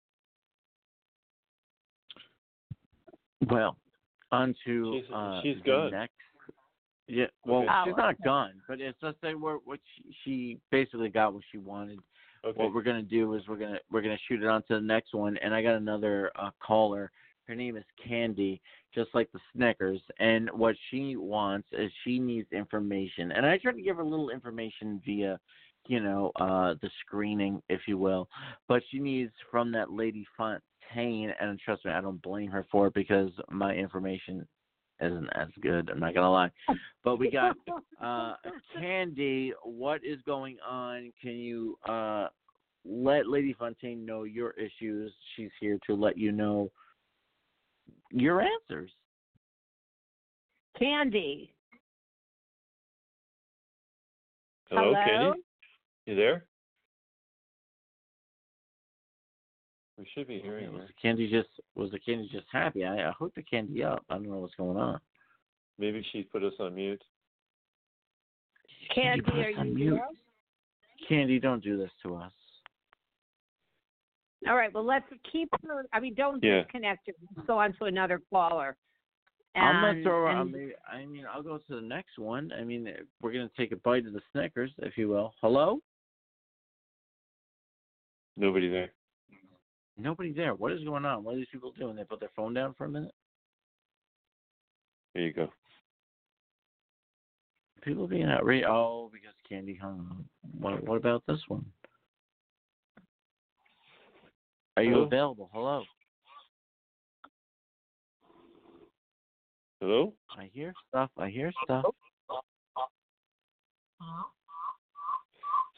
[3.49, 3.77] Well,
[4.31, 6.13] on to She's- uh, she's the next.
[7.11, 7.89] Yeah, well, Okay.
[7.89, 11.57] she's not gone, but it's just that we're, what she, she basically got what she
[11.57, 11.99] wanted.
[12.45, 12.57] Okay.
[12.57, 15.13] What we're gonna do is we're gonna we're gonna shoot it on to the next
[15.13, 17.11] one, and I got another uh, caller.
[17.47, 18.61] Her name is Candy,
[18.95, 19.99] just like the Snickers.
[20.19, 24.07] And what she wants is she needs information, and I tried to give her a
[24.07, 25.37] little information via,
[25.87, 28.29] you know, uh, the screening, if you will.
[28.69, 32.87] But she needs from that lady Fontaine, and trust me, I don't blame her for
[32.87, 34.47] it because my information
[35.01, 35.89] isn't as good.
[35.89, 36.51] I'm not gonna lie.
[37.03, 37.55] But we got
[38.03, 38.35] uh,
[38.79, 41.11] Candy, what is going on?
[41.21, 42.27] Can you uh,
[42.85, 45.11] let Lady Fontaine know your issues?
[45.35, 46.71] She's here to let you know
[48.11, 48.91] your answers.
[50.77, 51.53] Candy.
[54.69, 55.05] Hello, Hello?
[55.05, 55.41] Candy.
[56.05, 56.45] You there?
[60.01, 60.87] We should be hearing was her.
[60.87, 62.83] the candy just was the candy just happy?
[62.83, 64.03] I, I hooked the candy up.
[64.09, 64.99] I don't know what's going on.
[65.77, 67.03] Maybe she put us on mute.
[68.95, 69.91] Candy, put are you mute.
[69.91, 70.07] there?
[71.07, 72.31] Candy, don't do this to us.
[74.47, 74.73] All right.
[74.73, 75.85] Well, let's keep her.
[75.93, 76.63] I mean, don't Yeah.
[76.63, 77.13] disconnect her.
[77.35, 78.75] Let's go on to another caller.
[79.53, 80.25] I'm And- gonna throw.
[80.27, 82.51] I and- mean, I mean, I'll go to the next one.
[82.53, 82.91] I mean,
[83.21, 85.35] we're gonna take a bite of the Snickers, if you will.
[85.41, 85.79] Hello?
[88.35, 88.91] Nobody there.
[89.97, 90.55] Nobody there.
[90.55, 91.23] What is going on?
[91.23, 91.95] What are these people doing?
[91.95, 93.13] They put their phone down for a minute.
[95.13, 95.49] There you go.
[97.81, 98.65] People being outraged.
[98.67, 100.25] Oh, because Candy hung up.
[100.59, 101.65] What, what about this one?
[104.77, 105.03] Are you Hello?
[105.03, 105.49] available?
[105.53, 105.83] Hello.
[109.81, 110.13] Hello.
[110.37, 111.09] I hear stuff.
[111.17, 111.85] I hear stuff.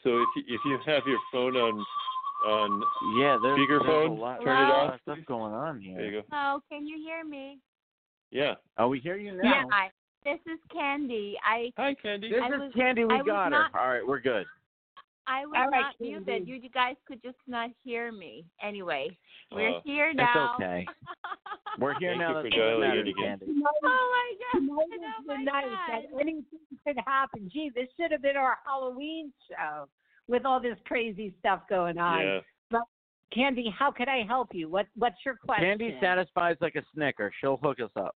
[0.02, 1.84] So if you, if you have your phone on
[2.44, 2.82] on
[3.18, 5.52] Yeah, there's, there's a Speakerphone, lot, turn it there's a lot off, of stuff going
[5.54, 5.96] on here.
[5.96, 6.26] there you go.
[6.30, 7.58] Hello, can you hear me?
[8.30, 8.54] Yeah.
[8.78, 9.42] Oh, we hear you now.
[9.44, 9.62] Yeah.
[9.70, 9.90] Hi,
[10.24, 11.36] this is Candy.
[11.44, 12.30] I Hi, Candy.
[12.30, 13.04] This I is was- Candy.
[13.04, 13.80] We I was got not- her.
[13.80, 14.44] All right, we're good.
[15.26, 16.12] I was All right, not Candy.
[16.42, 16.48] muted.
[16.62, 18.44] You guys could just not hear me.
[18.62, 19.16] Anyway,
[19.50, 20.54] we're Uh, here It's now.
[20.56, 20.86] okay.
[21.80, 22.28] We're here Thank now.
[22.28, 23.38] you That's for what dialing matters, in again.
[23.40, 23.46] Candy.
[23.46, 24.60] Tonight, oh my god!
[24.60, 25.88] tonight Oh is my the God.
[25.88, 26.44] that anything
[26.86, 27.50] could happen.
[27.52, 29.88] Gee, this should have been our Halloween show
[30.28, 32.20] with all this crazy stuff going on.
[32.20, 32.40] yeah.
[33.32, 34.68] Candy, how could I help you?
[34.68, 35.66] What What's your question?
[35.66, 37.32] Candy satisfies like a Snicker.
[37.40, 38.14] She'll hook us up.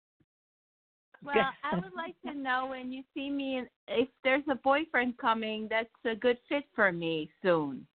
[1.23, 5.17] Well, I would like to know when you see me, and if there's a boyfriend
[5.17, 7.87] coming that's a good fit for me soon.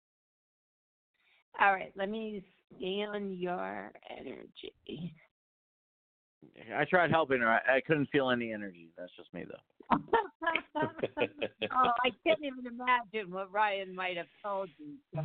[1.60, 2.42] All right, let me
[2.76, 5.12] scan your energy.
[6.76, 7.48] I tried helping her.
[7.48, 8.90] I, I couldn't feel any energy.
[8.96, 9.96] That's just me, though.
[9.96, 14.94] oh, I can't even imagine what Ryan might have told you.
[15.14, 15.22] So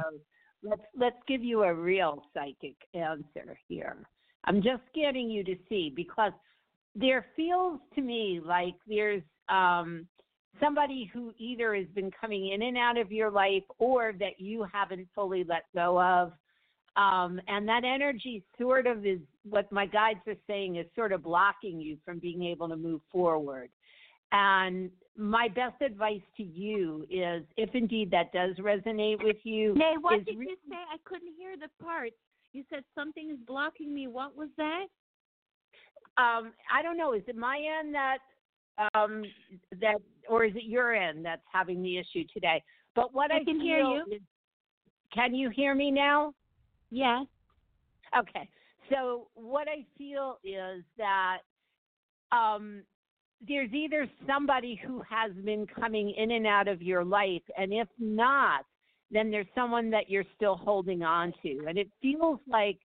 [0.64, 3.98] let's let's give you a real psychic answer here.
[4.46, 6.32] I'm just getting you to see because
[6.96, 10.08] there feels to me like there's um
[10.60, 14.66] somebody who either has been coming in and out of your life or that you
[14.72, 16.32] haven't fully let go of.
[16.96, 21.24] Um, and that energy sort of is what my guides are saying is sort of
[21.24, 23.70] blocking you from being able to move forward.
[24.32, 29.74] And my best advice to you is if indeed that does resonate with you.
[29.76, 30.76] Nay, what did re- you say?
[30.76, 32.12] I couldn't hear the part.
[32.52, 34.08] You said something is blocking me.
[34.08, 34.86] What was that?
[36.18, 37.14] um, I don't know.
[37.14, 38.18] Is it my end that
[38.94, 39.24] um,
[39.82, 39.96] that,
[40.30, 42.62] or is it your end that's having the issue today?
[42.96, 44.04] But what I, I can hear you.
[44.12, 44.22] Is,
[45.14, 46.34] can you hear me now?
[46.94, 47.26] Yes.
[48.18, 48.48] Okay.
[48.92, 51.40] So what I feel is that
[52.32, 52.84] um,
[53.48, 57.88] there's either somebody who has been coming in and out of your life, and if
[57.98, 58.66] not,
[59.10, 62.78] then there's someone that you're still holding on to, and it feels like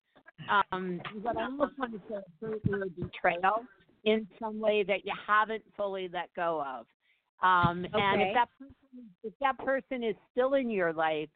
[0.72, 3.64] um, what I almost want to say is a betrayal
[4.04, 6.86] in some way that you haven't fully let go of.
[7.42, 8.74] Um, And if that person,
[9.22, 11.28] if that person is still in your life,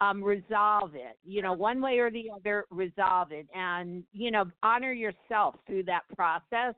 [0.00, 1.18] um, resolve it.
[1.24, 5.84] You know, one way or the other, resolve it, and you know, honor yourself through
[5.84, 6.74] that process.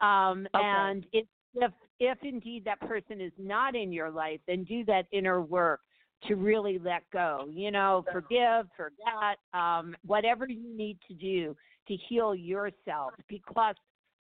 [0.00, 0.64] Um, Okay.
[0.64, 5.06] And if if if indeed that person is not in your life, then do that
[5.12, 5.80] inner work
[6.28, 7.48] to really let go.
[7.50, 11.56] You know, forgive, forget, um, whatever you need to do
[11.88, 13.74] to heal yourself, because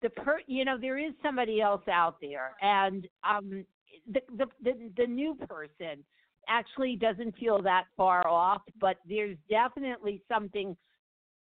[0.02, 3.64] the per you know there is somebody else out there, and um,
[4.10, 6.05] the the the, the new person
[6.51, 10.77] actually doesn't feel that far off, but there's definitely something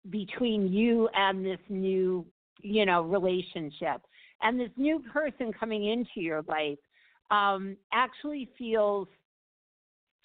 [0.10, 2.26] between you and this new,
[2.62, 4.02] you know, relationship.
[4.42, 6.78] And this new person coming into your life
[7.32, 9.08] um, actually feels,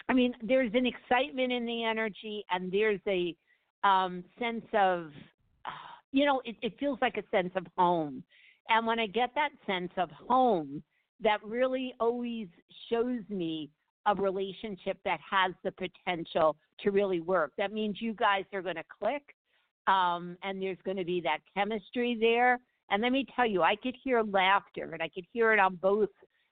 [0.09, 3.35] I mean, there's an excitement in the energy and there's a
[3.83, 5.11] um, sense of,
[6.11, 8.23] you know, it, it feels like a sense of home.
[8.69, 10.83] And when I get that sense of home,
[11.21, 12.47] that really always
[12.89, 13.69] shows me
[14.05, 17.51] a relationship that has the potential to really work.
[17.57, 19.23] That means you guys are going to click,
[19.87, 22.59] um, and there's going to be that chemistry there.
[22.89, 25.75] And let me tell you, I could hear laughter, and I could hear it on
[25.75, 26.09] both,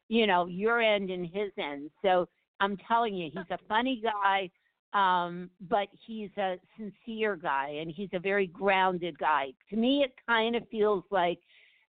[0.08, 1.92] you know, your end and his end.
[2.02, 2.28] So
[2.60, 4.50] I'm telling you, he's a funny guy,
[4.94, 9.54] um, but he's a sincere guy, and he's a very grounded guy.
[9.70, 11.40] To me, it kind of feels like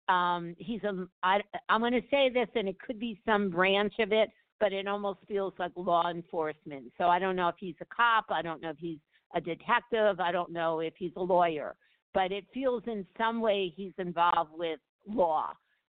[0.09, 1.07] um, he's a.
[1.23, 4.31] I, I'm going to say this, and it could be some branch of it,
[4.61, 6.93] but it almost feels like law enforcement.
[6.99, 8.27] So I don't know if he's a cop.
[8.29, 8.99] I don't know if he's
[9.35, 10.21] a detective.
[10.21, 11.75] I don't know if he's a lawyer.
[12.13, 15.55] But it feels in some way he's involved with law.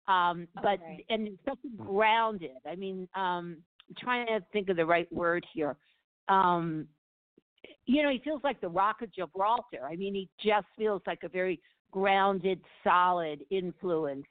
[0.09, 1.05] Um, but Okay.
[1.09, 2.59] and it's such grounded.
[2.69, 5.77] I mean, um, I'm trying to think of the right word here.
[6.29, 6.89] Um,
[7.87, 9.87] you know, he feels like the Rock of Gibraltar.
[9.89, 11.61] I mean, he just feels like a very
[11.91, 14.27] grounded, solid influence.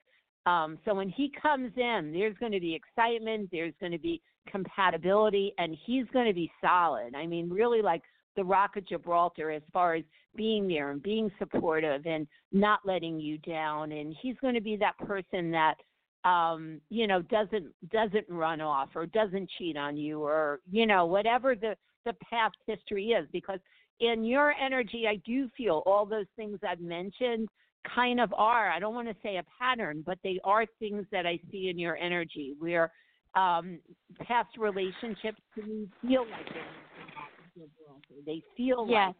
[0.46, 4.22] Um, so when he comes in, there's going to be excitement, there's going to be
[4.50, 7.14] compatibility, and he's going to be solid.
[7.16, 8.02] I mean, really like
[8.36, 10.04] the Rock of Gibraltar as far as
[10.36, 13.92] being there and being supportive and not letting you down.
[13.92, 15.76] And he's going to be that person that
[16.26, 21.06] um you know doesn't doesn't run off or doesn't cheat on you or you know
[21.06, 21.76] whatever the
[22.06, 23.60] the past history is because
[24.02, 27.48] in your energy i do feel all those things i've mentioned
[27.96, 31.26] kind of are i don't want to say a pattern but they are things that
[31.26, 32.92] i see in your energy where
[33.36, 33.80] um
[34.28, 36.64] past relationships to me feel like they're
[38.26, 39.14] they feel Yes.
[39.14, 39.16] like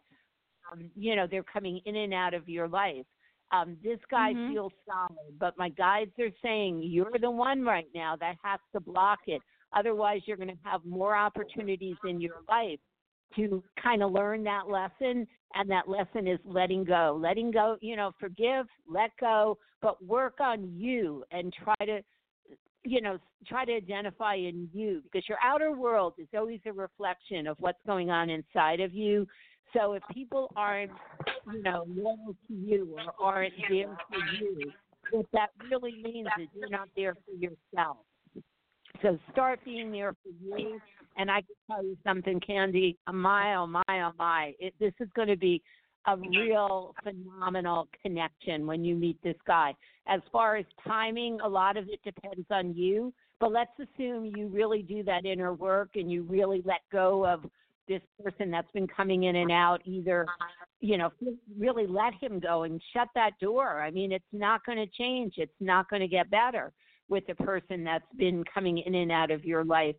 [0.72, 3.06] um, you know they're coming in and out of your life
[3.52, 4.48] um, this guy Mhm.
[4.52, 8.80] feels solid, but my guides are saying you're the one right now that has to
[8.80, 9.42] block it.
[9.72, 12.78] Otherwise, you're going to have more opportunities in your life
[13.36, 15.26] to kind of learn that lesson.
[15.54, 17.18] And that lesson is letting go.
[17.20, 22.00] Letting go, you know, forgive, let go, but work on you and try to,
[22.84, 27.48] you know, try to identify in you because your outer world is always a reflection
[27.48, 29.26] of what's going on inside of you.
[29.72, 30.92] So if people aren't,
[31.52, 34.72] you know, loyal to you or aren't there for you,
[35.10, 37.98] what that really means is you're not there for yourself.
[39.02, 40.80] So start being there for you.
[41.16, 44.54] And I can tell you something, Candy, a my, oh my, oh my.
[44.58, 45.62] It, this is going to be
[46.06, 49.74] a real phenomenal connection when you meet this guy.
[50.06, 53.12] As far as timing, a lot of it depends on you.
[53.38, 57.44] But let's assume you really do that inner work and you really let go of
[57.88, 60.24] this person that's been coming in and out either
[60.80, 61.10] you know
[61.58, 65.34] really let him go and shut that door i mean it's not going to change
[65.38, 66.72] it's not going to get better
[67.10, 69.94] with the person that's been coming in and out of your life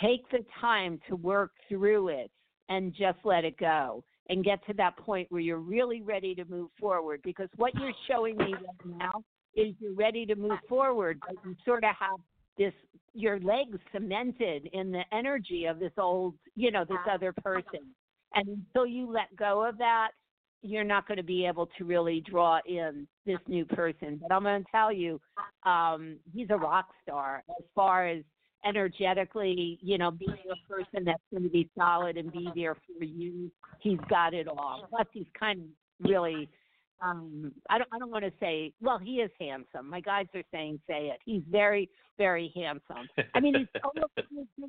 [0.00, 2.30] take the time to work through it
[2.68, 6.44] and just let it go and get to that point where you're really ready to
[6.46, 7.20] move forward.
[7.22, 9.22] Because what you're showing me right now
[9.54, 12.18] is you're ready to move forward but you sort of have
[12.58, 12.72] this
[13.12, 17.80] your legs cemented in the energy of this old you know this other person.
[18.34, 20.08] And until you let go of that
[20.64, 24.42] you're not going to be able to really draw in this new person but i'm
[24.42, 25.20] going to tell you
[25.64, 28.22] um he's a rock star as far as
[28.66, 33.04] energetically you know being a person that's going to be solid and be there for
[33.04, 33.50] you
[33.80, 35.66] he's got it all plus he's kind of
[36.08, 36.48] really
[37.02, 39.90] um I don't I don't want to say well he is handsome.
[39.90, 41.18] My guys are saying say it.
[41.24, 41.88] He's very
[42.18, 43.08] very handsome.
[43.34, 44.12] I mean he's almost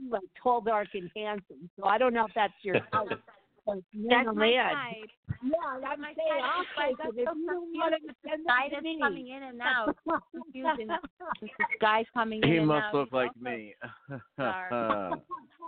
[0.10, 1.70] like tall, dark, and handsome.
[1.80, 3.22] So I don't know if that's your type.
[3.66, 3.78] But,
[4.10, 4.74] That's my man.
[4.74, 5.10] type.
[5.44, 6.44] Yeah, I'm my saying type.
[6.44, 7.22] I'll Like, take that's it.
[7.22, 7.80] If so you don't confusing.
[7.80, 9.00] want to send that to me.
[9.02, 9.96] coming in and out.
[10.32, 10.90] confusing.
[11.42, 11.50] This
[11.82, 12.94] guy's coming in He and must out.
[12.94, 13.76] look He's like me.
[14.38, 14.70] Sorry.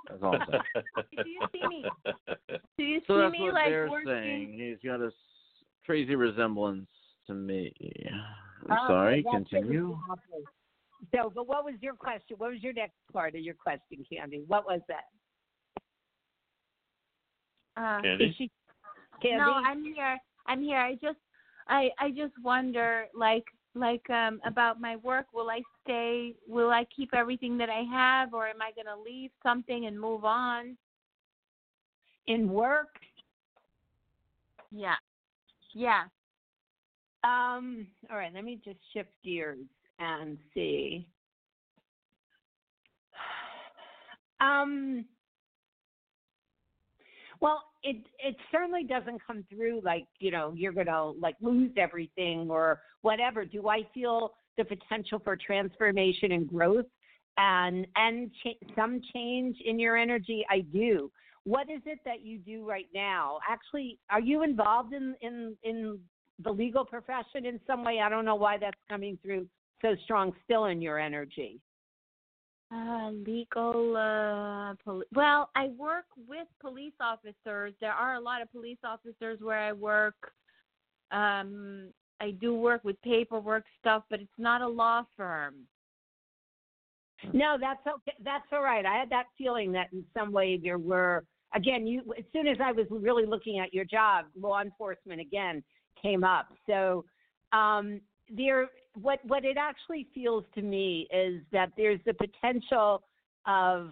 [0.08, 0.96] that's all I'm saying.
[1.24, 1.86] Do you see me?
[2.78, 4.08] Do you So see that's me what like they're working?
[4.08, 4.54] saying.
[4.58, 5.12] He's got a
[5.86, 6.88] crazy resemblance
[7.28, 7.74] to me.
[8.70, 9.24] I'm Oh, sorry.
[9.30, 9.98] Continue.
[11.14, 12.38] So, but what was your question?
[12.38, 14.44] What was your next part of your question, Candy?
[14.48, 15.06] What was that?
[17.78, 18.36] Uh, Candy?
[18.38, 18.52] she
[19.22, 19.38] Candy?
[19.38, 20.18] No, I'm here.
[20.48, 20.80] I'm here.
[20.80, 21.20] I just
[21.68, 23.46] I I just wonder like
[23.76, 25.28] like um about my work.
[25.34, 29.32] Will I stay will I keep everything that I have or am I gonna leave
[29.44, 30.78] something and move on?
[32.28, 32.90] in work.
[34.72, 34.96] Yeah.
[35.74, 36.04] Yeah.
[37.24, 39.66] Um, all right, let me just shift gears
[40.00, 41.08] and see.
[44.40, 45.04] Um,
[47.40, 52.48] well, it it certainly doesn't come through like you know you're gonna like lose everything
[52.50, 53.46] or whatever.
[53.46, 56.86] Do I feel the potential for transformation and growth
[57.38, 60.46] and and cha- some change in your energy?
[60.50, 61.12] I do.
[61.44, 63.40] What is it that you do right now?
[63.48, 66.00] Actually, are you involved in in in
[66.44, 68.00] the legal profession in some way?
[68.02, 69.48] I don't know why that's coming through
[69.82, 71.60] so strong still in your energy.
[72.70, 73.96] Uh, legal.
[73.96, 77.74] Uh, poli- well, I work with police officers.
[77.80, 80.16] There are a lot of police officers where I work.
[81.12, 85.56] Um, I do work with paperwork stuff, but it's not a law firm.
[87.34, 88.16] No, that's okay.
[88.24, 88.86] That's all right.
[88.86, 91.24] I had that feeling that in some way there were
[91.56, 91.88] again.
[91.88, 95.64] You as soon as I was really looking at your job, law enforcement again
[96.02, 96.48] came up.
[96.68, 97.06] So
[97.54, 98.68] um, there,
[99.02, 103.04] what what it actually feels to me is that there's the potential
[103.46, 103.92] of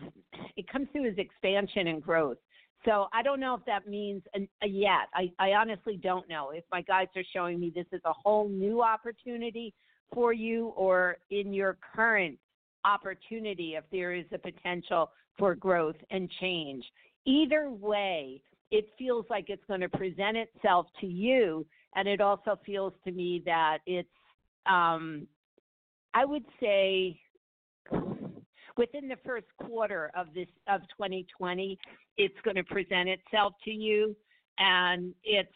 [0.58, 2.38] it comes through as expansion and growth.
[2.84, 5.08] So I don't know if that means a, a yet.
[5.14, 8.48] I, I honestly don't know if my guides are showing me this is a whole
[8.48, 9.74] new opportunity
[10.14, 12.38] for you or in your current
[12.84, 16.86] opportunity if there is a potential for growth and change.
[17.26, 18.42] Either way,
[18.72, 21.66] it feels like it's going to present itself to you,
[21.96, 24.08] and it also feels to me that it's,
[24.68, 25.28] um,
[26.14, 27.20] I would say,
[28.78, 31.78] within the first quarter of this of 2020,
[32.18, 34.16] it's going to present itself to you,
[34.58, 35.50] and it's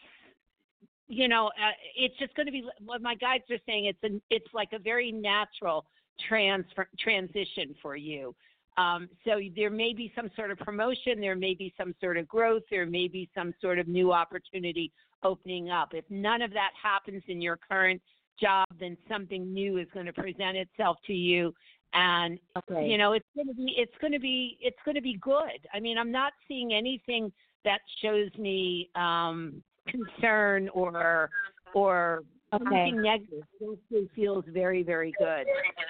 [1.10, 3.86] you know, uh, it's just going to be what my guides are saying.
[3.86, 5.84] It's a, it's like a very natural
[6.28, 8.34] transfer transition for you.
[8.78, 12.28] Um, so there may be some sort of promotion, there may be some sort of
[12.28, 14.92] growth, there may be some sort of new opportunity
[15.24, 15.90] opening up.
[15.92, 18.00] If none of that happens in your current
[18.40, 21.54] job, then something new is going to present itself to you,
[21.92, 22.86] and Okay.
[22.86, 25.66] you know it's going to be it's going to be it's going to be good.
[25.74, 27.32] I mean, I'm not seeing anything
[27.64, 31.30] that shows me um, concern or
[31.74, 32.22] or
[32.52, 32.64] Okay.
[32.64, 33.44] something negative.
[33.60, 35.46] It feels very very good.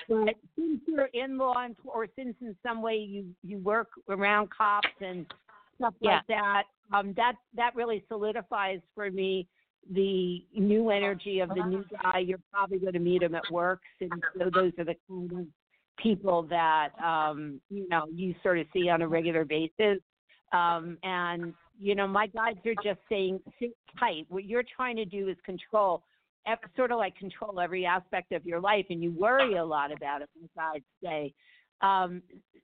[0.09, 4.89] But since you're in law or since in some way you you work around cops
[5.01, 5.25] and
[5.77, 9.47] stuff like that, um, that that really solidifies for me
[9.93, 12.19] the new energy of the new guy.
[12.21, 15.47] You're probably going to meet him at work, and so those are the kind of
[15.99, 19.99] people that um, you know you sort of see on a regular basis.
[20.53, 24.27] Um, and you know, my guides are just saying sit tight.
[24.29, 26.03] What you're trying to do is control,
[26.77, 30.23] sort of like control every aspect of your life, and you worry a lot about
[30.23, 30.29] it.
[30.41, 31.33] My guides say,
[31.81, 32.23] um,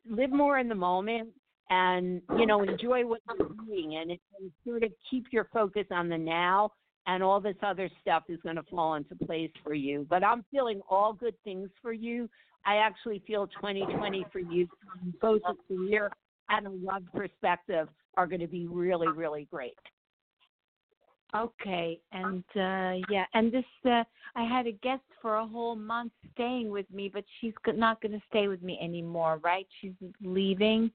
[0.09, 1.31] live more in the moment,
[1.71, 6.19] and you know, enjoy what you're doing, and sort of keep your focus on the
[6.19, 6.73] now.
[7.07, 10.07] And all this other stuff is going to fall into place for you.
[10.11, 12.29] But I'm feeling all good things for you.
[12.65, 14.69] I actually feel 2020 for you,
[15.21, 16.11] both a career
[16.49, 19.77] and a love perspective are going to be really, really great.
[21.35, 24.05] Okay, and uh yeah, and this uh
[24.37, 28.01] I had a guest for a whole month staying with me, but she's go- not
[28.01, 29.67] going to stay with me anymore, right?
[29.81, 29.93] She's
[30.23, 30.91] leaving,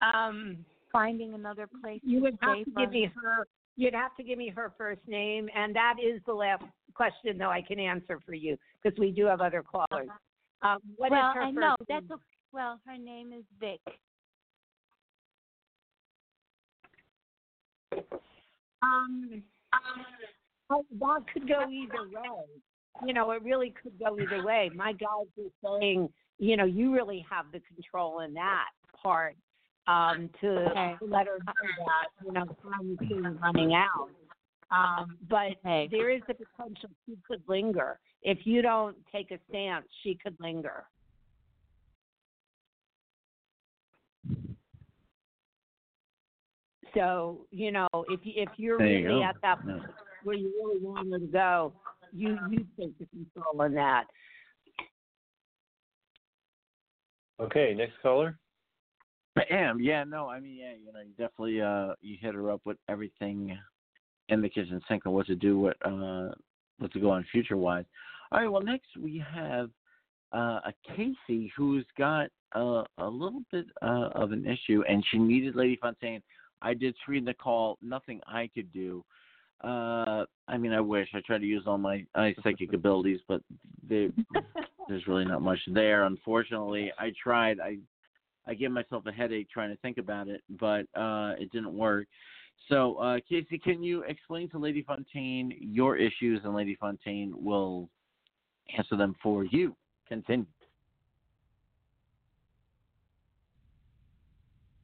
[0.00, 3.46] Um, finding another place you to would have to for give me her.
[3.78, 6.64] You'd have to give me her first name, and that is the last
[6.94, 10.08] question, though I can answer for you because we do have other callers.
[10.62, 12.02] Um, what is well, her I first know name?
[12.08, 12.18] that's a,
[12.52, 13.78] well, her name is Vic.
[18.82, 19.42] Um,
[20.70, 23.06] oh, that could go either way.
[23.06, 24.72] You know, it really could go either way.
[24.74, 26.08] My guys are saying,
[26.40, 29.36] you know, you really have the control in that part
[29.88, 30.96] um, to Okay.
[31.00, 34.10] let her know that, you know, time is running out.
[34.70, 35.88] Um, but Okay.
[35.90, 37.98] there is the potential she could linger.
[38.22, 40.84] If you don't take a stance, she could linger.
[46.94, 49.28] So, you know, if you, if you're There you really go.
[49.28, 49.72] at that Yeah.
[49.72, 49.90] point
[50.22, 51.72] where you really want her to go,
[52.12, 54.04] you you take the control in that.
[57.40, 58.38] Okay, next caller.
[59.50, 59.80] I am.
[59.80, 62.76] Yeah, no, I mean, yeah, you know, you definitely uh you hit her up with
[62.88, 63.58] everything
[64.28, 66.30] in the kitchen sink on what to do, what uh
[66.78, 67.84] what to go on future wise.
[68.32, 69.70] All right, well next we have
[70.32, 75.18] uh a Casey who's got uh, a little bit uh, of an issue and she
[75.18, 76.22] needed Lady Fontaine.
[76.62, 79.04] I did screen the call, nothing I could do.
[79.62, 83.42] Uh I mean I wish I tried to use all my uh, psychic abilities, but
[83.88, 84.10] they,
[84.88, 86.04] there's really not much there.
[86.04, 87.60] Unfortunately, I tried.
[87.60, 87.78] I
[88.48, 92.06] I gave myself a headache trying to think about it, but uh, it didn't work.
[92.68, 97.88] So, uh, Casey, can you explain to Lady Fontaine your issues, and Lady Fontaine will
[98.76, 99.76] answer them for you?
[100.08, 100.46] Continue.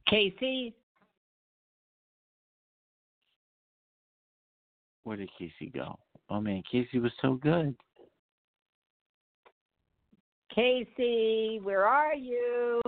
[0.09, 0.75] Casey,
[5.05, 5.99] Where did Casey go?
[6.31, 7.77] Oh man, Casey was so good.
[10.55, 12.81] Casey, where are you?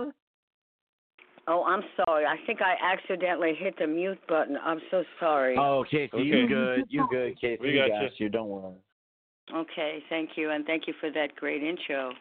[1.47, 2.25] Oh, I'm sorry.
[2.25, 4.57] I think I accidentally hit the mute button.
[4.61, 5.55] I'm so sorry.
[5.57, 6.25] Oh, Casey, Okay.
[6.25, 6.85] you good?
[6.89, 7.61] You good, Casey?
[7.61, 8.29] We got got you.
[8.29, 8.75] Don't worry.
[9.53, 12.11] Okay, thank you, and thank you for that great intro.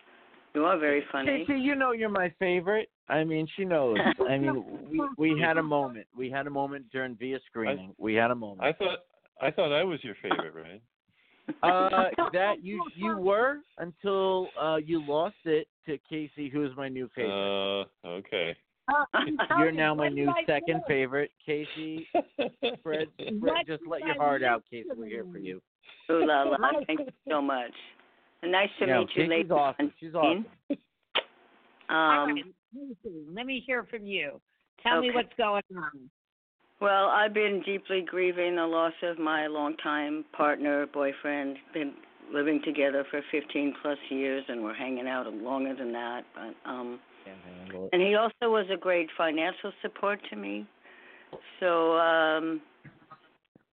[0.55, 1.44] You are very funny.
[1.44, 2.89] Casey, you know you're my favorite.
[3.09, 3.98] I mean, she knows.
[4.28, 6.07] I mean, we we had a moment.
[6.16, 7.94] We had a moment during via screening.
[7.98, 8.62] We had a moment.
[8.62, 8.98] I thought
[9.43, 10.82] I thought I was your favorite, right?
[11.62, 16.89] Uh, that you you were until uh you lost it to Casey, who is my
[16.89, 17.82] new favorite.
[18.05, 18.57] Uh, okay.
[19.59, 20.83] You're now my new second do?
[20.89, 22.07] favorite, Casey.
[22.83, 23.09] Fred,
[23.41, 24.89] Fred just let your heart out, Casey.
[24.97, 25.61] We're here for you.
[26.11, 26.57] Ooh la la!
[26.87, 27.73] Thank you so much.
[28.45, 29.51] Nice to Yeah, meet you, Casey's ladies.
[29.51, 29.93] awesome.
[29.99, 30.47] She's awesome.
[31.89, 32.37] Um,
[33.35, 34.41] let me hear from you.
[34.83, 36.11] Tell me what's going on.
[36.81, 41.57] well, I've been deeply grieving the loss of my longtime partner, boyfriend.
[41.75, 41.95] Been
[42.33, 46.23] living together for 15 plus years, and we're hanging out longer than that.
[46.35, 47.39] But um, Can't
[47.74, 47.90] it.
[47.93, 50.66] and he also was a great financial support to me.
[51.60, 52.60] So um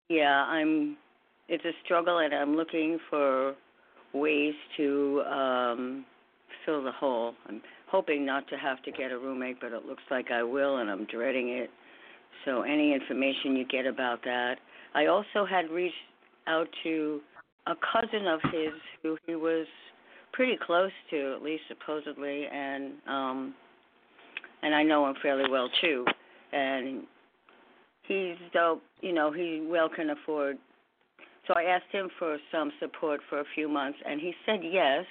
[0.10, 0.98] yeah, I'm
[1.50, 3.56] it's a struggle and I'm looking for
[4.14, 6.06] ways to um
[6.66, 7.34] fill the hole.
[7.48, 10.78] I'm hoping not to have to get a roommate, but it looks like I will
[10.78, 11.70] and I'm dreading it.
[12.46, 14.56] So any information you get about that.
[14.96, 15.96] I also had reached
[16.48, 17.22] out to
[17.68, 19.66] a cousin of his who he was
[20.34, 23.54] pretty close to, at least supposedly, and um
[24.64, 26.06] and I know him fairly well too.
[26.52, 27.04] And
[28.08, 30.58] he's though you know, he well can afford
[31.48, 35.06] so I asked him for some support for a few months and he said yes,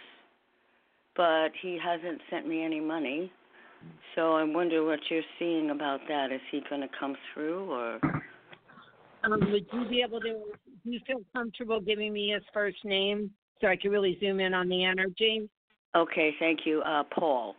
[1.14, 3.30] but he hasn't sent me any money.
[4.14, 6.32] So I wonder what you're seeing about that.
[6.32, 8.00] Is he gonna come through or
[9.24, 10.32] Um, would you be able to?
[10.84, 13.30] Do you feel comfortable giving me his first name
[13.60, 15.48] so I can really zoom in on the energy?
[15.94, 16.82] Okay, thank you.
[16.82, 17.54] Uh Paul.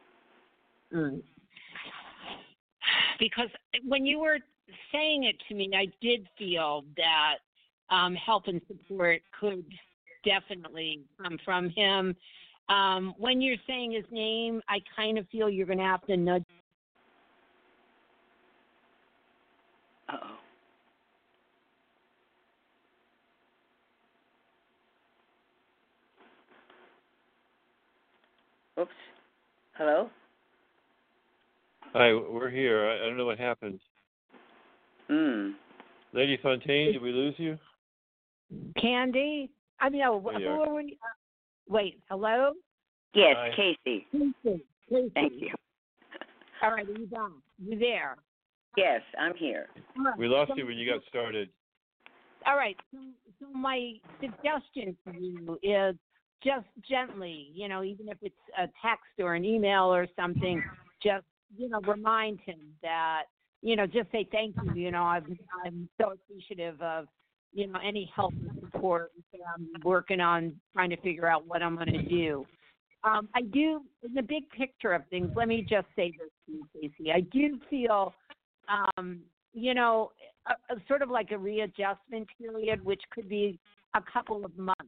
[0.94, 1.22] Mm.
[3.24, 3.48] Because
[3.88, 4.40] when you were
[4.92, 7.36] saying it to me, I did feel that
[7.90, 9.64] um, help and support could
[10.26, 12.18] definitely come from him.
[12.68, 16.18] Um, when you're saying his name, I kind of feel you're going to have to
[16.18, 16.44] nudge.
[20.10, 20.18] Uh
[28.78, 28.82] oh.
[28.82, 28.92] Oops.
[29.78, 30.10] Hello?
[31.94, 32.90] Hi, we're here.
[32.90, 33.80] I, I don't know what happened.
[35.10, 35.52] Hmm.
[36.14, 37.58] Lady Fontaine, did we lose you?
[38.80, 39.52] Candy?
[39.80, 40.68] I mean, oh, There who you are.
[40.70, 40.98] are we?
[41.68, 42.54] Wait, hello?
[43.14, 43.50] Yes, Hi.
[43.56, 44.08] Casey.
[44.12, 44.64] Casey.
[44.90, 45.12] Casey.
[45.14, 45.50] Thank you.
[46.62, 47.30] All right, are you back?
[47.64, 48.18] You there?
[48.78, 49.68] Yes, I'm here.
[49.98, 51.50] All right, We lost so- you when you got started.
[52.46, 52.76] All right.
[52.92, 52.98] So,
[53.40, 55.96] so my suggestion for you is
[56.44, 60.62] just gently, you know, even if it's a text or an email or something,
[61.02, 61.24] just
[61.58, 63.24] you know, remind him that
[63.64, 64.74] you know, just say thank you.
[64.76, 67.08] You know, I'm I'm so appreciative of
[67.54, 69.12] you know any help and support.
[69.56, 72.46] I'm working on trying to figure out what I'm going to do.
[73.06, 75.30] Um, I do, in the big picture of things.
[75.36, 77.12] Let me just say this to you, Casey.
[77.12, 78.14] I do feel,
[78.98, 79.20] um,
[79.54, 80.12] you know,
[80.48, 83.60] a, a sort of like a readjustment period, which could be
[83.94, 84.84] a couple of months.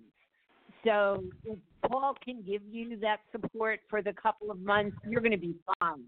[0.86, 1.58] So if
[1.90, 5.56] Paul can give you that support for the couple of months, you're going to be
[5.80, 6.04] fine.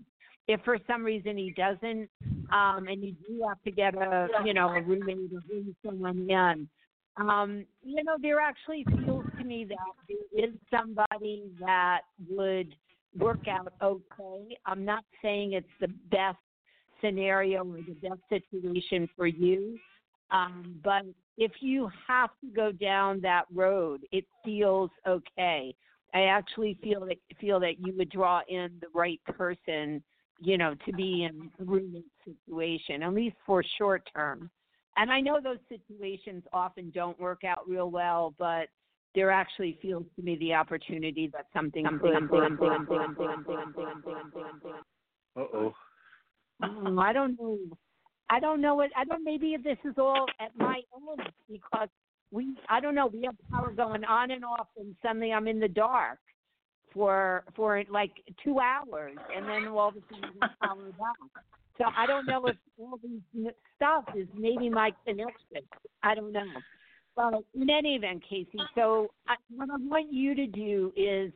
[0.48, 2.10] If for some reason he doesn't,
[2.52, 6.30] um, and you do have to get a, you know, a roommate or bring someone
[6.30, 6.70] in,
[7.18, 12.76] um, you know, there actually feels to me that there is somebody that would
[13.18, 14.58] work out okay.
[14.66, 16.38] I'm not saying it's the best
[17.02, 19.78] scenario or the best situation for you,
[20.32, 21.04] um, but
[21.38, 25.74] if you have to go down that road, it feels okay.
[26.14, 30.04] I actually feel that feel that you would draw in the right person,
[30.40, 34.50] you know, to be in a roommate situation, at least for short term.
[34.98, 38.68] And I know those situations often don't work out real well, but
[39.14, 42.16] there actually feels to me the opportunity that something could.
[45.36, 45.74] Uh oh.
[46.62, 47.58] I don't know.
[48.30, 49.24] I don't know what I don't.
[49.24, 51.90] Maybe if this is all at my end because
[52.32, 52.56] we.
[52.70, 53.08] I don't know.
[53.08, 56.20] We have power going on and off, and suddenly I'm in the dark
[56.98, 58.12] for for like
[58.44, 61.44] two hours, and then all of a sudden we power back.
[61.78, 65.62] So I don't know if all these stuff is maybe my connection.
[66.02, 66.46] I don't know.
[67.16, 71.32] But in any event, Casey, so I, what I want you to do is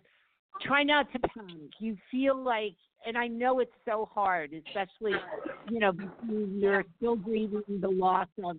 [0.65, 1.71] try not to panic.
[1.79, 2.75] You feel like,
[3.05, 5.13] and I know it's so hard, especially,
[5.69, 5.91] you know,
[6.27, 8.57] you're still grieving the loss of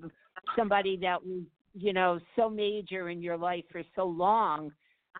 [0.56, 1.42] somebody that was,
[1.74, 4.72] you know, so major in your life for so long,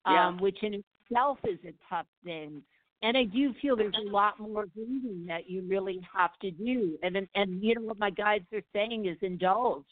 [0.05, 2.62] um, which in itself is a tough thing.
[3.02, 6.98] And I do feel there's a lot more grieving that you really have to do.
[7.02, 9.84] And and, and you know what my guides are saying is indulge.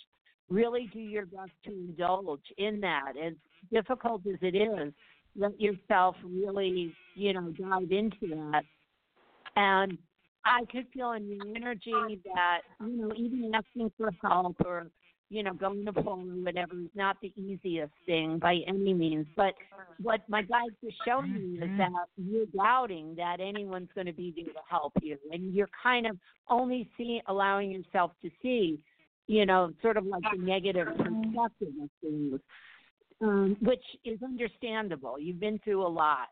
[0.48, 3.12] Really do your best to indulge in that.
[3.20, 3.34] As
[3.72, 4.92] difficult as it is,
[5.36, 8.62] let yourself really, you know, dive into that.
[9.56, 9.98] And
[10.44, 14.86] I could feel in your energy that, you know, even asking for help or,
[15.30, 19.26] you know, going to Paul or whatever is not the easiest thing by any means.
[19.36, 19.54] But
[20.02, 24.32] what my guides are showing me is that you're doubting that anyone's going to be
[24.36, 25.16] there to help you.
[25.30, 26.16] And you're kind of
[26.48, 28.82] only see, allowing yourself to see,
[29.28, 32.40] you know, sort of like the negative perspective of things
[33.22, 35.18] um, which is understandable.
[35.18, 36.28] You've been through a lot,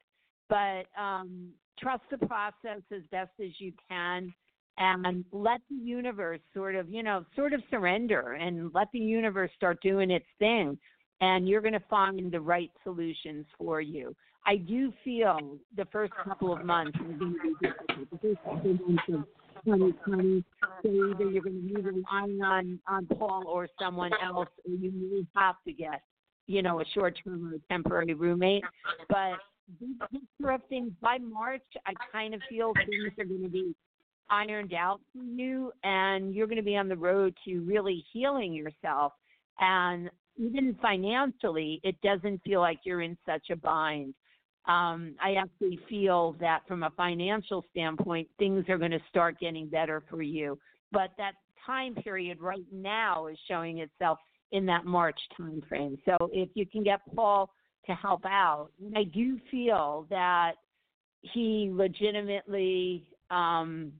[0.49, 4.33] but um, trust the process as best as you can,
[4.79, 9.51] and let the universe sort of, you know, sort of surrender and let the universe
[9.57, 10.79] start doing its thing,
[11.21, 14.15] and you're going to find the right solutions for you.
[14.47, 18.11] I do feel the first couple of months to be difficult.
[18.11, 19.25] The first couple of months of
[19.65, 20.45] 2020,
[20.83, 24.93] so either you're going to be relying on on Paul or someone else, or you
[24.93, 26.03] may have to get
[26.49, 28.65] you know, a short term or temporary roommate.
[29.09, 29.35] But
[29.79, 33.75] big picture of things by March, I kind of feel things are going to be
[34.31, 38.53] ironed out for you, and you're going to be on the road to really healing
[38.53, 39.13] yourself.
[39.61, 44.15] And even financially, it doesn't feel like you're in such a bind.
[44.67, 49.69] Um, I actually feel that from a financial standpoint, things are going to start getting
[49.69, 50.59] better for you.
[50.93, 51.33] But that
[51.65, 54.19] time period right now is showing itself
[54.53, 55.99] in that March time frame.
[56.05, 57.51] So if you can get Paul
[57.87, 60.53] to help out, I do feel that
[61.23, 63.93] he legitimately um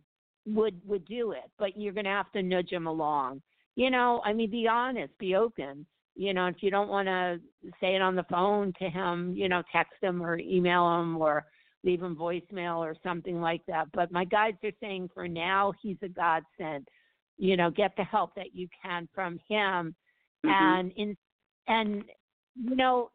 [0.55, 3.43] would would do it, but you're going to have to nudge him along.
[3.77, 5.87] You know, I mean, be honest, be open.
[6.17, 7.41] You know, if you don't want to
[7.81, 11.45] say it on the phone to him, you know, text him or email him or
[11.85, 13.87] leave him voicemail or something like that.
[13.93, 16.89] But my guides are saying for now, he's a godsend.
[17.37, 19.95] You know, get the help that you can from him
[20.45, 20.51] Mhm.
[20.51, 21.17] and in
[21.67, 22.05] and
[22.55, 23.11] you know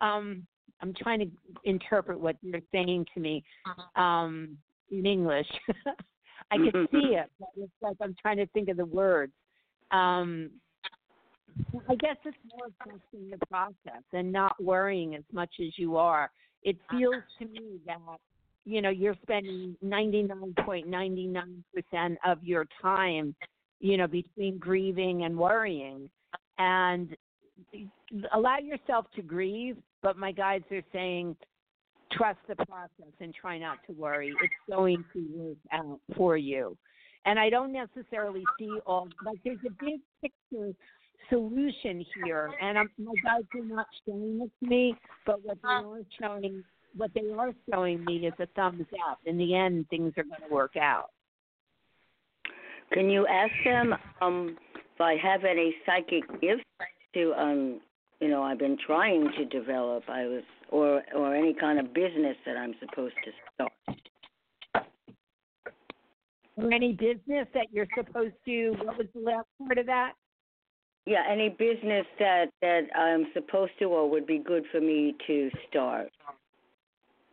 [0.00, 0.46] um
[0.80, 1.30] i'm trying to
[1.64, 3.44] interpret what you're saying to me
[3.96, 4.56] um
[4.90, 5.46] in english
[6.50, 9.32] i can see it but it's like i'm trying to think of the words.
[9.90, 10.50] Um
[11.88, 16.30] i guess it's more trusting the process and not worrying as much as you are.
[16.62, 17.98] It feels to me that
[18.64, 23.34] you know you're spending 99.99% of your time
[23.80, 26.08] you know between grieving and worrying.
[26.58, 27.16] And
[28.32, 31.36] allow yourself to grieve but my guides are saying
[32.12, 34.32] trust the process and try not to worry.
[34.42, 36.76] It's going to work out for you.
[37.26, 40.72] And I don't necessarily see all like there's a big picture
[41.28, 44.94] solution here, and I'm, my guides are not showing to me,
[45.26, 46.64] but what they are showing,
[46.96, 49.18] what they are showing me is a thumbs up.
[49.26, 51.10] In the end, things are going to work out.
[52.92, 56.64] Can you ask them um, if I have any psychic gifts
[57.14, 57.80] to um,
[58.20, 60.04] you know, I've been trying to develop.
[60.08, 63.72] I was or or any kind of business that I'm supposed to start.
[66.56, 68.70] Or any business that you're supposed to.
[68.82, 70.12] What was the last part of that?
[71.06, 75.50] Yeah, any business that that I'm supposed to or would be good for me to
[75.68, 76.08] start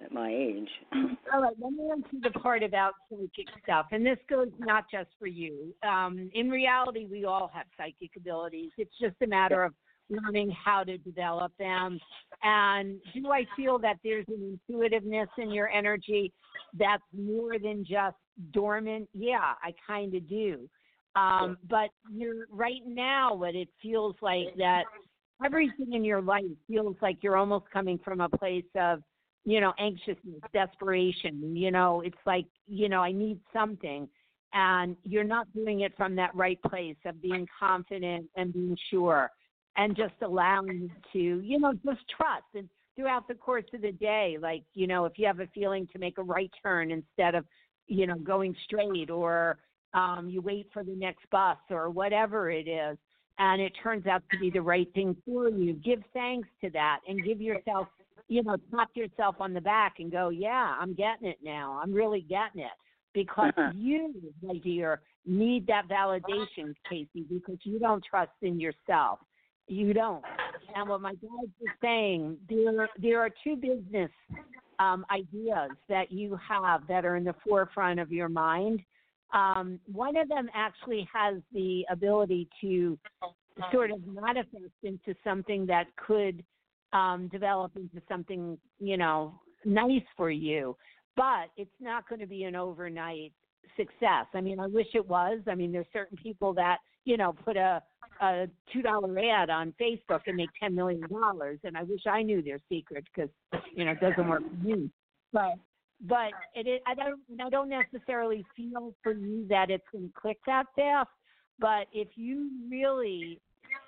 [0.03, 0.70] at my age.
[1.34, 5.10] All right, let me answer the part about psychic stuff, and this goes not just
[5.18, 5.74] for you.
[5.84, 8.72] Um, in reality, we all have psychic abilities.
[8.78, 9.74] It's just a matter of
[10.10, 11.99] learning how to develop them.
[12.44, 16.32] And do I feel that there's an intuitiveness in your energy
[16.77, 18.18] that's more than just
[18.52, 19.10] dormant?
[19.14, 20.69] Yeah, I kind of do.
[21.15, 24.84] Um, but you're right now, what it feels like that
[25.44, 29.02] everything in your life feels like you're almost coming from a place of,
[29.45, 31.56] you know, anxiousness, desperation.
[31.56, 34.10] You know, it's like, you know, I need something.
[34.53, 39.32] And you're not doing it from that right place of being confident and being sure
[39.77, 43.91] and just allowing you to, you know, just trust and throughout the course of the
[43.91, 47.35] day, like, you know, if you have a feeling to make a right turn instead
[47.35, 47.45] of,
[47.88, 49.57] you know, going straight or
[49.93, 52.97] um, you wait for the next bus or whatever it is,
[53.38, 56.99] and it turns out to be the right thing for you, give thanks to that
[57.07, 57.88] and give yourself,
[58.30, 61.80] you know, tap yourself on the back and go, yeah, I'm getting it now.
[61.84, 62.72] I'm really getting it.
[63.14, 69.19] Because you, my dear, need that validation, Casey, because you don't trust in yourself.
[69.67, 70.23] You don't.
[70.75, 74.11] And what my dad was saying, there there are two business
[74.79, 78.81] um, ideas that you have that are in the forefront of your mind.
[79.33, 82.97] Um, one of them actually has the ability to
[83.71, 86.43] sort of manifest into something that could
[86.93, 90.77] um, develop into something, you know, nice for you.
[91.15, 93.31] But it's not going to be an overnight
[93.77, 94.25] success.
[94.33, 95.39] I mean, I wish it was.
[95.47, 97.82] I mean, there's certain people that you know put a
[98.22, 102.22] a two dollar ad on Facebook and make ten million dollars, and I wish I
[102.22, 103.30] knew their secret because
[103.73, 104.90] you know it doesn't work for me.
[105.32, 105.56] But
[106.02, 110.14] but it is, I don't I don't necessarily feel for you that it's going to
[110.19, 111.10] click that fast.
[111.60, 113.40] But if you really,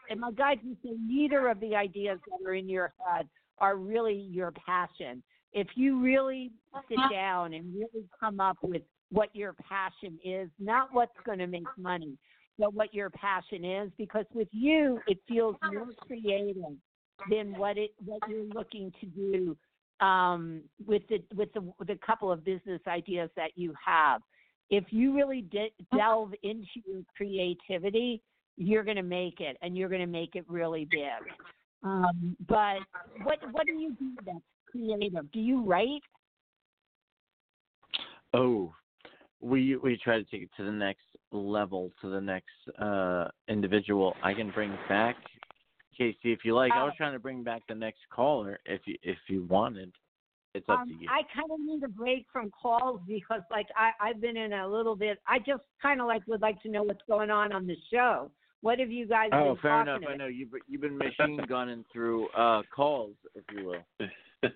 [0.10, 3.28] and my guides would say neither of the ideas that are in your head
[3.60, 5.22] are really your passion.
[5.54, 6.52] If you really
[6.88, 11.48] sit down and really come up with what your passion is, not what's going to
[11.48, 12.18] make money,
[12.60, 16.56] but what your passion is because with you it feels more creative
[17.30, 19.58] than what it what you're looking to do
[20.06, 24.22] um, with the with the the couple of business ideas that you have.
[24.70, 28.22] If you really de- delve into your creativity,
[28.58, 31.02] you're going to make it, and you're going to make it really big.
[31.84, 32.80] Um, but
[33.24, 34.38] what what do you do that's
[34.70, 35.32] creative?
[35.32, 36.02] Do you write?
[38.34, 38.74] Oh,
[39.40, 44.16] we we try to take it to the next level, to the next uh individual.
[44.24, 45.16] I can bring back
[45.98, 46.72] Casey if you like.
[46.74, 49.92] I was trying to bring back the next caller if you if you wanted.
[50.54, 51.08] It's up um, to you.
[51.10, 54.68] I kind of need a break from calls because, like, I I've been in a
[54.68, 55.20] little bit.
[55.28, 58.32] I just kind of like would like to know what's going on on the show.
[58.62, 60.02] What have you guys Oh, been fair talking enough.
[60.02, 60.12] about?
[60.14, 63.84] I know you've you've been machine gunning through uh calls, if you will.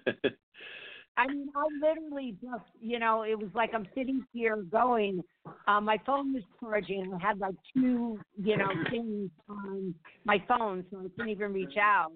[1.22, 5.22] I mean, I literally just, you know, it was like I'm sitting here going,
[5.68, 7.02] um, my phone was charging.
[7.02, 9.94] And I had like two, you know, things on
[10.24, 12.12] my phone, so I couldn't even reach out.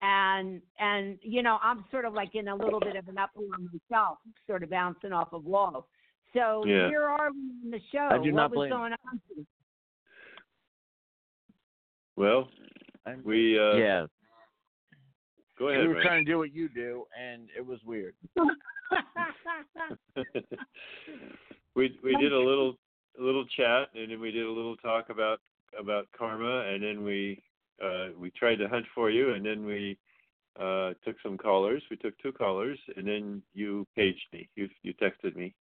[0.00, 3.46] And and you know, I'm sort of like in a little bit of an uproar
[3.58, 5.84] myself, sort of bouncing off of walls.
[6.32, 6.88] So Yeah.
[6.88, 8.08] here are we in the show.
[8.10, 9.46] I do what not was blame going on?
[12.16, 12.48] Well,
[13.24, 14.06] we uh, yeah.
[15.58, 16.02] Go we were Ryan.
[16.02, 18.14] trying to do what you do, and it was weird.
[21.74, 22.76] we we did a little
[23.18, 25.40] a little chat and then we did a little talk about
[25.78, 27.42] about karma and then we
[27.82, 29.98] uh we tried to hunt for you and then we
[30.60, 34.92] uh took some callers we took two callers and then you paged me you you
[34.94, 35.54] texted me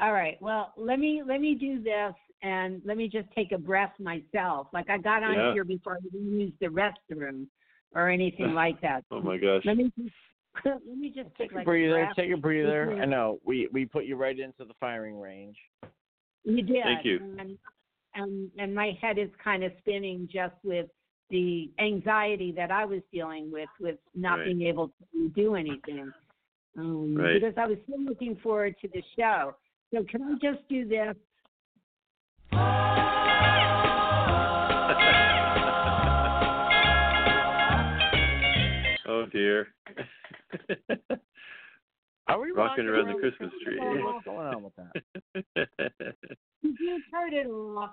[0.00, 0.36] All right.
[0.40, 4.66] Well, let me let me do this and let me just take a breath myself.
[4.72, 5.52] Like I got on Yeah.
[5.52, 7.46] here before I even used the restroom
[7.94, 9.04] or anything like that.
[9.10, 10.14] oh my gosh Let me just
[10.64, 11.94] let me just take Take a like breather.
[12.04, 12.16] breath.
[12.16, 12.96] Take a breather.
[13.00, 15.56] I know we we put you right into the firing range.
[16.44, 16.84] You did.
[16.84, 17.18] Thank you.
[17.38, 17.58] And,
[18.14, 20.86] and and my head is kind of spinning just with
[21.30, 24.44] the anxiety that I was dealing with with not Right.
[24.46, 26.12] being able to do anything.
[26.78, 27.34] um, Right.
[27.40, 29.54] because I was still looking forward to the show.
[29.92, 31.16] So can I just do this?
[39.34, 39.66] Dear.
[42.28, 43.76] Are we Rocking around the Christmas tree.
[43.80, 44.92] What's going on with that?
[45.34, 45.66] Did
[46.80, 47.90] you turn it off?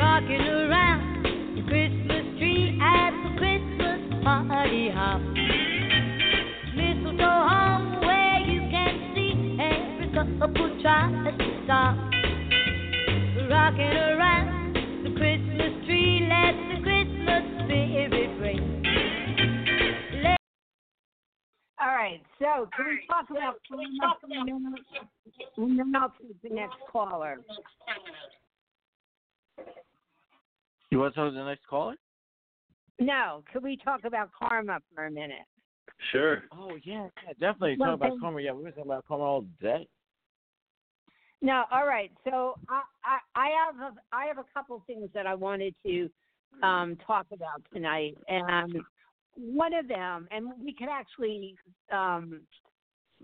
[0.00, 1.22] Rocking around
[1.54, 5.20] the Christmas tree at the Christmas party hop.
[6.74, 10.08] Mistletoe hung where you can see every
[10.40, 12.03] couple tries to stop.
[21.80, 22.20] All right.
[22.38, 23.56] So can we talk about
[25.56, 27.40] and then I'll take the next caller.
[30.90, 31.96] You want to talk to the next caller?
[33.00, 35.46] No, could we talk about karma for a minute?
[36.12, 36.42] sure.
[36.52, 37.76] Oh yeah, yeah, definitely.
[37.78, 38.42] Well, Talk about karma.
[38.42, 39.88] Yeah, we were talking about karma all day.
[41.44, 42.10] No, all right.
[42.24, 46.08] So I, I, I have a, I have a couple things that I wanted to
[46.62, 48.76] um, talk about tonight, and
[49.36, 51.54] one of them, and we could actually
[51.92, 52.40] um,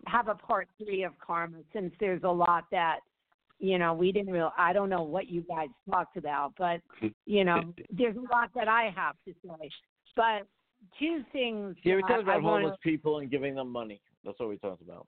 [0.06, 2.98] have a part three of karma since there's a lot that
[3.58, 4.52] you know we didn't real.
[4.58, 6.82] I don't know what you guys talked about, but
[7.24, 9.70] you know there's a lot that I have to say.
[10.14, 10.42] But
[10.98, 11.74] two things.
[11.84, 13.98] Yeah, we I- talked I about wanna- homeless people and giving them money.
[14.26, 15.06] That's what we talked about.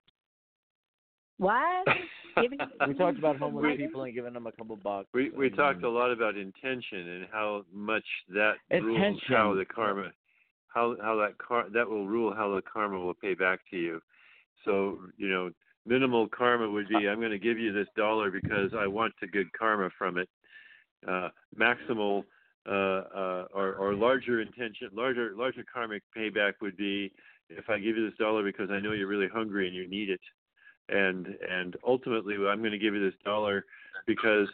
[1.38, 1.86] What?
[2.40, 3.76] Giving- We talked about homeless Money?
[3.76, 5.09] people and giving them a couple bucks.
[5.12, 9.66] We we and, talked a lot about intention and how much that rules how the
[9.66, 10.12] karma
[10.68, 14.00] how how that car that will rule how the karma will pay back to you.
[14.64, 15.50] So, you know,
[15.84, 19.26] minimal karma would be I'm going to give you this dollar because I want the
[19.26, 20.28] good karma from it.
[21.06, 21.28] Uh
[21.59, 22.24] maximal
[22.66, 27.12] uh uh or or larger intention larger larger karmic payback would be
[27.50, 30.09] if I give you this dollar because I know you're really hungry and you need
[30.09, 30.20] it.
[30.93, 33.64] And and ultimately I'm going to give you this dollar
[34.06, 34.48] because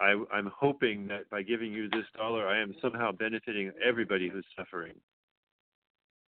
[0.00, 4.44] I, I'm hoping that by giving you this dollar, I am somehow benefiting everybody who's
[4.56, 4.94] suffering.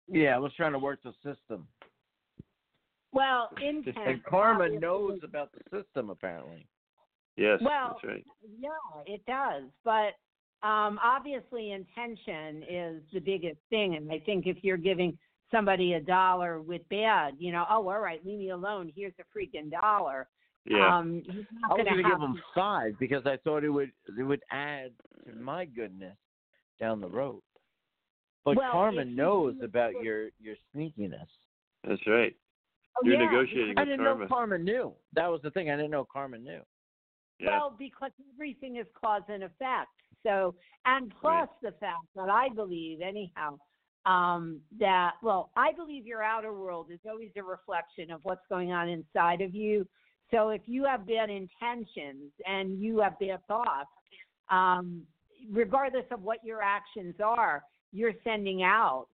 [0.07, 1.67] Yeah, I was trying to work the system.
[3.13, 3.97] well, intent.
[4.05, 6.65] And karma obviously- knows about the system apparently.
[7.37, 8.25] Yes, Well, that's right.
[8.59, 8.69] Yeah,
[9.05, 9.63] it does.
[9.85, 10.15] But
[10.67, 13.95] um, obviously, intention is the biggest thing.
[13.95, 15.17] And I think if you're giving
[15.51, 18.91] somebody a dollar with bad, you know, oh, all right, leave me alone.
[18.95, 20.27] Here's a freaking dollar.
[20.65, 20.97] Yeah.
[20.97, 23.69] Um, I not was gonna going to have give him five because I thought it
[23.69, 24.91] would it would add
[25.25, 26.15] to my goodness
[26.79, 27.41] down the road.
[28.45, 31.27] But Well, karma knows do about your your sneakiness.
[31.87, 32.35] that's right.
[32.97, 34.21] Oh, You're yeah, negotiating I with didn't karma.
[34.23, 34.93] know karma knew.
[35.13, 35.69] That was the thing.
[35.71, 36.61] I didn't know karma knew.
[37.39, 37.57] yeah.
[37.57, 39.89] Well, because everything is cause and effect.
[40.23, 40.53] So,
[40.85, 43.57] and plus the fact that I believe, anyhow,
[44.05, 48.71] um, that, well, I believe your outer world is always a reflection of what's going
[48.71, 49.87] on inside of you.
[50.31, 53.89] So if you have bad intentions and you have bad thoughts,
[54.49, 55.03] um,
[55.51, 59.07] regardless of what your actions are, you're sending out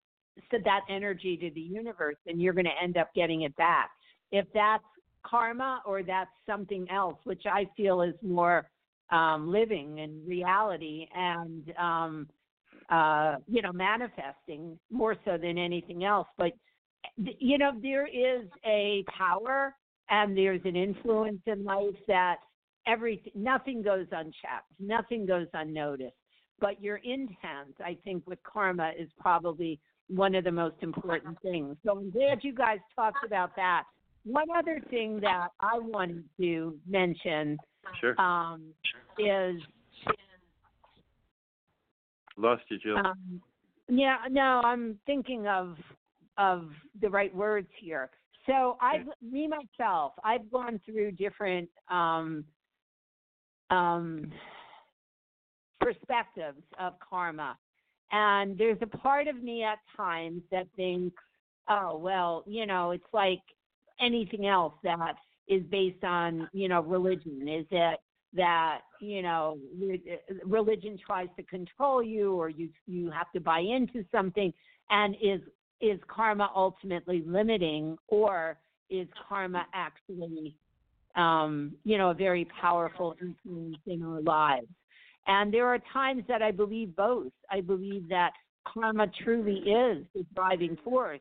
[0.52, 3.90] so that energy to the universe and you're going to end up getting it back.
[4.32, 4.84] If that's
[5.26, 8.70] karma or that's something else, which I feel is more
[9.10, 12.28] um, living and reality and um,
[12.90, 16.28] uh, you know manifesting more so than anything else.
[16.38, 16.52] But
[17.18, 19.76] you know there is a power
[20.10, 22.38] and there's an influence in life that
[22.88, 26.16] everything nothing goes unchecked, nothing goes unnoticed.
[26.60, 31.76] But your intent, I think, with karma is probably one of the most important things.
[31.86, 33.84] So I'm glad you guys talked about that.
[34.24, 37.58] One other thing that I wanted to mention
[38.02, 38.20] Sure.
[38.20, 38.74] um,
[39.18, 39.62] is
[42.38, 42.98] Lost you, Jill.
[42.98, 43.42] um,
[43.90, 45.78] yeah, no, I'm thinking of
[46.38, 46.70] of
[47.02, 48.12] the right words here.
[48.46, 52.46] So I've me myself, I've gone through different um,
[53.70, 54.32] um,
[55.80, 57.58] perspectives of karma,
[58.12, 61.22] and there's a part of me at times that thinks,
[61.68, 63.42] oh well, you know, it's like
[64.00, 65.16] anything else that
[65.48, 67.48] is based on you know religion.
[67.48, 68.00] Is it
[68.38, 69.58] that you know
[70.46, 74.54] religion tries to control you or you you have to buy into something
[74.90, 75.42] and is
[75.82, 78.58] is karma ultimately limiting or
[78.90, 80.56] is karma actually
[81.16, 84.68] um you know a very powerful influence in our lives?
[85.30, 87.34] And there are times that i believe both.
[87.52, 88.32] I believe that
[88.66, 91.20] karma truly is the driving force.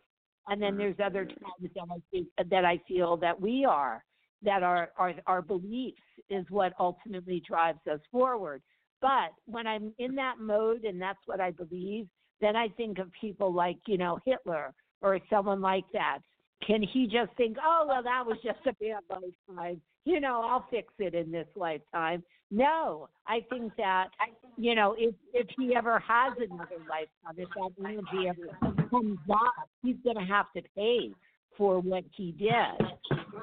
[0.48, 4.04] And then there's other times that i think that i feel that we are
[4.46, 6.00] that our, our our beliefs
[6.30, 8.62] is what ultimately drives us forward.
[9.02, 12.06] But when I'm in that mode and that's what I believe,
[12.40, 16.20] then I think of people like, you know, Hitler or someone like that.
[16.66, 19.80] Can he just think, oh, well, that was just a bad lifetime?
[20.06, 22.22] You know, I'll fix it in this lifetime.
[22.50, 24.08] No, I think that,
[24.56, 29.68] you know, if if he ever has another lifetime, if that energy ever comes up,
[29.82, 31.10] he's going to have to pay
[31.58, 32.86] for what he did.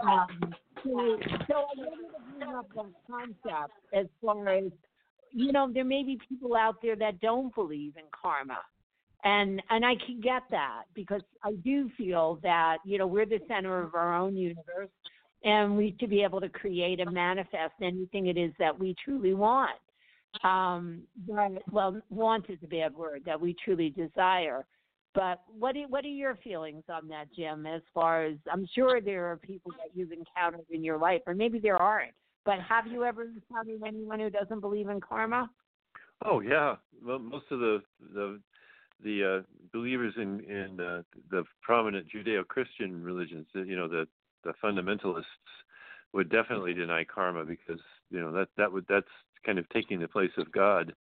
[0.02, 4.72] Um, so, I wanted to bring up that concept as far as,
[5.32, 8.60] you know, there may be people out there that don't believe in karma.
[9.26, 13.40] And and I can get that because I do feel that, you know, we're the
[13.48, 14.90] center of our own universe
[15.44, 19.34] and we to be able to create and manifest anything it is that we truly
[19.34, 19.78] want.
[20.44, 24.66] Um, but, well, want is a bad word that we truly desire.
[25.16, 27.66] But what do, what are your feelings on that, Jim?
[27.68, 31.36] As far as I'm sure there are people that you've encountered in your life, or
[31.36, 32.14] maybe there aren't.
[32.46, 35.50] But have you ever encountered anyone who doesn't believe in karma?
[36.26, 36.76] Oh yeah,
[37.06, 37.82] well, most of the
[38.14, 38.40] the
[39.04, 39.42] the uh,
[39.72, 44.08] believers in in uh, the prominent Judeo-Christian religions, you know, the
[44.44, 45.24] the fundamentalists
[46.14, 49.08] would definitely deny karma because you know that that would that's
[49.46, 50.94] kind of taking the place of God.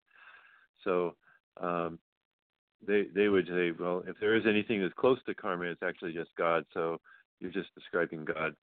[0.84, 1.14] So
[1.60, 1.98] um,
[2.86, 6.12] they they would say, well, if there is anything that's close to karma, it's actually
[6.12, 6.64] just God.
[6.74, 6.98] So
[7.40, 8.54] you're just describing God.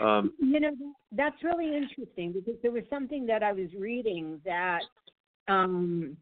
[0.00, 0.72] Um, you know,
[1.12, 4.80] that's really interesting because there was something that I was reading that,
[5.48, 6.16] um,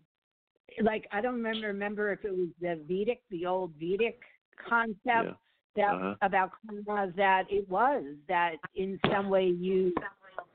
[0.83, 4.21] like, I don't remember remember if it was the Vedic, the old Vedic
[4.69, 5.33] concept yeah.
[5.77, 6.15] that Uh-huh.
[6.23, 9.93] about karma that it was that in some way you,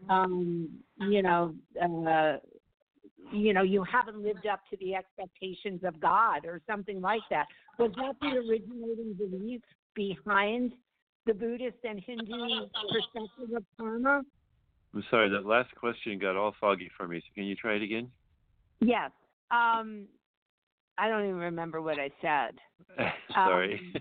[0.10, 2.38] um, you know, uh,
[3.32, 7.46] you know, you haven't lived up to the expectations of God or something like that.
[7.80, 9.62] Was that the originating belief
[9.96, 10.74] behind
[11.26, 14.22] the Buddhist and Hindu perspective of karma?
[14.94, 17.20] I'm sorry, that last question got all foggy for me.
[17.20, 18.10] So can you try it again?
[18.82, 19.12] Yes.
[19.52, 20.08] Um,
[20.98, 22.60] I don't even remember what I said.
[23.34, 23.94] sorry.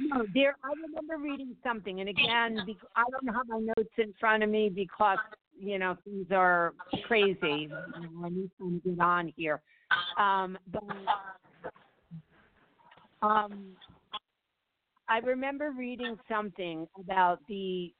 [0.00, 0.56] No, there.
[0.64, 2.58] I remember reading something, and again,
[2.96, 5.18] I don't have my notes in front of me because
[5.62, 6.74] you know things are
[7.06, 7.70] crazy.
[7.96, 9.62] You I need to get on here,
[10.18, 10.82] um, but
[13.26, 13.68] um,
[15.08, 17.92] I remember reading something about the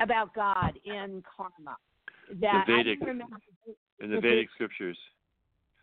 [0.00, 1.76] about God in karma.
[2.40, 3.36] That The Vedic- remember.
[4.00, 4.98] in the the Vedic scriptures.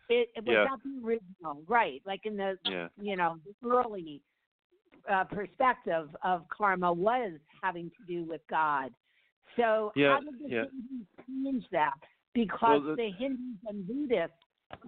[0.08, 0.64] It, it was Yeah.
[0.64, 2.00] not the original, right?
[2.06, 2.88] Like in the Yeah.
[3.00, 4.20] you know the early
[5.10, 7.32] uh, perspective of karma was
[7.62, 8.90] having to do with God.
[9.56, 10.64] So Yeah, how did the yeah.
[10.64, 11.94] Hindus change that?
[12.34, 14.36] Because Well, the- the Hindus and Buddhists,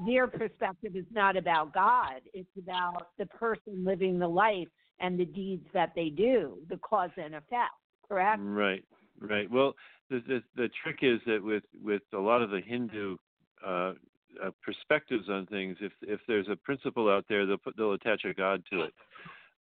[0.06, 4.68] their perspective is not about God; it's about the person living the life
[5.00, 7.72] and the deeds that they do, the cause and effect.
[8.08, 8.40] Correct?
[8.42, 8.84] Right,
[9.20, 9.50] right.
[9.50, 9.74] Well,
[10.10, 13.16] the the, the trick is that with with a lot of the Hindu
[13.64, 13.94] uh,
[14.42, 18.24] uh, perspectives on things, if if there's a principle out there, they'll put they'll attach
[18.24, 18.94] a god to it,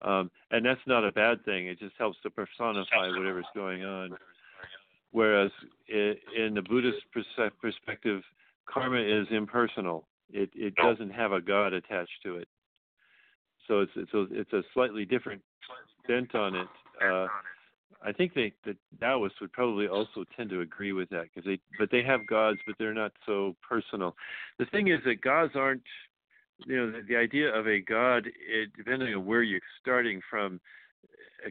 [0.02, 1.66] um, and that's not a bad thing.
[1.66, 4.16] It just helps to personify whatever's going on.
[5.14, 5.52] Whereas
[5.88, 6.98] in the Buddhist
[7.62, 8.22] perspective,
[8.66, 10.08] karma is impersonal.
[10.32, 12.48] It it doesn't have a god attached to it.
[13.68, 15.40] So it's it's a, it's a slightly different
[16.08, 16.66] bent on it.
[17.00, 17.28] Uh,
[18.04, 21.60] I think they the Taoists would probably also tend to agree with that because they
[21.78, 24.16] but they have gods but they're not so personal.
[24.58, 25.82] The thing is that gods aren't
[26.66, 30.60] you know the, the idea of a god it, depending on where you're starting from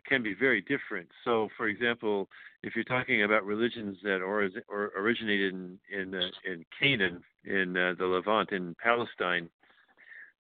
[0.06, 1.07] can be very different.
[1.24, 2.30] So for example,
[2.64, 7.78] if you're talking about religions that or, or originated in in, uh, in Canaan in
[7.78, 9.49] uh, the Levant in Palestine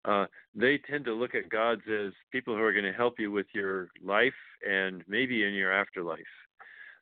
[0.05, 0.25] uh,
[0.55, 3.47] they tend to look at gods as people who are going to help you with
[3.53, 4.33] your life
[4.67, 6.19] and maybe in your afterlife.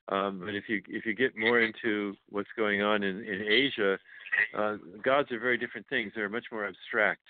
[0.08, 3.98] Um, but if you if you get more into what's going on in, in Asia,
[4.56, 6.12] uh, gods are very different things.
[6.14, 7.22] They're much more abstract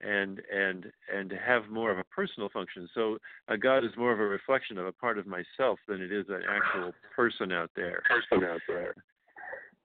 [0.00, 2.88] and and and have more of a personal function.
[2.94, 3.18] So
[3.48, 6.26] a god is more of a reflection of a part of myself than it is
[6.28, 8.02] an actual person out there.
[8.08, 8.94] Person out there.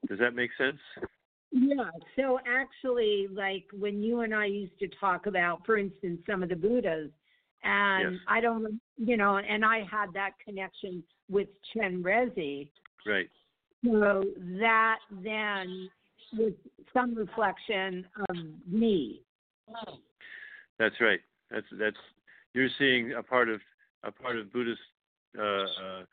[0.08, 0.80] Does that make sense?
[1.52, 1.90] Yeah.
[2.16, 6.50] So actually, like when you and I used to talk about, for instance, some of
[6.50, 7.10] the Buddhas,
[7.64, 8.22] and Yes.
[8.28, 12.70] I don't, you know, and I had that connection with Chenrezig.
[13.06, 13.30] Right.
[13.84, 14.24] So
[14.60, 15.90] that then
[16.34, 16.54] was
[16.94, 19.22] some reflection of me.
[20.80, 21.20] That's right.
[21.50, 21.98] That's that's
[22.54, 23.62] you're seeing a part of
[24.04, 24.80] a part of Buddhist
[25.38, 26.04] uh, uh,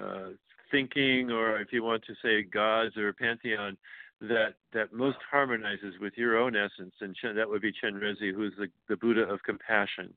[0.00, 0.28] uh,
[0.70, 3.76] thinking, or if you want to say gods or pantheon,
[4.20, 8.54] that that most harmonizes with your own essence, and Chen, that would be Chenrezig, who's
[8.58, 10.12] the the Buddha of compassion,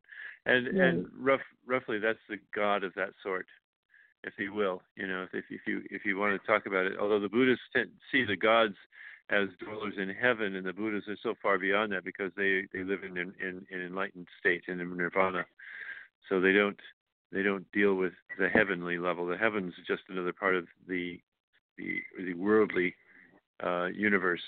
[0.45, 3.45] and and rough, roughly that's the god of that sort,
[4.24, 4.82] if you will.
[4.95, 7.66] You know, if if you if you want to talk about it, although the Buddhists
[7.74, 8.76] tend, see the gods
[9.32, 12.84] as dwellers in heaven, and the Buddhas are so far beyond that because they they
[12.84, 15.45] live in in, in an enlightened state in nirvana,
[16.30, 16.80] so they don't
[17.32, 19.26] they don't deal with the heavenly level.
[19.26, 21.20] The heavens is just another part of the
[21.78, 22.94] the the worldly
[23.64, 24.41] uh, universe.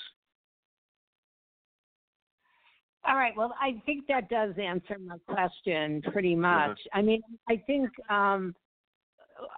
[3.06, 3.34] All right.
[3.36, 6.80] Well, I think that does answer my question pretty much.
[6.94, 8.56] I mean, I think um,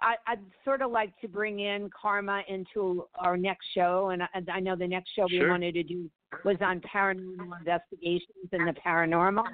[0.00, 4.28] I, I'd sort of like to bring in karma into our next show, and I,
[4.52, 6.10] I know the next show we wanted to do
[6.44, 9.44] was on paranormal investigations and the paranormal.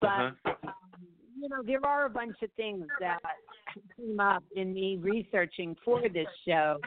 [0.00, 0.52] But Uh-huh.
[0.64, 0.72] um,
[1.40, 3.20] you know, there are a bunch of things that
[3.96, 6.78] came up in me researching for this show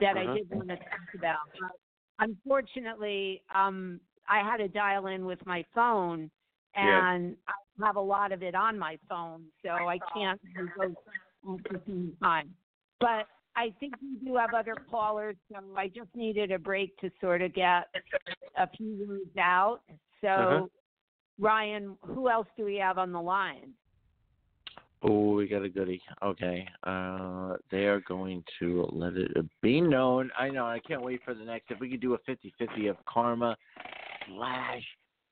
[0.00, 0.32] that Uh-huh.
[0.32, 1.38] I did want to talk about.
[1.60, 1.72] But
[2.18, 6.30] unfortunately, um, I had to dial in with my phone,
[6.74, 7.12] Yeah.
[7.14, 10.40] and I have a lot of it on my phone, so I can't
[10.76, 10.94] go
[11.48, 12.54] at the time.
[13.00, 17.10] But I think we do have other callers, so I just needed a break to
[17.20, 17.84] sort of get
[18.56, 19.80] a few words out.
[20.20, 20.66] So, Uh-huh.
[21.38, 23.74] Ryan, who else do we have on the line?
[25.02, 26.00] Oh, we got a goodie.
[26.22, 26.68] Okay.
[26.84, 30.30] Uh, they are going to let it be known.
[30.38, 30.64] I know.
[30.64, 31.70] I can't wait for the next.
[31.72, 33.56] If we could do a 50-50 of karma
[34.28, 34.82] slash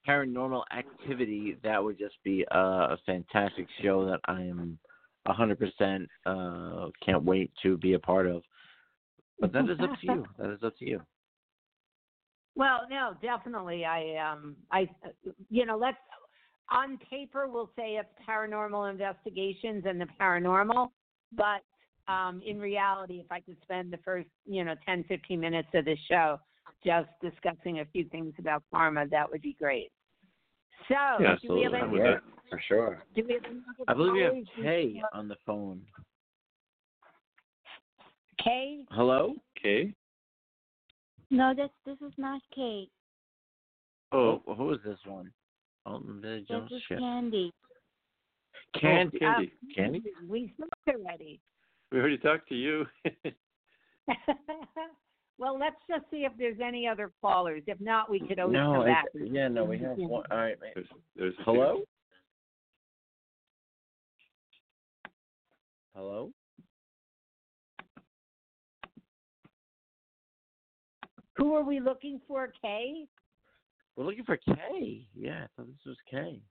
[0.08, 4.89] paranormal activity, that would just be a, a fantastic show that I am a
[5.32, 8.42] 100% uh, can't wait to be a part of.
[9.40, 10.26] But that is up to you.
[10.38, 11.00] That is up to you.
[12.56, 13.84] Well, no, definitely.
[13.84, 14.88] I um I
[15.48, 15.96] you know, let's
[16.70, 20.88] on paper we'll say it's paranormal investigations and the paranormal,
[21.32, 21.62] but
[22.12, 25.86] um in reality if I could spend the first, you know, 10 15 minutes of
[25.86, 26.38] the show
[26.84, 29.90] just discussing a few things about karma, that would be great.
[30.88, 31.74] So, Yeah, do we have absolutely.
[31.74, 32.16] any, I'm with Yeah,
[32.48, 33.02] for sure.
[33.14, 33.42] do we have
[33.88, 34.64] I believe we have?
[34.64, 35.82] Kay on the phone.
[38.42, 38.84] Kay?
[38.90, 39.34] Hello?
[39.60, 39.94] Kay?
[41.30, 42.88] No, this this is not Kay.
[44.12, 44.54] Oh, oh.
[44.54, 45.30] who is this one?
[45.86, 46.98] Oh, the This Jones is ship.
[46.98, 47.52] Candy.
[48.80, 49.18] Candy.
[49.22, 49.52] Oh, Candy.
[49.54, 50.02] Oh, Candy?
[50.28, 51.40] We spoke already.
[51.92, 52.86] We already talked to you.
[55.40, 57.62] well, let's just see if there's any other callers.
[57.66, 59.06] If not, we could always No, come back.
[59.14, 60.24] it's, yeah, no, we have one.
[60.30, 60.72] All right, man.
[60.74, 60.86] there's,
[61.16, 61.80] there's a Hello?
[65.96, 66.30] Hello?
[71.38, 73.06] Who are we looking for, Kay?
[73.96, 75.06] We're looking for Kay.
[75.16, 76.42] Yeah, I thought this was Kay.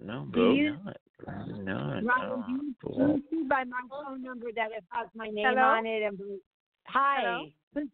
[0.00, 0.96] No, Do maybe not.
[1.26, 2.04] Maybe not.
[2.04, 5.46] Ryan, do you, do you see by my phone number that it has my name
[5.46, 5.62] Hello?
[5.62, 6.02] on it?
[6.02, 6.18] And
[6.86, 7.46] hi, Hello?
[7.74, 7.84] this?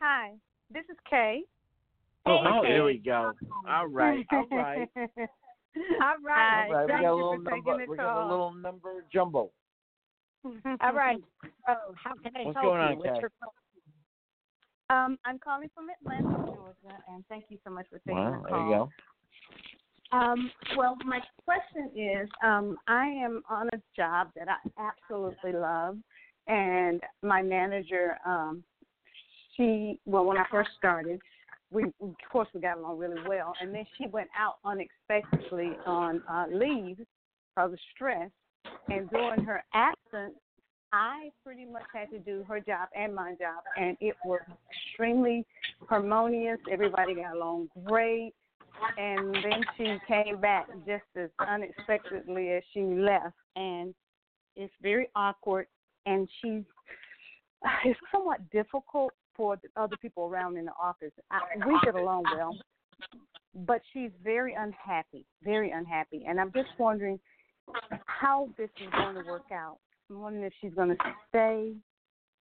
[0.00, 0.32] Hi,
[0.72, 1.42] this is Kay.
[2.26, 2.68] Oh, Hey, oh, Kay.
[2.68, 3.32] there we go.
[3.68, 4.88] All right, all right.
[4.96, 5.06] All
[5.98, 7.84] Hi, right, All right, we thank got a you little for taking number.
[7.86, 9.50] the We got a little number jumbo.
[10.44, 11.22] all right.
[11.68, 12.88] Oh, how can I What's help going you?
[12.88, 13.20] on, What's Kay?
[13.20, 13.58] your question?
[14.90, 18.50] Um, I'm calling from Atlanta, Georgia, and thank you so much for taking Wow, the
[18.50, 18.90] there you go.
[20.12, 25.96] Um, well, my question is, um, I am on a job that I absolutely love,
[26.46, 28.62] and my manager, um,
[29.56, 31.18] she, well, when I first started,
[31.70, 36.22] we, of course, we got along really well, and then she went out unexpectedly on
[36.30, 36.98] uh, leave
[37.54, 38.30] because of stress,
[38.88, 40.34] and during her absence,
[40.92, 45.46] I pretty much had to do her job and my job, and it was extremely
[45.88, 46.58] harmonious.
[46.70, 48.34] Everybody got along great
[48.98, 53.36] and then she came back just as unexpectedly as she left.
[53.56, 53.94] And
[54.56, 55.66] it's very awkward.
[56.06, 56.62] And she's
[57.84, 61.12] it's somewhat difficult for the other people around in the office.
[61.30, 62.56] I, we get along well
[63.66, 66.24] but she's very unhappy very unhappy.
[66.28, 67.18] And i'm just wondering
[68.06, 69.78] how this is going to work out.
[70.10, 70.96] I'm wondering if she's going to
[71.28, 71.72] stay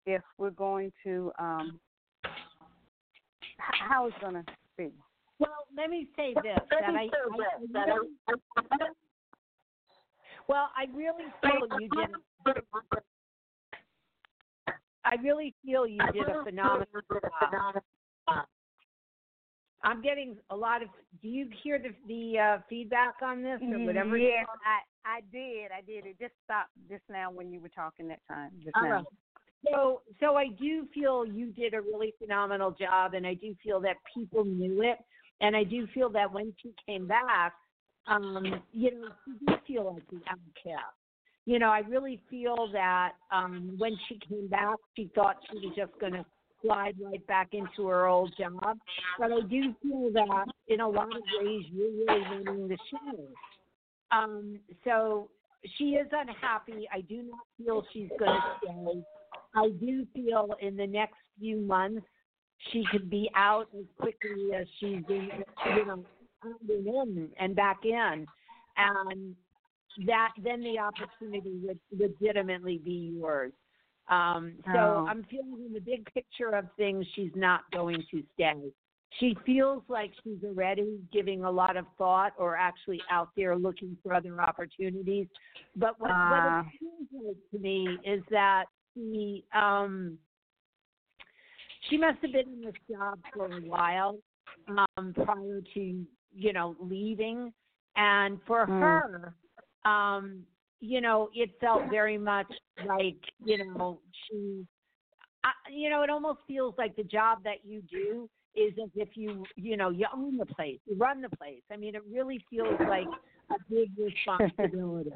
[0.05, 1.79] if we're going to um
[3.57, 4.43] how it's going to
[4.77, 4.91] be
[5.39, 8.07] Well, let me say this that I, I, I really,
[10.47, 12.09] well, I really feel you did.
[15.05, 17.81] I really feel you did a phenomenal job.
[19.83, 20.89] I'm getting a lot of.
[21.21, 24.17] Do you hear the the uh, feedback on this or whatever?
[24.17, 25.71] Yes, I I did.
[25.71, 26.05] I did.
[26.05, 28.51] It just stopped just now when you were talking that time.
[28.63, 28.95] Just All now.
[28.95, 29.05] right.
[29.65, 33.79] So, so I do feel you did a really phenomenal job, and I do feel
[33.81, 34.97] that people knew it,
[35.41, 37.53] and I do feel that when she came back,
[38.07, 40.95] um, you know, she did feel like the outcast.
[41.45, 45.75] You know, I really feel that um, when she came back, she thought she was
[45.75, 46.25] just going to
[46.61, 48.77] slide right back into her old job.
[49.17, 53.27] But I do feel that in a lot of ways, you're really running the show.
[54.11, 55.29] Um, so
[55.77, 56.87] she is unhappy.
[56.93, 59.03] I do not feel she's going to stay.
[59.55, 62.05] I do feel in the next few months
[62.71, 65.29] she could be out as quickly as she's in,
[65.75, 66.03] you know,
[66.67, 68.25] been in and back in,
[68.77, 69.35] and
[70.05, 73.51] that then the opportunity would legitimately be yours.
[74.09, 75.05] Um, so Oh.
[75.07, 78.71] I'm feeling in the big picture of things, she's not going to stay.
[79.19, 83.97] She feels like she's already giving a lot of thought or actually out there looking
[84.03, 85.27] for other opportunities.
[85.75, 86.63] But what, Ah.
[86.63, 90.17] what it seems like to me is that she um,
[91.89, 94.17] she must have been in this job for a while
[94.67, 96.05] um, prior to
[96.35, 97.53] you know leaving,
[97.95, 98.79] and for Mm.
[98.81, 99.33] her,
[99.89, 100.43] um,
[100.79, 102.47] you know, it felt very much
[102.85, 104.65] like you know she,
[105.43, 109.09] I, you know, it almost feels like the job that you do is as if
[109.15, 111.61] you you know you own the place, you run the place.
[111.71, 113.07] I mean, it really feels like
[113.51, 115.11] a big responsibility.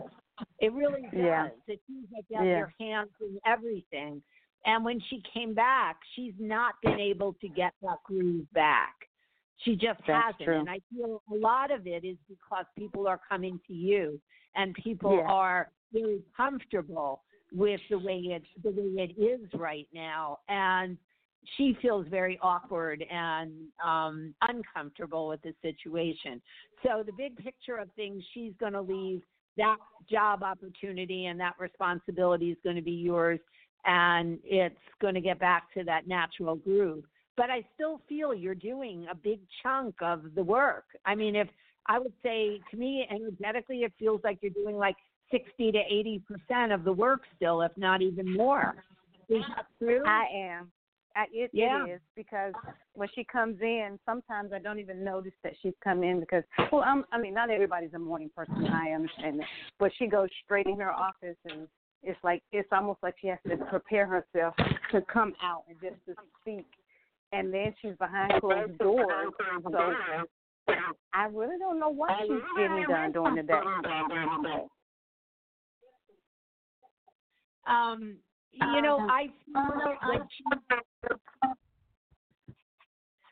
[0.60, 1.14] It really does.
[1.14, 1.48] Yeah.
[1.68, 2.57] It seems like you have Yeah.
[2.57, 4.22] your hands in everything.
[4.65, 8.93] And when she came back, she's not been able to get that groove back.
[9.63, 10.43] She just That's hasn't.
[10.43, 10.59] true.
[10.59, 14.19] And I feel a lot of it is because people are coming to you
[14.55, 15.31] and people Yeah.
[15.31, 20.39] are very comfortable with the way it the way it is right now.
[20.47, 20.97] And
[21.57, 23.51] she feels very awkward and
[23.83, 26.41] um uncomfortable with the situation.
[26.83, 29.21] So the big picture of things, she's going to leave
[29.57, 29.77] that
[30.09, 33.39] job opportunity and that responsibility is going to be yours
[33.85, 37.03] and it's going to get back to that natural groove.
[37.37, 40.85] But I still feel you're doing a big chunk of the work.
[41.05, 41.47] I mean, if
[41.87, 44.95] I would say to me energetically, it feels like you're doing like
[45.31, 48.75] 60 to 80 percent of the work still, if not even more.
[49.29, 50.03] Is that true?
[50.05, 50.71] I am.
[51.15, 51.85] I, it, Yeah.
[51.85, 52.53] it is because
[52.93, 56.83] when she comes in, sometimes I don't even notice that she's come in because, well,
[56.85, 58.67] I'm, I mean, not everybody's a morning person.
[58.67, 59.47] I understand that,
[59.79, 61.67] but she goes straight in her office and
[62.03, 64.56] it's like it's almost like she has to prepare herself
[64.91, 66.65] to come out and just to speak,
[67.32, 69.34] and then she's behind closed doors.
[69.64, 69.94] So
[71.14, 73.61] I really don't know what she's getting done during the day.
[77.68, 78.15] Um,
[78.53, 80.44] you know, I feel when she,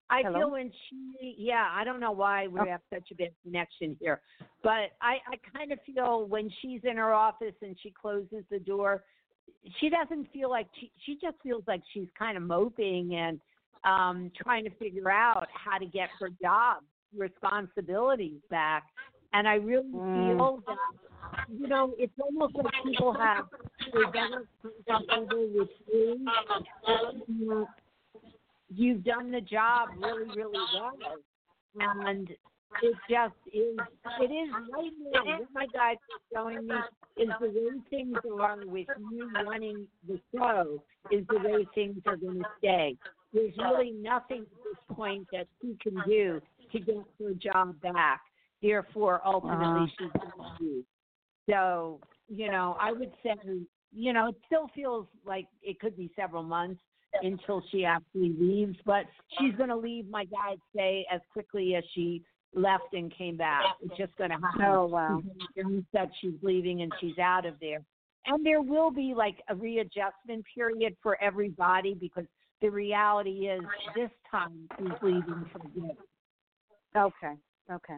[0.10, 0.40] I Hello?
[0.40, 2.66] feel when she, yeah, I don't know why we Oh.
[2.66, 4.22] have such a bad connection here,
[4.64, 8.60] but I, I kind of feel when she's in her office and she closes the
[8.60, 9.04] door,
[9.80, 13.40] she doesn't feel like she, she just feels like she's kind of moping and
[13.86, 16.84] um trying to figure out how to get her job
[17.16, 18.84] responsibilities back.
[19.34, 20.14] And I really Mm.
[20.14, 20.78] feel that
[21.52, 23.46] you know, it's almost like people have
[23.94, 24.46] a better
[25.28, 25.70] with.
[28.70, 30.94] You've done the job really, really well,
[31.80, 32.30] and
[32.82, 33.78] it just is.
[34.22, 35.40] It is right now.
[35.40, 36.76] What my guys are showing me
[37.18, 42.16] is the way things are with you running the show is the way things are
[42.16, 42.96] going to stay.
[43.34, 46.42] There's really nothing at this point that she can do
[46.72, 48.22] to get her job back.
[48.62, 49.88] Therefore, ultimately, Uh.
[49.98, 50.86] she's going to leave.
[51.50, 53.36] So, you know, I would say,
[53.92, 56.82] you know, it still feels like it could be several months
[57.22, 59.06] until she actually leaves, but
[59.38, 62.24] she's going to leave, my guides say, as quickly as she
[62.54, 63.64] left and came back.
[63.82, 64.66] It's just going to happen.
[64.66, 65.22] Oh wow.
[65.94, 67.82] That she's leaving and she's out of there.
[68.26, 72.26] And there will be like a readjustment period for everybody because
[72.62, 73.62] the reality is
[73.96, 75.96] this time she's leaving for good.
[76.98, 77.36] Okay.
[77.72, 77.98] Okay.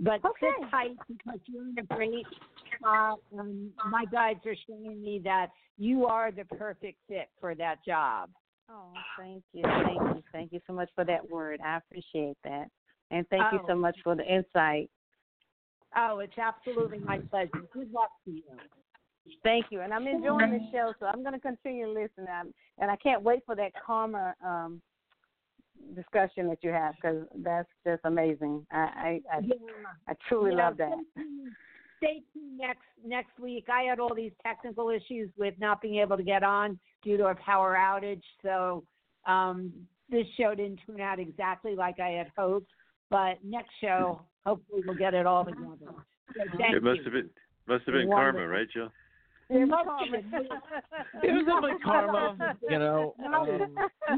[0.00, 0.50] But Okay.
[0.60, 2.26] sit tight because you're in a great
[2.76, 3.20] spot.
[3.36, 5.48] And my guides are showing me that
[5.78, 8.30] you are the perfect fit for that job.
[8.70, 11.60] Oh, thank you, thank you, thank you so much for that word.
[11.64, 12.68] I appreciate that,
[13.10, 13.66] and thank you Oh.
[13.66, 14.90] so much for the insight.
[15.96, 17.62] Oh, it's absolutely my pleasure.
[17.72, 18.42] Good luck to you.
[19.42, 22.90] Thank you, and I'm enjoying the show, so I'm going to continue listening, I'm, and
[22.90, 24.80] I can't wait for that karma um,
[25.94, 28.66] discussion that you have because that's just amazing.
[28.70, 29.54] I I, I, Yeah.
[30.08, 30.92] I truly Yeah, love that.
[30.92, 31.52] Stay tuned,
[31.98, 33.66] stay tuned next next week.
[33.72, 37.26] I had all these technical issues with not being able to get on due to
[37.26, 38.84] a power outage, so
[39.26, 39.72] um,
[40.10, 42.70] this show didn't turn out exactly like I had hoped.
[43.10, 45.76] But next show, hopefully, we'll get it all together.
[46.36, 47.04] So thank it must you.
[47.04, 47.30] have been
[47.66, 48.40] must have been Wonderful.
[48.40, 48.88] karma, right, Joe?
[49.50, 50.32] It must have been.
[51.22, 53.14] It was in my karma, you know.
[53.20, 53.46] No, Um,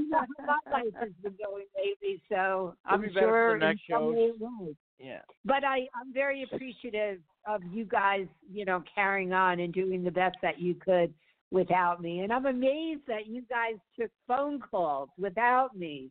[0.00, 3.82] you know my life has been going lately, so It'll I'm be sure the next
[3.88, 4.14] in some shows.
[4.14, 5.20] way yeah.
[5.44, 10.10] But I, I'm very appreciative of you guys, you know, carrying on and doing the
[10.10, 11.12] best that you could
[11.50, 12.20] without me.
[12.20, 16.10] And I'm amazed that you guys took phone calls without me.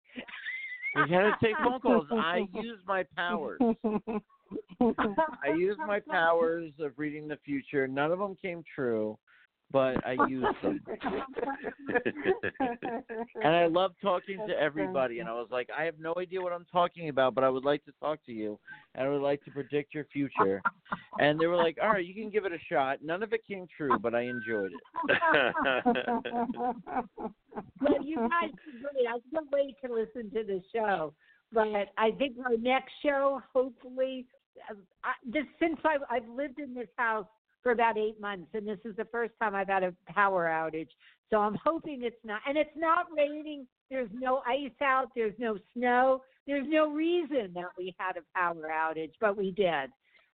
[0.96, 2.06] We had to take phone calls.
[2.12, 3.60] I used my powers.
[4.82, 7.88] I used my powers of reading the future.
[7.88, 9.18] None of them came true,
[9.72, 10.82] but I used them.
[13.44, 15.20] and I love talking to everybody.
[15.20, 17.66] And I was like, I have no idea what I'm talking about, but I would
[17.66, 18.58] like to talk to you,
[18.96, 20.64] and I would like to predict your future.
[21.20, 23.00] And they were like, All right, you can give it a shot.
[23.04, 24.80] None of it came true, but I enjoyed it.
[27.82, 29.08] well, you guys are great.
[29.08, 31.14] I can't wait to listen to the show.
[31.54, 34.26] But I think our next show, hopefully,
[35.04, 37.26] I, this since I, I've lived in this house
[37.64, 40.90] for about eight months, and this is the first time I've had a power outage.
[41.30, 43.68] So I'm hoping it's not, and it's not raining.
[43.90, 45.10] There's no ice out.
[45.16, 46.24] There's no snow.
[46.48, 49.92] There's no reason that we had a power outage, but we did.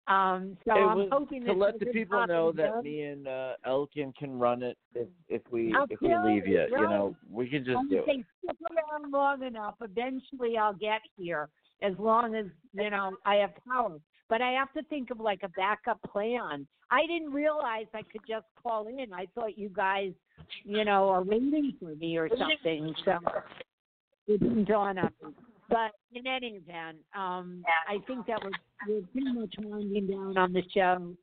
[0.07, 3.53] Um, so it I'm was hoping to let the people know that me and uh,
[3.65, 6.77] Elkin can run it if if we I'll if we leave you, you.
[6.77, 8.11] You know, we can just I'm do just it.
[8.11, 9.75] saying, stick around long enough.
[9.79, 11.47] Eventually, I'll get here
[11.83, 13.99] as long as you know I have power.
[14.29, 16.65] But I have to think of like a backup plan.
[16.89, 19.13] I didn't realize I could just call in.
[19.13, 20.13] I thought you guys,
[20.63, 22.93] you know, are waiting for me or something.
[23.03, 23.19] So
[24.27, 25.33] it didn't dawn on me.
[25.69, 28.51] But in any event, um, I think that we're,
[28.87, 31.13] we're pretty much winding down on the show.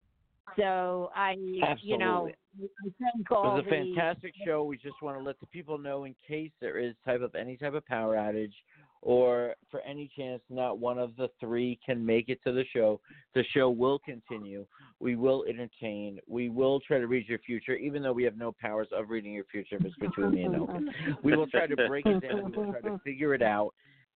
[0.56, 1.36] So I,
[1.82, 2.28] you know,
[2.58, 4.64] I thank It all was a the fantastic show.
[4.64, 7.56] We just want to let the people know in case there is type of any
[7.56, 8.52] type of power outage
[9.02, 13.00] or for any chance not one of the three can make it to the show,
[13.34, 14.66] the show will continue.
[14.98, 16.18] We will entertain.
[16.28, 19.32] We will try to read your future, even though we have no powers of reading
[19.32, 20.90] your future if it's between me and Elkin.
[21.22, 22.52] We will try to break it down.
[22.54, 23.72] We'll try to figure it out.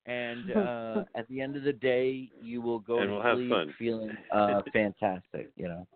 [0.07, 3.39] And uh, at the end of the day, you will go And to we'll have
[3.39, 3.75] sleep fun.
[3.79, 5.51] feeling uh, fantastic.
[5.57, 5.87] You know.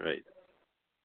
[0.00, 0.24] Right.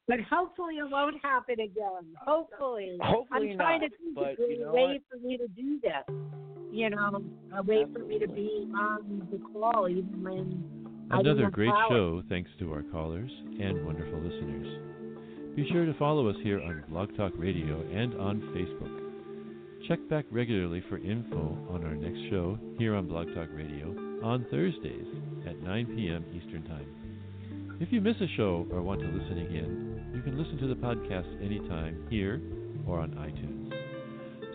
[0.07, 2.13] But hopefully it won't happen again.
[2.25, 2.97] Hopefully.
[3.01, 5.21] Hopefully I'm trying not, to think but of a you know way what?
[5.21, 6.42] for me to do this.
[6.73, 7.23] You know,
[7.55, 10.63] a way for me to be on the call even when
[11.11, 13.29] Another great show thanks to our callers
[13.61, 15.55] and wonderful listeners.
[15.55, 19.87] Be sure to follow us here on Blog Talk Radio and on Facebook.
[19.87, 23.89] Check back regularly for info on our next show here on Blog Talk Radio
[24.23, 25.05] on Thursdays
[25.47, 26.25] at 9 p.m.
[26.33, 27.77] Eastern Time.
[27.81, 30.73] If you miss a show or want to listen again, you can listen to the
[30.73, 32.41] podcast anytime here
[32.87, 33.62] or on iTunes.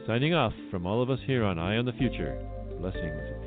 [0.09, 2.43] Signing off from all of us here on Eye on the Future.
[2.81, 3.38] Blessings